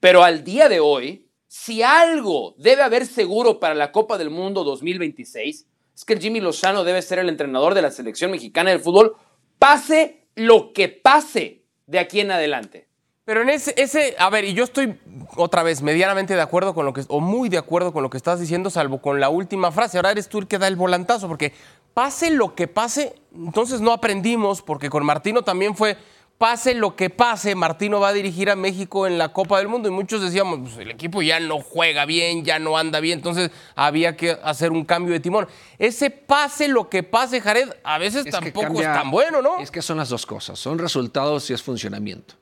Pero 0.00 0.22
al 0.24 0.44
día 0.44 0.68
de 0.68 0.80
hoy, 0.80 1.26
si 1.46 1.82
algo 1.82 2.54
debe 2.58 2.82
haber 2.82 3.06
seguro 3.06 3.58
para 3.60 3.74
la 3.74 3.92
Copa 3.92 4.16
del 4.18 4.30
Mundo 4.30 4.64
2026, 4.64 5.66
es 5.94 6.04
que 6.04 6.18
Jimmy 6.18 6.40
Lozano 6.40 6.84
debe 6.84 7.02
ser 7.02 7.18
el 7.18 7.28
entrenador 7.28 7.74
de 7.74 7.82
la 7.82 7.90
selección 7.90 8.30
mexicana 8.30 8.70
del 8.70 8.80
fútbol, 8.80 9.16
pase 9.58 10.26
lo 10.36 10.72
que 10.72 10.88
pase 10.88 11.64
de 11.86 11.98
aquí 11.98 12.20
en 12.20 12.30
adelante. 12.30 12.88
Pero 13.30 13.42
en 13.42 13.50
ese, 13.50 13.72
ese, 13.76 14.16
a 14.18 14.28
ver, 14.28 14.44
y 14.44 14.54
yo 14.54 14.64
estoy 14.64 14.98
otra 15.36 15.62
vez 15.62 15.82
medianamente 15.82 16.34
de 16.34 16.40
acuerdo 16.40 16.74
con 16.74 16.84
lo 16.84 16.92
que, 16.92 17.04
o 17.06 17.20
muy 17.20 17.48
de 17.48 17.58
acuerdo 17.58 17.92
con 17.92 18.02
lo 18.02 18.10
que 18.10 18.16
estás 18.16 18.40
diciendo, 18.40 18.70
salvo 18.70 19.00
con 19.00 19.20
la 19.20 19.28
última 19.28 19.70
frase. 19.70 19.98
Ahora 19.98 20.10
eres 20.10 20.28
tú 20.28 20.38
el 20.40 20.48
que 20.48 20.58
da 20.58 20.66
el 20.66 20.74
volantazo, 20.74 21.28
porque 21.28 21.52
pase 21.94 22.32
lo 22.32 22.56
que 22.56 22.66
pase, 22.66 23.14
entonces 23.32 23.80
no 23.80 23.92
aprendimos, 23.92 24.62
porque 24.62 24.90
con 24.90 25.06
Martino 25.06 25.42
también 25.42 25.76
fue 25.76 25.96
pase 26.38 26.74
lo 26.74 26.96
que 26.96 27.08
pase, 27.08 27.54
Martino 27.54 28.00
va 28.00 28.08
a 28.08 28.12
dirigir 28.12 28.50
a 28.50 28.56
México 28.56 29.06
en 29.06 29.16
la 29.16 29.32
Copa 29.32 29.58
del 29.58 29.68
Mundo 29.68 29.88
y 29.88 29.92
muchos 29.92 30.20
decíamos, 30.22 30.58
pues, 30.62 30.78
el 30.78 30.90
equipo 30.90 31.22
ya 31.22 31.38
no 31.38 31.60
juega 31.60 32.06
bien, 32.06 32.44
ya 32.44 32.58
no 32.58 32.76
anda 32.78 32.98
bien, 32.98 33.20
entonces 33.20 33.52
había 33.76 34.16
que 34.16 34.36
hacer 34.42 34.72
un 34.72 34.84
cambio 34.84 35.12
de 35.12 35.20
timón. 35.20 35.46
Ese 35.78 36.10
pase 36.10 36.66
lo 36.66 36.88
que 36.88 37.04
pase, 37.04 37.40
Jared, 37.40 37.68
a 37.84 37.98
veces 37.98 38.26
Es 38.26 38.32
tampoco 38.32 38.62
cambia- 38.66 38.92
es 38.92 39.00
tan 39.00 39.12
bueno, 39.12 39.40
¿no? 39.40 39.60
Es 39.60 39.70
que 39.70 39.82
son 39.82 39.98
las 39.98 40.08
dos 40.08 40.26
cosas, 40.26 40.58
son 40.58 40.80
resultados 40.80 41.48
y 41.50 41.52
es 41.52 41.62
funcionamiento. 41.62 42.39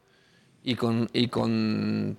Y 0.64 0.74
con, 0.74 1.08
y 1.12 1.28
con 1.28 2.16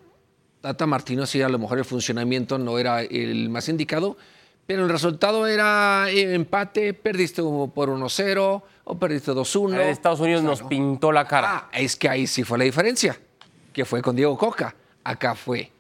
Tata 0.62 0.86
Martino 0.86 1.26
sí, 1.26 1.42
a 1.42 1.50
lo 1.50 1.60
mejor 1.60 1.78
el 1.78 1.86
funcionamiento 1.86 2.58
no 2.58 2.80
era 2.80 3.02
el 3.04 3.50
más 3.50 3.70
indicado, 3.70 4.18
pero 4.66 4.84
el 4.84 4.90
resultado 4.90 5.48
era 5.48 6.10
eh, 6.10 6.34
empate, 6.34 6.94
perdiste 6.94 7.42
por 7.42 7.90
1-0 7.90 8.62
o 8.84 9.00
perdiste 9.00 9.32
2-1. 9.32 9.72
Jared, 9.72 9.90
Estados 9.90 10.20
Unidos 10.20 10.44
nos 10.44 10.62
pintó 10.64 11.12
la 11.12 11.26
cara. 11.26 11.50
Ah, 11.52 11.70
es 11.74 11.96
que 11.96 12.10
ahí 12.10 12.28
sí 12.28 12.44
fue 12.44 12.58
la 12.58 12.66
diferencia, 12.66 13.20
que 13.74 13.86
fue 13.86 14.02
con 14.02 14.16
Diego 14.16 14.38
Coca. 14.38 14.76
Acá 15.04 15.34
fue 15.34 15.72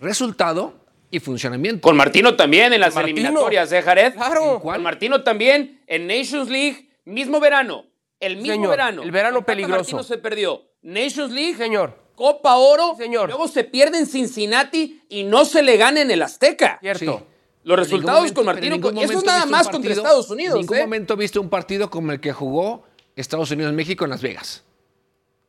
resultado 0.00 0.74
y 1.10 1.20
funcionamiento. 1.20 1.80
Con 1.82 1.96
Martino 1.96 2.36
también 2.36 2.72
en 2.72 2.80
las 2.80 2.94
Martino. 2.94 3.18
eliminatorias, 3.18 3.72
¿eh, 3.72 3.82
Jared? 3.82 4.14
Claro. 4.14 4.60
Con 4.60 4.82
Martino 4.82 5.22
también 5.22 5.82
en 5.86 6.06
Nations 6.06 6.48
League, 6.48 6.90
mismo 7.04 7.40
verano. 7.40 7.86
El 8.20 8.36
mismo 8.36 8.52
Señor, 8.52 8.70
verano. 8.70 9.02
el 9.02 9.10
verano 9.10 9.44
peligroso. 9.44 9.96
Martino 9.96 10.02
se 10.02 10.18
perdió. 10.18 10.71
Nations 10.82 11.30
League, 11.32 11.56
Señor, 11.56 11.96
Copa 12.14 12.56
Oro. 12.56 12.94
Señor. 12.96 13.28
Luego 13.28 13.48
se 13.48 13.64
pierde 13.64 13.98
en 13.98 14.06
Cincinnati 14.06 15.02
y 15.08 15.24
no 15.24 15.44
se 15.44 15.62
le 15.62 15.76
gana 15.76 16.00
en 16.02 16.10
el 16.10 16.22
Azteca. 16.22 16.78
cierto. 16.80 17.18
Sí. 17.18 17.24
Los 17.64 17.78
resultados 17.78 18.24
ningún 18.24 18.34
con 18.34 18.44
momento- 18.46 18.68
Martino. 18.70 18.74
eso 18.76 18.88
es 18.88 19.08
momento 19.16 19.26
nada 19.26 19.46
más 19.46 19.68
contra 19.68 19.92
Estados 19.92 20.28
Unidos. 20.30 20.54
En 20.56 20.60
ningún 20.62 20.76
¿eh? 20.78 20.80
momento 20.82 21.16
viste 21.16 21.38
un 21.38 21.48
partido 21.48 21.88
como 21.90 22.10
el 22.10 22.18
que 22.20 22.32
jugó 22.32 22.84
Estados 23.14 23.50
Unidos-México 23.52 24.04
en 24.04 24.10
Las 24.10 24.20
Vegas. 24.20 24.64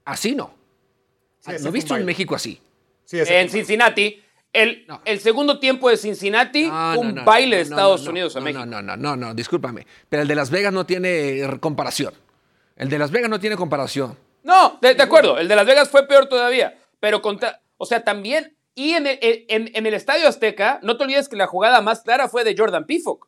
Así 0.06 0.36
no. 0.36 0.54
Sí, 1.40 1.52
no 1.54 1.60
fue 1.60 1.72
viste 1.72 1.94
un. 1.94 2.06
México 2.06 2.36
así. 2.36 2.62
Sí, 3.06 3.18
En 3.28 3.50
Cincinnati. 3.50 4.20
El, 4.52 4.86
No. 4.88 5.02
el 5.04 5.20
segundo 5.20 5.58
tiempo 5.60 5.90
de 5.90 5.98
Cincinnati, 5.98 6.68
No, 6.68 7.00
un 7.00 7.08
no, 7.08 7.14
no, 7.22 7.26
baile 7.26 7.56
de 7.56 7.62
Estados 7.64 8.04
no, 8.04 8.12
Unidos 8.12 8.36
a 8.36 8.40
no, 8.40 8.46
México. 8.46 8.66
No, 8.68 8.84
no, 8.84 8.96
no, 8.96 9.16
no, 9.16 9.34
discúlpame. 9.34 9.88
Pero 10.10 10.22
el 10.22 10.28
de 10.28 10.36
Las 10.36 10.52
Vegas 10.52 10.72
no 10.72 10.86
tiene 10.86 11.40
eh, 11.40 11.60
comparación. 11.60 12.14
El 12.76 12.88
de 12.90 13.00
Las 13.00 13.10
Vegas 13.10 13.32
no 13.32 13.40
tiene 13.40 13.56
comparación. 13.56 14.16
No, 14.44 14.78
de, 14.82 14.94
de 14.96 15.04
acuerdo. 15.04 15.38
El 15.38 15.48
de 15.48 15.56
Las 15.56 15.66
Vegas 15.66 15.90
fue 15.90 16.08
peor 16.08 16.28
todavía. 16.28 16.78
Pero 17.00 17.22
contra. 17.22 17.62
O 17.78 17.86
sea, 17.86 18.04
también. 18.04 18.56
Y 18.76 18.92
en 18.94 19.06
el, 19.08 19.20
en- 19.22 19.72
en 19.74 19.86
el 19.86 19.94
Estadio 19.94 20.28
Azteca, 20.28 20.80
no 20.84 20.98
te 20.98 21.04
olvides 21.04 21.30
que 21.30 21.36
la 21.36 21.48
jugada 21.48 21.82
más 21.82 22.02
clara 22.02 22.28
fue 22.28 22.44
de 22.44 22.56
Jordan 22.58 22.86
Pifok. 22.86 23.28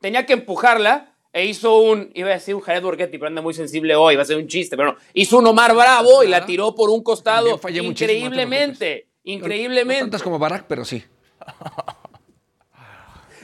Tenía 0.00 0.24
que 0.24 0.32
empujarla 0.34 1.14
e 1.32 1.46
hizo 1.46 1.78
un. 1.78 2.10
Iba 2.14 2.30
a 2.30 2.34
decir 2.34 2.54
un 2.54 2.60
Jared 2.60 2.82
Borghetti, 2.82 3.18
pero 3.18 3.26
anda 3.28 3.42
muy 3.42 3.54
sensible 3.54 3.94
hoy, 3.96 4.14
va 4.16 4.22
a 4.22 4.24
ser 4.24 4.36
un 4.36 4.46
chiste, 4.46 4.76
pero 4.76 4.92
no. 4.92 4.98
Hizo 5.14 5.38
un 5.38 5.46
Omar 5.48 5.74
Bravo 5.74 6.22
y 6.22 6.28
la 6.28 6.46
tiró 6.46 6.74
por 6.74 6.90
un 6.90 7.02
costado 7.02 7.38
También 7.46 7.58
fallé 7.60 7.82
muchísimo, 7.82 8.12
no 8.12 8.14
te 8.14 8.14
increíblemente. 8.36 9.06
No 9.24 9.32
Increíblemente. 9.32 10.00
tantas 10.02 10.22
como 10.22 10.38
Barack, 10.38 10.64
pero 10.68 10.84
sí. 10.84 11.02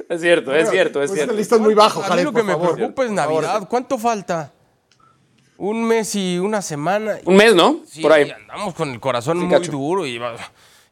Es 0.08 0.20
cierto, 0.22 0.54
es 0.54 0.70
cierto, 0.70 1.02
es 1.02 1.10
Pues 1.10 1.18
cierto. 1.18 1.32
esta 1.32 1.38
lista 1.38 1.54
es 1.56 1.60
muy 1.60 1.74
bajo, 1.74 2.00
A 2.00 2.04
mí 2.04 2.08
Jared, 2.08 2.24
lo 2.24 2.30
que 2.32 2.36
por 2.38 2.44
me 2.44 2.52
favor. 2.52 2.74
preocupa 2.76 3.04
es. 3.04 3.10
Navidad. 3.10 3.68
¿Cuánto 3.68 3.98
falta? 3.98 4.52
Un 5.58 5.84
mes 5.84 6.14
y 6.14 6.38
una 6.38 6.62
semana. 6.62 7.16
Un 7.24 7.36
mes, 7.36 7.54
¿no? 7.54 7.80
Sí, 7.86 8.00
por 8.00 8.12
ahí. 8.12 8.30
andamos 8.30 8.74
con 8.74 8.90
el 8.90 9.00
corazón 9.00 9.38
Sí, 9.40 9.44
muy 9.44 9.54
cacho. 9.58 9.72
duro 9.72 10.06
y, 10.06 10.16
va- 10.16 10.36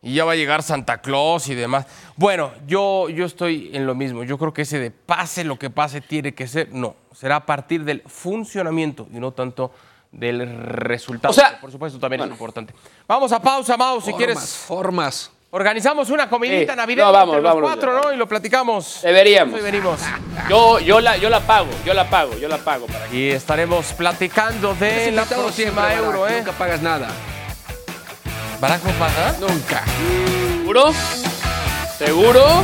y 0.03 0.15
ya 0.15 0.25
va 0.25 0.33
a 0.33 0.37
llegar 0.37 0.63
Santa 0.65 1.01
Claus 1.01 1.49
y 1.49 1.55
demás. 1.55 1.87
Bueno, 2.17 2.51
yo, 2.67 3.09
yo 3.09 3.25
estoy 3.27 3.71
en 3.73 3.87
lo 3.87 3.95
mismo. 3.95 4.25
Yo 4.25 4.37
creo 4.39 4.53
que 4.53 4.63
ese 4.63 4.79
de 4.81 4.91
pase 4.91 5.45
lo 5.45 5.57
que 5.59 5.71
pase 5.71 6.01
tiene 6.01 6.35
que 6.35 6.49
ser, 6.49 6.71
no, 6.73 6.97
será 7.15 7.37
a 7.37 7.47
partir 7.47 7.85
del 7.85 8.03
funcionamiento 8.07 9.07
y 9.15 9.21
no 9.21 9.31
tanto 9.33 9.71
del 10.11 10.49
resultado. 10.67 11.31
O 11.31 11.35
sea, 11.35 11.51
que 11.51 11.57
por 11.61 11.71
supuesto 11.71 11.99
también 12.01 12.23
es 12.23 12.29
importante. 12.29 12.75
Vamos 13.07 13.31
a 13.33 13.41
pausa, 13.41 13.77
Mau, 13.77 14.01
si 14.01 14.13
quieres. 14.15 14.39
Formas. 14.67 15.31
Organizamos 15.57 16.11
una 16.11 16.29
comidita 16.29 16.75
Sí. 16.75 16.77
navideña 16.77 17.07
No, 17.07 17.13
vamos, 17.15 17.37
entre 17.37 17.51
los 17.51 17.61
cuatro, 17.63 17.97
ya. 17.97 18.09
¿no? 18.09 18.13
Y 18.13 18.17
lo 18.19 18.29
platicamos. 18.29 18.99
Deberíamos. 19.03 19.55
Hoy 19.55 19.63
venimos. 19.63 19.99
Yo, 20.51 20.79
yo, 20.81 21.01
la, 21.01 21.17
yo 21.17 21.31
la 21.31 21.41
pago, 21.41 21.69
yo 21.83 21.95
la 21.95 22.11
pago, 22.11 22.37
yo 22.37 22.47
la 22.47 22.59
pago 22.59 22.87
para. 22.87 23.09
Y 23.11 23.31
estaremos 23.31 23.87
platicando 23.95 24.75
de 24.75 25.13
la 25.13 25.25
próxima 25.25 25.51
siempre, 25.87 25.95
euro, 25.95 26.21
Barack, 26.21 26.35
¿eh? 26.37 26.39
Nunca 26.41 26.53
pagas 26.53 26.83
nada. 26.83 27.09
¿Barack 28.61 28.85
no 28.85 28.91
paga? 28.99 29.35
Nunca. 29.41 29.83
¿Seguro? 30.61 30.93
¿Seguro? 31.97 32.63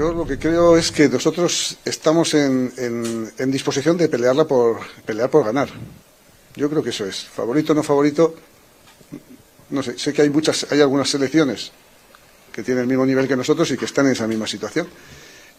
Yo 0.00 0.14
lo 0.14 0.26
que 0.26 0.38
creo 0.38 0.78
es 0.78 0.90
que 0.92 1.10
nosotros 1.10 1.76
estamos 1.84 2.32
en, 2.32 2.72
disposición 3.52 3.98
de 3.98 4.08
pelearla 4.08 4.46
por 4.46 4.78
pelear 5.04 5.28
por 5.28 5.44
ganar. 5.44 5.68
Yo 6.56 6.70
creo 6.70 6.82
que 6.82 6.88
eso 6.88 7.04
es. 7.04 7.26
Favorito 7.26 7.72
o 7.72 7.76
no 7.76 7.82
favorito, 7.82 8.34
no 9.68 9.82
sé. 9.82 9.98
Sé 9.98 10.14
que 10.14 10.22
hay 10.22 10.30
muchas, 10.30 10.66
hay 10.72 10.80
algunas 10.80 11.10
selecciones 11.10 11.70
que 12.50 12.62
tienen 12.62 12.84
el 12.84 12.88
mismo 12.88 13.04
nivel 13.04 13.28
que 13.28 13.36
nosotros 13.36 13.70
y 13.72 13.76
que 13.76 13.84
están 13.84 14.06
en 14.06 14.12
esa 14.12 14.26
misma 14.26 14.46
situación. 14.46 14.88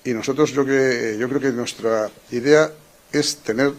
Y 0.04 0.12
nosotros 0.12 0.50
yo 0.54 0.66
que 0.66 1.18
yo 1.20 1.30
creo 1.30 1.40
que 1.40 1.52
nuestra 1.52 2.10
idea 2.32 2.72
es 3.12 3.36
tener 3.46 3.72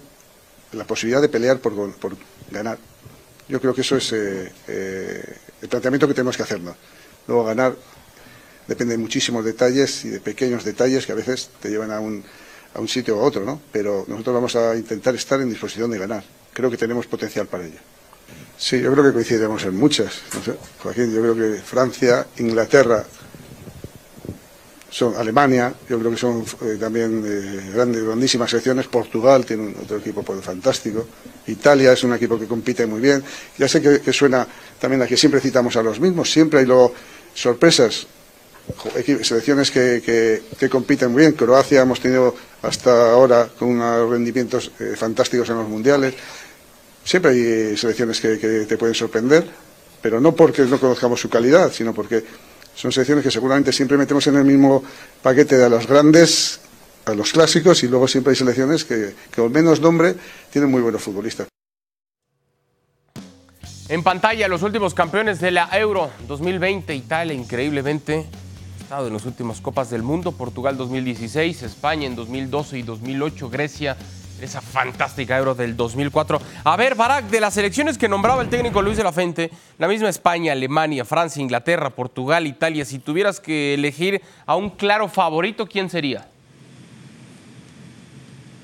la 0.70 0.84
posibilidad 0.84 1.20
de 1.20 1.28
pelear 1.28 1.58
por 1.58 2.16
ganar. 2.52 2.78
Yo 3.48 3.60
creo 3.60 3.74
que 3.74 3.80
eso 3.80 3.96
es 3.96 4.12
eh, 4.12 4.52
eh, 4.68 5.36
el 5.60 5.68
planteamiento 5.68 6.06
que 6.06 6.14
tenemos 6.14 6.36
que 6.36 6.44
hacernos. 6.44 6.76
Luego 7.26 7.46
ganar 7.46 7.74
depende 8.72 8.92
de 8.96 8.98
muchísimos 8.98 9.44
detalles 9.44 10.04
y 10.04 10.08
de 10.08 10.20
pequeños 10.20 10.64
detalles 10.64 11.04
que 11.06 11.12
a 11.12 11.14
veces 11.14 11.50
te 11.60 11.68
llevan 11.70 11.90
a 11.92 12.00
un, 12.00 12.22
a 12.74 12.80
un 12.80 12.88
sitio 12.88 13.16
u 13.16 13.20
otro, 13.20 13.44
¿no? 13.44 13.60
Pero 13.70 14.04
nosotros 14.08 14.34
vamos 14.34 14.56
a 14.56 14.74
intentar 14.76 15.14
estar 15.14 15.40
en 15.40 15.48
disposición 15.50 15.90
de 15.90 15.98
ganar. 15.98 16.24
Creo 16.52 16.70
que 16.70 16.76
tenemos 16.76 17.06
potencial 17.06 17.46
para 17.46 17.64
ello. 17.64 17.78
Sí, 18.56 18.80
yo 18.80 18.92
creo 18.92 19.04
que 19.04 19.12
coincidiremos 19.12 19.64
en 19.64 19.76
muchas. 19.76 20.12
Joaquín, 20.82 21.12
yo 21.14 21.20
creo 21.20 21.34
que 21.36 21.60
Francia, 21.62 22.26
Inglaterra, 22.38 23.04
son 24.90 25.16
Alemania, 25.16 25.72
yo 25.88 25.98
creo 25.98 26.10
que 26.10 26.16
son 26.18 26.44
eh, 26.62 26.76
también 26.78 27.24
eh, 27.26 27.70
grandes, 27.74 28.04
grandísimas 28.04 28.50
selecciones. 28.50 28.86
Portugal 28.88 29.44
tiene 29.46 29.62
un- 29.68 29.76
otro 29.82 29.96
equipo 29.96 30.22
pues, 30.22 30.44
fantástico. 30.44 31.06
Italia 31.46 31.92
es 31.94 32.04
un 32.04 32.12
equipo 32.12 32.38
que 32.38 32.46
compite 32.46 32.86
muy 32.86 33.00
bien. 33.00 33.24
Ya 33.58 33.66
sé 33.68 33.80
que, 33.80 34.00
que 34.02 34.12
suena 34.12 34.46
también 34.78 35.00
a 35.02 35.06
que 35.06 35.16
siempre 35.16 35.40
citamos 35.40 35.76
a 35.76 35.82
los 35.82 35.98
mismos, 35.98 36.30
siempre 36.30 36.60
hay 36.60 36.66
luego 36.66 36.92
sorpresas. 37.34 38.06
Selecciones 39.22 39.70
que, 39.70 40.42
que- 40.58 40.68
compiten 40.68 41.10
muy 41.12 41.22
bien. 41.22 41.32
Croacia 41.32 41.82
hemos 41.82 42.00
tenido 42.00 42.34
hasta 42.62 43.12
ahora 43.12 43.48
con 43.58 43.68
unos 43.70 44.08
rendimientos 44.08 44.70
eh, 44.78 44.94
fantásticos 44.96 45.48
en 45.50 45.56
los 45.56 45.68
mundiales. 45.68 46.14
Siempre 47.04 47.32
hay 47.32 47.40
eh, 47.40 47.76
selecciones 47.76 48.20
que, 48.20 48.38
que 48.38 48.66
te 48.66 48.76
pueden 48.78 48.94
sorprender, 48.94 49.44
pero 50.00 50.20
no 50.20 50.34
porque 50.34 50.62
no 50.62 50.78
conozcamos 50.78 51.20
su 51.20 51.28
calidad, 51.28 51.72
sino 51.72 51.92
porque 51.92 52.24
son 52.74 52.92
selecciones 52.92 53.24
que 53.24 53.30
seguramente 53.30 53.72
siempre 53.72 53.98
metemos 53.98 54.26
en 54.28 54.36
el 54.36 54.44
mismo 54.44 54.82
paquete 55.22 55.56
de 55.58 55.68
los 55.68 55.86
grandes, 55.86 56.60
a 57.04 57.14
los 57.14 57.32
clásicos, 57.32 57.82
y 57.82 57.88
luego 57.88 58.06
siempre 58.06 58.30
hay 58.30 58.36
selecciones 58.36 58.84
que, 58.84 59.14
que 59.32 59.42
con 59.42 59.50
menos 59.50 59.80
nombre 59.80 60.14
tienen 60.52 60.70
muy 60.70 60.80
buenos 60.80 61.02
futbolistas. 61.02 61.48
En 63.88 64.02
pantalla, 64.02 64.48
los 64.48 64.62
últimos 64.62 64.94
campeones 64.94 65.40
de 65.40 65.50
la 65.50 65.68
Euro 65.76 66.10
2020. 66.28 66.94
Italia, 66.94 67.34
increíblemente, 67.34 68.24
en 68.92 69.12
las 69.14 69.24
últimas 69.24 69.62
Copas 69.62 69.88
del 69.88 70.02
Mundo. 70.02 70.32
Portugal 70.32 70.76
2016, 70.76 71.62
España 71.62 72.06
en 72.06 72.14
2012 72.14 72.78
y 72.78 72.82
2008, 72.82 73.48
Grecia, 73.48 73.96
esa 74.38 74.60
fantástica 74.60 75.38
Euro 75.38 75.54
del 75.54 75.78
2004. 75.78 76.38
A 76.62 76.76
ver, 76.76 76.94
Barak, 76.94 77.24
de 77.30 77.40
las 77.40 77.54
selecciones 77.54 77.96
que 77.96 78.06
nombraba 78.06 78.42
el 78.42 78.50
técnico 78.50 78.82
Luis 78.82 78.98
de 78.98 79.02
la 79.02 79.10
Fuente, 79.10 79.50
la 79.78 79.88
misma 79.88 80.10
España, 80.10 80.52
Alemania, 80.52 81.06
Francia, 81.06 81.40
Inglaterra, 81.40 81.88
Portugal, 81.88 82.46
Italia, 82.46 82.84
si 82.84 82.98
tuvieras 82.98 83.40
que 83.40 83.72
elegir 83.72 84.20
a 84.44 84.56
un 84.56 84.68
claro 84.68 85.08
favorito, 85.08 85.66
¿quién 85.66 85.88
sería? 85.88 86.28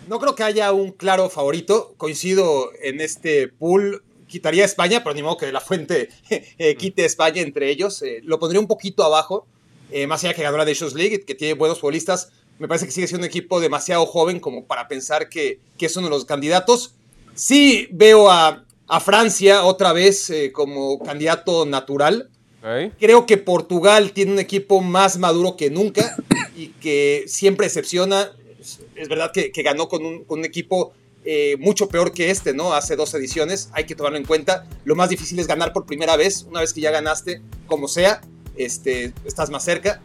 No 0.09 0.19
creo 0.19 0.35
que 0.35 0.43
haya 0.43 0.73
un 0.73 0.93
claro 0.93 1.31
favorito. 1.31 1.95
Coincido 1.97 2.71
en 2.83 3.01
este 3.01 3.49
pool. 3.49 4.03
Quitaría 4.27 4.67
España, 4.67 5.03
pero 5.03 5.15
ni 5.15 5.23
modo 5.23 5.39
que 5.39 5.47
de 5.47 5.53
la 5.53 5.61
fuente 5.61 6.11
eh, 6.29 6.77
quite 6.77 7.07
España 7.07 7.41
entre 7.41 7.71
ellos. 7.71 8.03
Eh, 8.03 8.21
lo 8.25 8.39
pondría 8.39 8.61
un 8.61 8.67
poquito 8.67 9.03
abajo. 9.05 9.47
Eh, 9.91 10.07
más 10.07 10.25
allá 10.25 10.35
que 10.35 10.43
ganó 10.43 10.57
la 10.57 10.65
Nations 10.65 10.95
League, 10.95 11.25
que 11.25 11.35
tiene 11.35 11.55
buenos 11.55 11.81
futbolistas. 11.81 12.31
Me 12.59 12.67
parece 12.67 12.87
que 12.87 12.93
sigue 12.93 13.07
siendo 13.07 13.25
un 13.25 13.29
equipo 13.29 13.61
demasiado 13.61 14.05
joven 14.07 14.41
como 14.41 14.67
para 14.67 14.89
pensar 14.89 15.29
que, 15.29 15.61
que 15.77 15.87
es 15.87 15.97
uno 15.97 16.09
de 16.09 16.15
los 16.15 16.25
candidatos. 16.25 16.95
Sí 17.35 17.89
veo 17.93 18.31
a, 18.31 18.65
a 18.89 19.01
Francia 19.01 19.65
otra 19.65 19.93
vez 19.93 20.29
eh, 20.31 20.51
como 20.53 20.99
candidato 20.99 21.67
natural. 21.67 22.31
Creo 22.99 23.25
que 23.25 23.39
Portugal 23.39 24.13
tiene 24.13 24.33
un 24.33 24.39
equipo 24.41 24.81
más 24.83 25.17
maduro 25.17 25.57
que 25.57 25.71
nunca 25.71 26.17
y 26.55 26.69
que 26.69 27.25
siempre 27.27 27.67
decepciona. 27.67 28.33
Es, 28.61 28.81
es 28.95 29.09
verdad 29.09 29.31
que, 29.33 29.53
que 29.53 29.63
ganó 29.63 29.89
con 29.89 30.05
un, 30.05 30.25
con 30.25 30.41
un 30.41 30.45
equipo 30.45 30.93
eh, 31.25 31.57
mucho 31.59 31.89
peor 31.89 32.13
que 32.13 32.31
este, 32.31 32.53
¿no? 32.55 32.75
Hace 32.75 32.97
dos 32.97 33.15
ediciones, 33.15 33.71
hay 33.73 33.85
que 33.85 33.95
tomarlo 33.95 34.19
en 34.19 34.25
cuenta. 34.25 34.67
Lo 34.85 34.97
más 34.97 35.09
difícil 35.09 35.39
es 35.39 35.47
ganar 35.47 35.73
por 35.73 35.87
primera 35.87 36.17
vez, 36.17 36.43
una 36.43 36.61
vez 36.61 36.73
que 36.73 36.81
ya 36.81 36.91
ganaste, 36.91 37.41
como 37.67 37.87
sea, 37.87 38.21
este, 38.59 39.13
estás 39.25 39.51
más 39.51 39.65
cerca. 39.65 40.01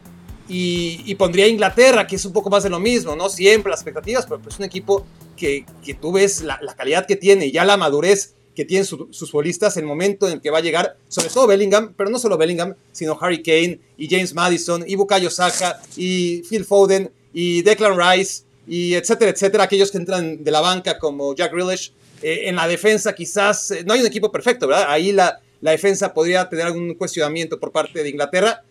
Y, 0.47 1.15
pondría 1.15 1.47
Inglaterra, 1.47 2.05
que 2.05 2.17
es 2.17 2.25
un 2.25 2.33
poco 2.33 2.49
más 2.49 2.63
de 2.63 2.69
lo 2.69 2.79
mismo, 2.79 3.15
¿no? 3.15 3.29
Siempre 3.29 3.69
las 3.69 3.79
expectativas, 3.79 4.25
pero 4.25 4.41
es 4.47 4.59
un 4.59 4.65
equipo 4.65 5.05
que, 5.37 5.65
que 5.83 5.93
tú 5.93 6.11
ves 6.11 6.41
la, 6.41 6.59
calidad 6.77 7.05
que 7.05 7.15
tiene 7.15 7.51
ya 7.51 7.65
la 7.65 7.77
madurez 7.77 8.35
que 8.55 8.65
tienen 8.65 8.85
sus 8.85 9.31
futbolistas, 9.31 9.77
el 9.77 9.85
momento 9.85 10.27
en 10.27 10.33
el 10.33 10.41
que 10.41 10.51
va 10.51 10.59
a 10.59 10.61
llegar, 10.61 10.97
sobre 11.07 11.29
todo 11.29 11.47
Bellingham, 11.47 11.93
pero 11.97 12.11
no 12.11 12.19
solo 12.19 12.37
Bellingham, 12.37 12.75
sino 12.91 13.17
Harry 13.19 13.41
Kane 13.41 13.79
y 13.97 14.07
James 14.07 14.35
Madison 14.35 14.83
y 14.87 14.95
Bukayo 14.95 15.31
Saka 15.31 15.81
y 15.95 16.43
Phil 16.43 16.63
Foden 16.63 17.11
y 17.33 17.63
Declan 17.63 17.97
Rice 17.97 18.43
y 18.67 18.93
etcétera, 18.93 19.31
etcétera, 19.31 19.63
aquellos 19.63 19.91
que 19.91 19.97
entran 19.97 20.43
de 20.43 20.51
la 20.51 20.61
banca 20.61 20.99
como 20.99 21.35
Jack 21.35 21.51
Grealish. 21.51 21.93
Eh, 22.21 22.47
en 22.47 22.55
la 22.55 22.67
defensa 22.67 23.13
quizás, 23.13 23.71
eh, 23.71 23.83
no 23.85 23.93
hay 23.93 23.99
un 23.99 24.07
equipo 24.07 24.31
perfecto, 24.31 24.67
¿verdad? 24.67 24.85
Ahí 24.87 25.11
la, 25.11 25.41
la 25.63 25.71
defensa 25.71 26.13
podría 26.13 26.49
tener 26.49 26.65
algún 26.65 26.93
cuestionamiento 26.95 27.57
por 27.57 27.71
parte 27.71 28.03
de 28.03 28.09
Inglaterra, 28.09 28.63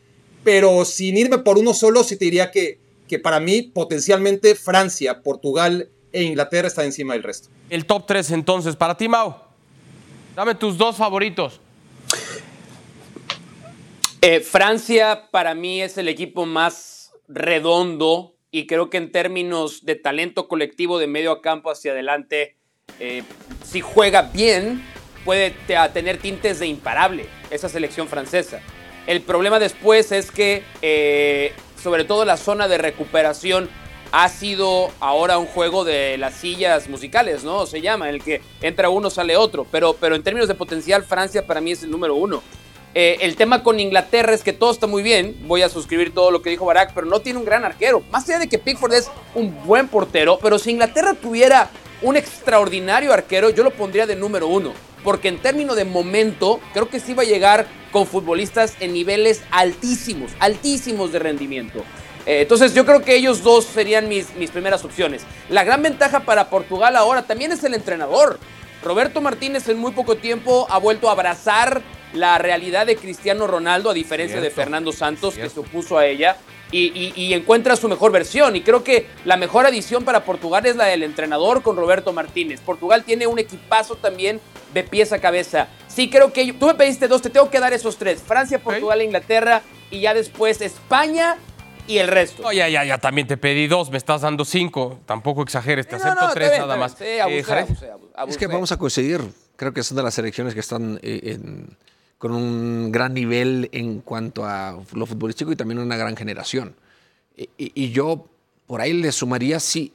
pero 0.45 0.85
sin 0.85 1.17
irme 1.17 1.39
por 1.39 1.57
uno 1.57 1.73
solo, 1.73 2.05
sí 2.05 2.19
te 2.19 2.27
diría 2.27 2.51
que, 2.51 2.81
que 3.09 3.19
para 3.19 3.41
mí 3.41 3.63
potencialmente 3.63 4.55
Francia, 4.55 5.23
Portugal 5.23 5.89
e 6.13 6.23
Inglaterra 6.23 6.69
están 6.69 6.85
encima 6.85 7.15
del 7.15 7.23
resto. 7.23 7.49
El 7.71 7.87
top 7.87 8.05
3 8.07 8.33
entonces, 8.33 8.77
para 8.77 8.95
ti, 8.95 9.09
Mau. 9.09 9.35
Dame 10.37 10.55
tus 10.55 10.77
dos 10.77 10.95
favoritos. 10.95 11.61
Eh, 14.21 14.41
Francia 14.41 15.31
para 15.31 15.55
mí 15.55 15.81
es 15.81 15.97
el 15.97 16.09
equipo 16.09 16.45
más 16.45 17.13
redondo 17.27 18.35
y 18.51 18.67
creo 18.67 18.91
que 18.91 18.99
en 18.99 19.11
términos 19.11 19.87
de 19.87 19.95
talento 19.95 20.47
colectivo 20.47 20.99
de 20.99 21.07
medio 21.07 21.33
a 21.33 21.41
campo 21.41 21.71
hacia 21.71 21.93
adelante, 21.93 22.57
eh, 23.01 23.23
si 23.65 23.81
juega 23.81 24.31
bien, 24.35 24.83
puede 25.25 25.51
tener 25.93 26.19
tintes 26.19 26.59
de 26.59 26.67
imparable 26.67 27.27
esa 27.51 27.69
selección 27.69 28.09
francesa. 28.09 28.61
El 29.07 29.21
problema 29.21 29.59
después 29.59 30.13
es 30.13 30.31
que, 30.31 30.63
eh, 30.81 31.53
sobre 31.83 32.05
todo 32.05 32.25
la 32.25 32.37
zona 32.37 32.69
de 32.69 32.79
recuperación, 32.79 33.69
ha 34.13 34.29
sido 34.29 34.91
ahora 35.01 35.39
un 35.39 35.47
juego 35.47 35.85
de 35.85 36.19
las 36.19 36.35
sillas 36.35 36.89
musicales, 36.89 37.45
¿no? 37.45 37.67
Se 37.67 37.81
llama, 37.81 38.09
en 38.09 38.17
el 38.17 38.23
que 38.23 38.43
entra 38.61 38.91
uno, 38.91 39.09
sale 39.09 39.37
otro. 39.37 39.67
Pero, 39.73 39.95
pero 39.99 40.15
en 40.15 40.23
términos 40.23 40.49
de 40.49 40.55
potencial, 40.55 41.03
Francia 41.03 41.47
para 41.47 41.61
mí 41.61 41.73
es 41.73 41.83
el 41.83 41.91
número 41.91 42.15
uno. 42.15 42.43
Eh, 42.95 43.17
el 43.23 43.37
tema 43.37 43.63
con 43.63 43.81
Inglaterra 43.81 44.35
es 44.35 44.43
que 44.43 44.53
todo 44.53 44.71
está 44.71 44.87
muy 44.87 45.03
bien. 45.03 45.37
Voy 45.47 45.63
a 45.63 45.71
suscribir 45.71 46.13
todo 46.13 46.31
lo 46.31 46.43
que 46.43 46.51
dijo 46.51 46.67
Barack, 46.67 46.93
pero 46.95 47.07
no 47.07 47.21
tiene 47.21 47.39
un 47.39 47.47
gran 47.47 47.65
arquero. 47.65 48.03
Más 48.11 48.29
allá 48.29 48.41
de 48.41 48.49
que 48.49 48.59
Pickford 48.59 48.93
es 48.93 49.11
un 49.35 49.65
buen 49.65 49.89
portero, 49.89 50.39
pero 50.43 50.59
si 50.59 50.71
Inglaterra 50.71 51.15
tuviera 51.15 51.71
un 52.03 52.17
extraordinario 52.17 53.13
arquero, 53.15 53.49
yo 53.49 53.65
lo 53.65 53.71
pondría 53.71 54.07
de 54.07 54.15
número 54.15 54.47
uno. 54.47 54.75
Porque 55.03 55.29
en 55.29 55.39
términos 55.39 55.77
de 55.77 55.85
momento, 55.85 56.61
creo 56.73 56.89
que 56.89 57.01
sí 57.01 57.15
va 57.15 57.23
a 57.23 57.27
llegar 57.27 57.67
con 57.91 58.07
futbolistas 58.07 58.77
en 58.81 58.93
niveles 58.93 59.43
altísimos, 59.51 60.33
altísimos 60.39 61.13
de 61.13 61.19
rendimiento. 61.19 61.81
Eh, 62.25 62.43
entonces 62.43 62.73
yo 62.75 62.87
creo 62.87 63.03
que 63.03 63.17
ellos 63.17 63.43
dos 63.43 63.65
serían 63.65 64.09
mis, 64.09 64.35
mis 64.37 64.51
primeras 64.51 64.85
opciones. 64.85 65.23
La 65.49 65.65
gran 65.65 65.83
ventaja 65.83 66.21
para 66.21 66.51
Portugal 66.51 66.97
ahora 66.97 67.23
también 67.23 67.53
es 67.53 67.65
el 67.65 67.75
entrenador. 67.75 68.39
Roberto 68.83 69.21
Martínez 69.21 69.69
en 69.69 69.79
muy 69.79 69.93
poco 69.93 70.17
tiempo 70.17 70.67
ha 70.71 70.79
vuelto 70.79 71.09
a 71.09 71.13
abrazar 71.13 71.83
la 72.13 72.39
realidad 72.39 72.87
de 72.87 72.97
Cristiano 72.97 73.47
Ronaldo, 73.47 73.91
a 73.91 73.95
diferencia 73.95 74.41
de 74.41 74.51
Fernando 74.51 74.93
Santos, 74.93 75.35
que 75.35 75.49
se 75.49 75.61
opuso 75.61 75.97
a 75.97 76.07
ella, 76.07 76.37
y, 76.71 77.33
encuentra 77.33 77.77
su 77.77 77.89
mejor 77.89 78.13
versión. 78.13 78.57
Y 78.57 78.63
creo 78.63 78.83
que 78.83 79.07
la 79.25 79.37
mejor 79.37 79.67
adición 79.67 80.05
para 80.05 80.25
Portugal 80.25 80.67
es 80.67 80.77
la 80.77 80.87
del 80.87 81.03
entrenador 81.03 81.63
con 81.63 81.77
Roberto 81.77 82.13
Martínez. 82.13 82.61
Portugal 82.61 83.05
tiene 83.05 83.27
un 83.27 83.39
equipazo 83.39 83.97
también 83.97 84.41
de 84.73 84.83
pies 84.83 85.13
a 85.13 85.21
cabeza. 85.21 85.69
Sí, 85.89 86.11
creo 86.11 86.33
que 86.33 86.53
tú 86.53 86.67
me 86.67 86.75
pediste 86.75 87.09
dos, 87.09 87.23
te 87.23 87.31
tengo 87.31 87.51
que 87.51 87.61
dar 87.61 87.73
esos 87.73 87.97
tres. 87.97 88.23
Francia, 88.23 88.59
Portugal 88.59 89.01
e 89.01 89.05
Inglaterra, 89.05 89.63
y 89.91 90.01
ya 90.01 90.15
después 90.15 90.61
España 90.61 91.37
y 91.87 91.99
el 91.99 92.09
resto. 92.09 92.43
No, 92.43 92.53
ya, 92.53 92.69
ya, 92.69 92.85
ya, 92.85 92.99
también 92.99 93.27
te 93.27 93.37
pedí 93.37 93.67
dos, 93.67 93.91
me 93.91 93.99
estás 93.99 94.23
dando 94.23 94.45
cinco. 94.45 95.01
Tampoco 95.07 95.43
exageres, 95.43 95.87
te 95.87 95.97
acepto 95.97 96.29
tres 96.33 96.59
nada 96.59 96.77
más. 96.77 96.97
Sí, 96.99 97.19
abusé, 97.19 97.67
es 98.29 98.37
que 98.37 98.47
vamos 98.47 98.73
a 98.73 98.77
conseguir, 98.77 99.21
creo 99.57 99.73
que 99.73 99.83
son 99.83 99.97
de 99.97 100.03
las 100.03 100.15
selecciones 100.15 100.55
que 100.55 100.61
están 100.61 100.99
eh, 101.03 101.21
en 101.25 101.77
con 102.23 102.31
un 102.31 102.93
gran 102.93 103.15
nivel 103.15 103.69
en 103.73 104.01
cuanto 104.01 104.45
a 104.45 104.79
lo 104.93 105.07
futbolístico 105.07 105.51
y 105.51 105.57
también 105.57 105.81
una 105.81 105.97
gran 105.97 106.17
generación. 106.17 106.77
Y, 107.59 107.91
yo 107.91 108.29
por 108.69 108.81
ahí 108.81 108.93
le 108.93 109.11
sumaría 109.11 109.59
si, 109.59 109.93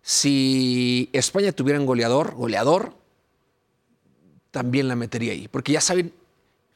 si 0.00 1.10
España 1.12 1.52
tuviera 1.52 1.78
un 1.78 1.84
goleador, 1.84 2.36
goleador, 2.36 2.94
también 4.58 4.88
la 4.88 4.96
metería 4.96 5.32
ahí, 5.34 5.46
porque 5.46 5.70
ya 5.70 5.80
saben 5.80 6.12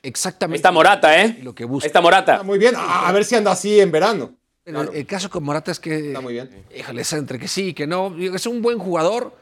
exactamente. 0.04 0.58
Está 0.58 0.70
Morata, 0.70 1.20
¿eh? 1.20 1.40
Lo 1.42 1.52
que 1.52 1.64
busca. 1.64 1.84
Está 1.84 2.00
Morata. 2.00 2.44
muy 2.44 2.56
bien, 2.56 2.74
a, 2.76 3.10
ver 3.10 3.24
si 3.24 3.34
anda 3.34 3.50
así 3.50 3.80
en 3.80 3.90
verano. 3.90 4.36
El 4.64 5.04
caso 5.04 5.28
con 5.28 5.42
Morata 5.42 5.72
es 5.72 5.80
que. 5.80 6.08
Está 6.08 6.20
muy 6.20 6.34
bien. 6.34 6.48
Híjole, 6.76 7.02
entre 7.10 7.40
que 7.40 7.48
sí, 7.48 7.74
que 7.74 7.88
no. 7.88 8.16
Es 8.16 8.46
un 8.46 8.62
buen 8.62 8.78
jugador, 8.78 9.36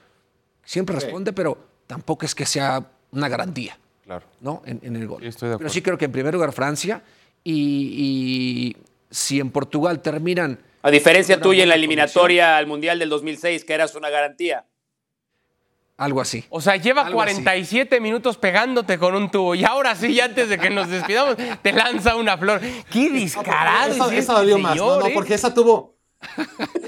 siempre 0.65 0.95
responde, 0.95 1.35
pero 1.35 1.59
tampoco 1.87 2.25
es 2.25 2.35
que 2.35 2.47
sea 2.47 2.83
una 3.13 3.29
garantía. 3.29 3.79
¿no? 4.41 4.63
En, 4.65 4.97
el 4.97 5.07
gol. 5.07 5.23
Pero 5.39 5.69
sí 5.69 5.83
creo 5.83 5.99
que 5.99 6.07
en 6.07 6.13
primer 6.13 6.33
lugar 6.33 6.53
Francia 6.53 7.03
y, 7.45 8.75
si 9.11 9.39
en 9.39 9.51
Portugal 9.51 10.01
terminan... 10.01 10.59
A 10.83 10.91
diferencia 10.91 11.39
tuya 11.39 11.63
en 11.63 11.69
la 11.69 11.75
eliminatoria 11.75 12.57
al 12.57 12.67
Mundial 12.67 12.99
del 12.99 13.11
2006, 13.11 13.67
que 13.67 13.75
eras 13.75 13.95
una 13.95 14.09
garantía. 14.09 14.65
Algo 16.01 16.23
así. 16.23 16.43
O 16.49 16.63
sea, 16.63 16.77
lleva 16.77 17.11
47 17.11 18.01
minutos 18.01 18.39
pegándote 18.39 18.99
con 18.99 19.15
un 19.15 19.31
tubo. 19.31 19.55
Y 19.55 19.65
ahora 19.65 19.95
sí, 19.95 20.19
antes 20.19 20.49
de 20.49 20.59
que 20.59 20.71
nos 20.71 20.89
despidamos, 20.89 21.37
te 21.61 21.73
lanza 21.75 22.17
una 22.17 22.39
flor. 22.39 22.59
¡Qué 22.91 23.11
descarado! 23.11 23.93
Esa, 23.93 24.15
esa 24.17 24.33
dolió 24.33 24.59
más, 24.59 24.77
¿no? 24.77 25.07
¿eh? 25.07 25.11
porque 25.13 25.35
esa 25.35 25.53
tuvo 25.53 26.01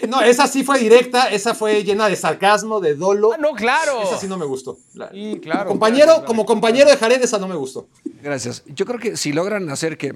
no, 0.08 0.22
esa 0.22 0.46
sí 0.46 0.64
fue 0.64 0.78
directa, 0.78 1.28
esa 1.28 1.54
fue 1.54 1.84
llena 1.84 2.08
de 2.08 2.16
sarcasmo, 2.16 2.80
de 2.80 2.94
dolo. 2.94 3.32
Ah, 3.34 3.38
no, 3.38 3.52
claro. 3.52 4.02
Esa 4.02 4.18
sí 4.18 4.26
no 4.28 4.38
me 4.38 4.46
gustó. 4.46 4.78
Sí, 5.12 5.38
claro. 5.42 5.68
Como 5.68 5.80
compañero, 5.80 6.24
como 6.24 6.46
compañero 6.46 6.88
de 6.88 6.96
Jared, 6.96 7.22
esa 7.22 7.38
no 7.38 7.48
me 7.48 7.54
gustó. 7.54 7.88
Gracias. 8.22 8.62
Yo 8.66 8.86
creo 8.86 8.98
que 8.98 9.18
si 9.18 9.32
logran 9.32 9.68
hacer 9.68 9.98
que, 9.98 10.14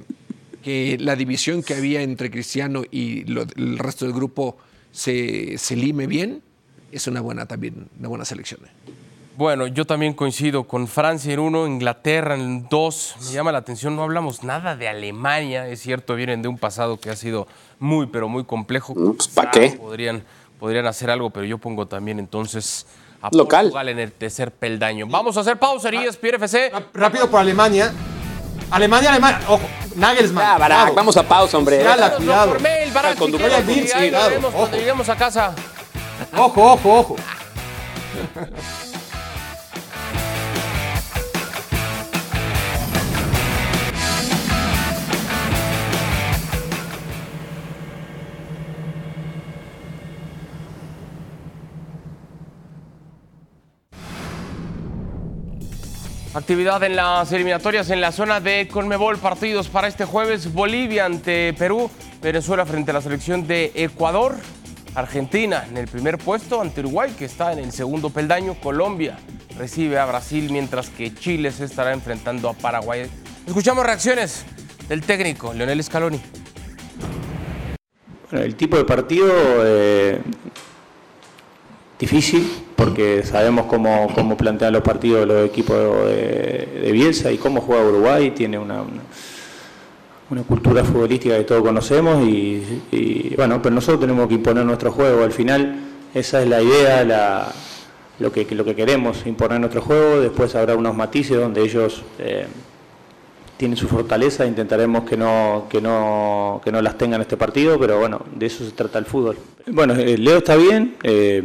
que 0.62 0.97
la 1.01 1.16
división 1.16 1.62
que 1.62 1.74
había 1.74 2.01
entre 2.01 2.30
Cristiano 2.30 2.82
y 2.90 3.30
el 3.30 3.78
resto 3.78 4.07
del 4.07 4.14
grupo 4.14 4.57
se, 4.90 5.59
se 5.59 5.76
lime 5.76 6.07
bien, 6.07 6.42
es 6.93 7.07
una 7.07 7.20
buena 7.20 7.47
también, 7.47 7.89
una 7.99 8.09
buena 8.09 8.24
selección. 8.24 8.61
Bueno, 9.37 9.66
yo 9.66 9.84
también 9.84 10.14
coincido 10.14 10.64
con 10.64 10.89
Francia 10.89 11.34
en 11.34 11.41
uno, 11.41 11.66
Inglaterra 11.66 12.34
en 12.34 12.68
dos. 12.70 13.14
Me 13.26 13.32
llama 13.32 13.53
la 13.53 13.59
atención, 13.59 13.95
no 13.95 14.03
hablamos 14.03 14.43
nada 14.45 14.76
de 14.76 14.89
Alemania. 14.89 15.68
Es 15.68 15.82
cierto, 15.82 16.14
vienen 16.14 16.41
de 16.41 16.49
un 16.49 16.57
pasado 16.57 16.99
que 16.99 17.11
ha 17.11 17.16
sido 17.16 17.47
muy, 17.78 18.07
pero 18.07 18.28
muy 18.30 18.45
complejo. 18.45 18.95
Pues, 18.95 19.28
¿Para 19.28 19.51
qué? 19.51 19.70
Podrían, 19.72 20.24
podrían 20.59 20.87
hacer 20.87 21.11
algo, 21.11 21.28
pero 21.28 21.45
yo 21.45 21.59
pongo 21.59 21.87
también 21.87 22.18
entonces 22.18 22.87
a 23.20 23.28
Local. 23.30 23.66
Portugal 23.66 23.91
en 23.91 23.99
el 23.99 24.12
tercer 24.12 24.53
peldaño. 24.53 25.07
Vamos 25.07 25.37
a 25.37 25.41
hacer 25.41 25.59
pausa, 25.59 25.91
Pierre 25.91 26.39
FC. 26.39 26.72
Rápido 26.95 27.30
por 27.30 27.41
Alemania. 27.41 27.93
Alemania, 28.70 29.11
Alemania. 29.11 29.41
Ojo, 29.49 29.68
Nagelsmann. 29.97 30.59
Ya, 30.66 30.93
vamos 30.93 31.14
a 31.14 31.22
pausa, 31.22 31.59
hombre. 31.59 31.76
Cuidado, 31.76 32.16
cuidado. 32.16 32.53
Por 32.53 32.62
mail, 32.62 32.91
Barack, 32.91 33.18
si 33.18 33.32
quieres, 33.32 33.95
ahí 33.95 34.11
lo 34.11 34.51
cuando 34.51 34.78
lleguemos 34.78 35.09
a 35.11 35.16
casa. 35.16 35.55
Ojo, 36.35 36.72
ojo, 36.72 36.99
ojo. 36.99 37.16
Actividad 56.35 56.83
en 56.85 56.97
las 56.97 57.33
eliminatorias 57.33 57.89
en 57.89 58.03
la 58.03 58.12
zona 58.12 58.41
de 58.41 58.68
Conmebol. 58.68 59.16
Partidos 59.16 59.68
para 59.68 59.89
este 59.89 60.05
jueves. 60.05 60.53
Bolivia 60.53 61.07
ante 61.07 61.55
Perú. 61.55 61.91
Venezuela 62.20 62.66
frente 62.66 62.91
a 62.91 62.95
la 62.95 63.01
selección 63.01 63.47
de 63.47 63.72
Ecuador. 63.74 64.37
Argentina 64.97 65.66
en 65.68 65.76
el 65.76 65.88
primer 65.88 66.16
puesto 66.16 66.61
ante 66.61 66.80
Uruguay, 66.80 67.14
que 67.16 67.26
está 67.26 67.53
en 67.53 67.59
el 67.59 67.70
segundo 67.70 68.09
peldaño. 68.09 68.55
Colombia 68.55 69.18
recibe 69.59 69.99
a 69.99 70.07
Brasil, 70.07 70.49
mientras 70.51 70.88
que 70.88 71.14
Chile 71.14 71.53
se 71.53 71.66
estará 71.66 71.92
enfrentando 71.92 72.49
a 72.49 72.55
Paraguay. 72.55 73.07
Escuchamos 73.47 73.84
reacciones 73.84 74.47
del 74.88 75.03
técnico 75.03 75.53
Leonel 75.53 75.84
Scaloni. 75.84 76.20
el 78.32 78.57
tipo 78.57 78.78
de 78.78 78.84
partido 78.84 79.28
eh, 79.64 80.18
difícil, 81.99 82.64
porque 82.74 83.22
sabemos 83.22 83.66
cómo, 83.66 84.09
cómo 84.14 84.34
plantean 84.36 84.72
los 84.72 84.82
partidos 84.82 85.26
los 85.26 85.47
equipos 85.47 85.76
de, 86.07 86.90
Bielsa 86.90 87.30
y 87.30 87.36
cómo 87.36 87.61
juega 87.61 87.84
Uruguay, 87.84 88.30
tiene 88.30 88.59
una, 88.59 88.82
cultura 90.47 90.85
futbolística 90.85 91.37
que 91.37 91.45
todos 91.45 91.62
conocemos 91.62 92.27
y, 92.27 93.33
bueno, 93.37 93.61
pero 93.62 93.74
nosotros 93.74 94.01
tenemos 94.01 94.27
que 94.29 94.35
imponer 94.35 94.64
nuestro 94.64 94.91
juego, 94.93 95.22
al 95.22 95.33
final 95.33 95.77
esa 96.14 96.43
es 96.43 96.49
la 96.49 96.62
idea, 96.62 97.05
la, 97.05 97.53
lo 98.18 98.33
que, 98.33 98.47
lo 98.55 98.64
que 98.64 98.74
queremos 98.74 99.27
imponer 99.27 99.61
nuestro 99.61 99.83
juego. 99.83 100.20
Después 100.20 100.55
habrá 100.55 100.74
unos 100.74 100.97
matices 100.97 101.37
donde 101.39 101.62
ellos 101.62 102.03
eh, 102.18 102.47
tienen 103.57 103.77
su 103.77 103.87
fortaleza. 103.87 104.47
Intentaremos 104.47 105.05
que 105.05 105.16
no, 105.16 105.66
que, 105.68 105.81
no, 105.81 106.61
que 106.64 106.72
no 106.72 106.81
las 106.81 106.97
tengan 106.97 107.20
este 107.20 107.37
partido, 107.37 107.79
pero 107.79 107.99
bueno, 107.99 108.22
de 108.35 108.47
eso 108.47 108.64
se 108.64 108.72
trata 108.72 108.99
el 108.99 109.05
fútbol. 109.05 109.37
Bueno, 109.66 109.95
eh, 109.95 110.16
Leo 110.16 110.39
está 110.39 110.57
bien. 110.57 110.97
eh, 111.03 111.43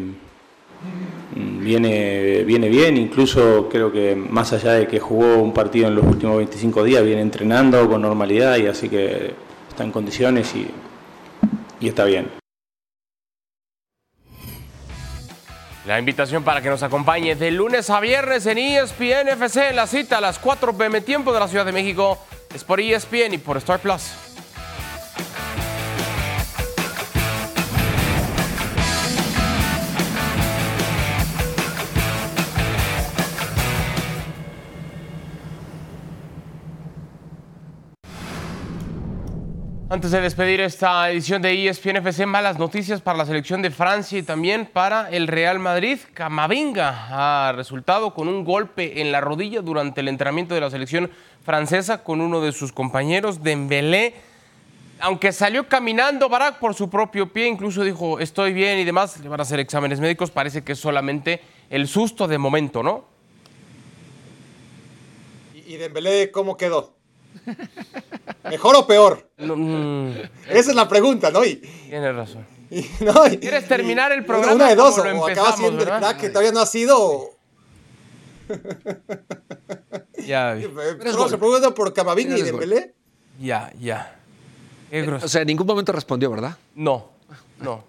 Viene, 1.62 2.43
viene 2.43 2.70
bien, 2.70 2.97
incluso 2.97 3.70
creo 3.70 3.91
que 3.91 4.16
más 4.16 4.51
allá 4.51 4.74
de 4.74 4.88
que 4.88 4.99
jugó 4.99 5.36
un 5.36 5.53
partido 5.53 5.88
en 5.88 5.93
los 5.93 6.03
últimos 6.05 6.38
25 6.38 6.84
días, 6.84 7.03
viene 7.03 7.22
entrenando 7.22 7.88
con 7.88 8.01
normalidad 8.01 8.57
y 8.57 8.66
así 8.66 8.89
que 8.89 9.36
está 9.70 9.84
en 9.84 9.91
condiciones 9.91 10.55
y, 10.55 10.68
y 11.80 11.88
está 11.88 12.05
bien. 12.05 12.30
La 15.86 15.99
invitación 15.99 16.43
para 16.43 16.64
que 16.64 16.70
nos 16.70 16.82
acompañe 16.82 17.36
de 17.36 17.51
lunes 17.51 17.91
a 17.91 17.99
viernes 17.99 18.47
en 18.47 18.57
ESPN 18.57 19.30
FC, 19.30 19.72
la 19.74 19.86
cita 19.86 20.18
a 20.18 20.22
las 20.22 20.39
4 20.39 20.76
pm 20.76 21.01
tiempo 21.01 21.32
de 21.32 21.41
la 21.41 21.47
Ciudad 21.47 21.66
de 21.66 21.74
México, 21.74 22.18
es 22.55 22.64
por 22.64 22.80
ESPN 22.80 23.36
y 23.36 23.38
por 23.38 23.57
Star 23.57 23.80
Plus. 23.80 24.14
Antes 39.92 40.12
de 40.12 40.22
despedir 40.22 40.62
esta 40.62 41.12
edición 41.12 41.42
de 41.42 41.68
ESPN 41.68 41.98
FC, 41.98 42.26
malas 42.26 42.58
noticias 42.58 43.02
para 43.02 43.18
la 43.18 43.26
selección 43.26 43.62
de 43.62 43.72
Francia 43.72 44.18
y 44.18 44.24
también 44.24 44.66
para 44.66 45.10
el 45.10 45.28
Real 45.28 45.60
Madrid. 45.60 46.00
Camavinga 46.14 47.08
ha 47.10 47.52
resultado 47.52 48.14
con 48.14 48.30
un 48.30 48.46
golpe 48.46 49.02
en 49.02 49.12
la 49.12 49.20
rodilla 49.20 49.62
durante 49.62 50.00
el 50.00 50.08
entrenamiento 50.08 50.56
de 50.56 50.62
la 50.62 50.70
selección 50.70 51.12
francesa 51.44 52.06
con 52.06 52.22
uno 52.22 52.39
de 52.39 52.54
sus 52.54 52.72
compañeros, 52.72 53.44
Dembélé. 53.44 54.14
Aunque 55.02 55.34
salió 55.34 55.68
caminando 55.68 56.30
Barak 56.30 56.60
por 56.60 56.74
su 56.74 56.89
propio 56.89 57.28
pie, 57.34 57.50
incluso 57.50 57.84
dijo 57.84 58.18
estoy 58.22 58.54
bien 58.54 58.80
y 58.80 58.86
demás, 58.86 59.20
le 59.20 59.28
van 59.28 59.42
a 59.42 59.44
hacer 59.44 59.60
exámenes 59.60 60.00
médicos, 60.00 60.32
parece 60.32 60.64
que 60.64 60.72
es 60.72 60.80
solamente 60.80 61.42
el 61.70 61.89
susto 61.89 62.30
de 62.30 62.38
momento, 62.38 62.82
¿no? 62.82 63.04
¿Y, 65.54 65.74
y 65.74 65.76
Dembélé 65.76 66.32
cómo 66.32 66.56
quedó? 66.56 67.01
¿Mejor 68.50 68.76
o 68.76 68.88
peor? 68.88 69.30
mm. 69.38 70.10
Esa 70.50 70.70
es 70.72 70.76
la 70.76 70.88
pregunta, 70.88 71.32
¿no? 71.32 71.44
Y, 71.46 71.56
Tienes 71.90 72.16
razón. 72.16 72.46
y- 72.70 72.86
no, 73.04 73.26
y- 73.28 73.38
¿Quieres 73.38 73.68
terminar 73.68 74.12
el 74.12 74.26
programa 74.26 74.54
Una 74.56 74.70
de 74.70 74.76
dos, 74.76 74.98
o 74.98 75.02
acaba 75.02 75.20
empezamos, 75.28 75.56
siendo 75.56 75.80
el 75.84 75.86
verdad? 75.90 76.00
crack 76.00 76.18
que 76.22 76.30
todavía 76.30 76.52
no 76.52 76.60
ha 76.60 76.66
sido. 76.66 76.98
o- 77.00 77.38
Ya, 80.26 80.58
Solo 81.12 81.30
se 81.30 81.38
pregunta 81.38 81.74
por 81.74 81.94
Camavinga 81.94 82.38
y. 82.38 82.42
Dembélé. 82.42 82.94
ya, 83.40 83.72
ya. 83.80 84.16
Qué 84.90 85.02
grosero. 85.04 85.26
O 85.26 85.30
sea, 85.30 85.42
en 85.42 85.48
ningún 85.48 85.66
momento 85.68 85.92
respondió, 85.92 86.30
¿verdad? 86.30 86.58
No, 86.76 87.10
no. 87.60 87.84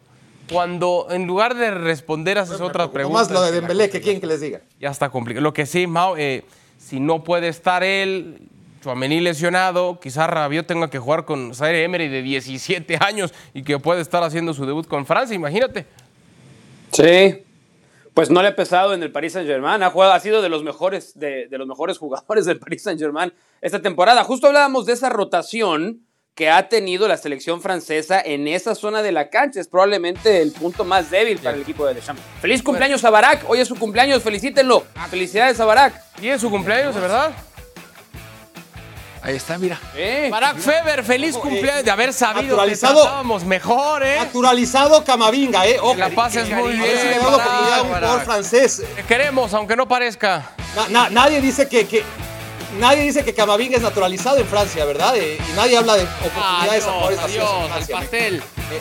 Cuando 0.51 1.07
en 1.11 1.27
lugar 1.27 1.55
de 1.57 1.71
responder 1.73 2.39
haces 2.39 2.61
otras 2.61 2.89
preguntas. 2.89 3.29
Más 3.29 3.31
lo 3.33 3.43
de 3.43 3.53
Dembélé, 3.53 3.91
que 3.91 4.01
quieren 4.01 4.21
que 4.21 4.27
les 4.27 4.41
diga. 4.41 4.61
Ya 4.81 4.91
está 4.91 5.09
complicado. 5.11 5.43
Lo 5.43 5.53
que 5.53 5.67
sí, 5.67 5.87
Mao, 5.87 6.17
eh, 6.17 6.45
si 6.79 7.01
no 7.01 7.25
puede 7.25 7.49
estar 7.49 7.83
él, 7.83 8.49
Chuamení 8.83 9.21
lesionado, 9.21 10.01
quizás 10.01 10.29
Rabiot 10.29 10.67
tenga 10.67 10.91
que 10.91 10.99
jugar 10.99 11.25
con 11.25 11.55
Zaire 11.55 11.85
Emery 11.85 12.09
de 12.09 12.23
17 12.23 12.99
años 13.01 13.33
y 13.55 13.63
que 13.63 13.79
puede 13.79 14.01
estar 14.01 14.23
haciendo 14.25 14.55
su 14.55 14.67
debut 14.67 14.89
con 14.89 15.07
Francia, 15.07 15.37
imagínate. 15.37 15.87
Sí. 16.91 17.45
Pues 18.13 18.29
no 18.29 18.43
le 18.43 18.49
ha 18.49 18.57
pesado 18.57 18.93
en 18.93 19.03
el 19.03 19.13
Paris 19.13 19.35
Saint 19.35 19.49
Germain. 19.49 19.83
Ha, 19.83 19.91
jugado, 19.91 20.13
ha 20.13 20.21
sido 20.21 20.43
de 20.43 20.49
los 20.49 20.65
mejores, 20.65 21.19
de, 21.19 21.47
de 21.49 21.59
los 21.59 21.67
mejores 21.67 21.97
jugadores 21.97 22.45
del 22.47 22.59
Paris 22.59 22.83
Saint 22.83 23.01
Germain 23.01 23.33
esta 23.61 23.81
temporada. 23.81 24.25
Justo 24.25 24.49
hablábamos 24.49 24.85
de 24.85 24.95
esa 24.95 25.09
rotación 25.09 26.03
que 26.35 26.51
ha 26.51 26.69
tenido 26.69 27.09
la 27.09 27.19
selección 27.19 27.61
francesa 27.61 28.21
en 28.21 28.49
esa 28.49 28.75
zona 28.75 29.03
de 29.03 29.13
la 29.13 29.31
cancha. 29.31 29.61
Es 29.61 29.69
probablemente 29.69 30.43
el 30.43 30.51
punto 30.51 30.85
más 30.85 31.11
débil 31.11 31.39
para 31.39 31.55
el 31.55 31.63
equipo 31.63 31.87
de 31.87 31.95
Deschamps. 31.95 32.23
Feliz 32.41 32.63
cumpleaños 32.63 33.05
a 33.05 33.11
Barak. 33.11 33.49
Hoy 33.49 33.61
es 33.61 33.69
su 33.69 33.77
cumpleaños. 33.77 34.23
Felicítenlo. 34.23 34.85
Felicidades 35.09 35.61
a 35.61 35.67
Barak. 35.67 35.95
¿Y 36.21 36.29
es 36.29 36.41
su 36.41 36.51
cumpleaños, 36.51 36.95
de 36.95 37.01
verdad? 37.01 37.33
Ahí 39.25 39.37
está, 39.37 39.57
mira. 39.57 39.79
Eh, 39.95 40.29
Barack 40.33 40.59
Feber, 40.59 41.05
feliz 41.05 41.37
cumpleaños 41.37 41.85
de 41.85 41.91
haber 41.93 42.13
sabido 42.13 42.61
que 42.65 42.75
tratábamos 42.77 43.45
mejor, 43.45 44.03
¿eh? 44.03 44.17
Naturalizado 44.19 45.05
Camavinga, 45.05 45.65
¿eh? 45.67 45.79
Ojo, 45.81 45.95
la 45.95 46.09
pases 46.11 46.49
muy 46.51 46.73
a 46.73 46.83
bien, 46.83 46.97
le 47.11 47.19
da 47.19 47.31
la 47.31 47.37
oportunidad 47.37 48.05
a 48.05 48.15
un 48.17 48.21
francés. 48.23 48.83
Te 48.97 49.05
queremos, 49.05 49.55
aunque 49.55 49.77
no 49.77 49.87
parezca. 49.87 50.51
Na- 50.75 50.89
na- 50.89 51.11
nadie 51.11 51.41
dice 51.41 51.69
que, 51.69 51.87
que- 51.87 52.03
nadie 52.81 53.03
dice 53.03 53.25
que 53.25 53.33
Camavinga 53.33 53.77
es 53.77 53.83
naturalizado 53.83 54.39
en 54.39 54.47
Francia, 54.47 54.85
¿verdad? 54.85 55.15
Eh, 55.17 55.39
y 55.49 55.53
nadie 55.57 55.77
habla 55.79 55.95
de 55.95 56.03
oportunidades 56.03 56.85
a 56.85 56.89
Adiós, 56.89 56.93
jugadores 56.93 57.21
nacidos 57.21 57.51
en 57.51 57.55
adiós, 57.57 57.63
el 57.67 57.71
Francia. 57.73 57.97
pastel. 57.99 58.37
Eh, 58.37 58.81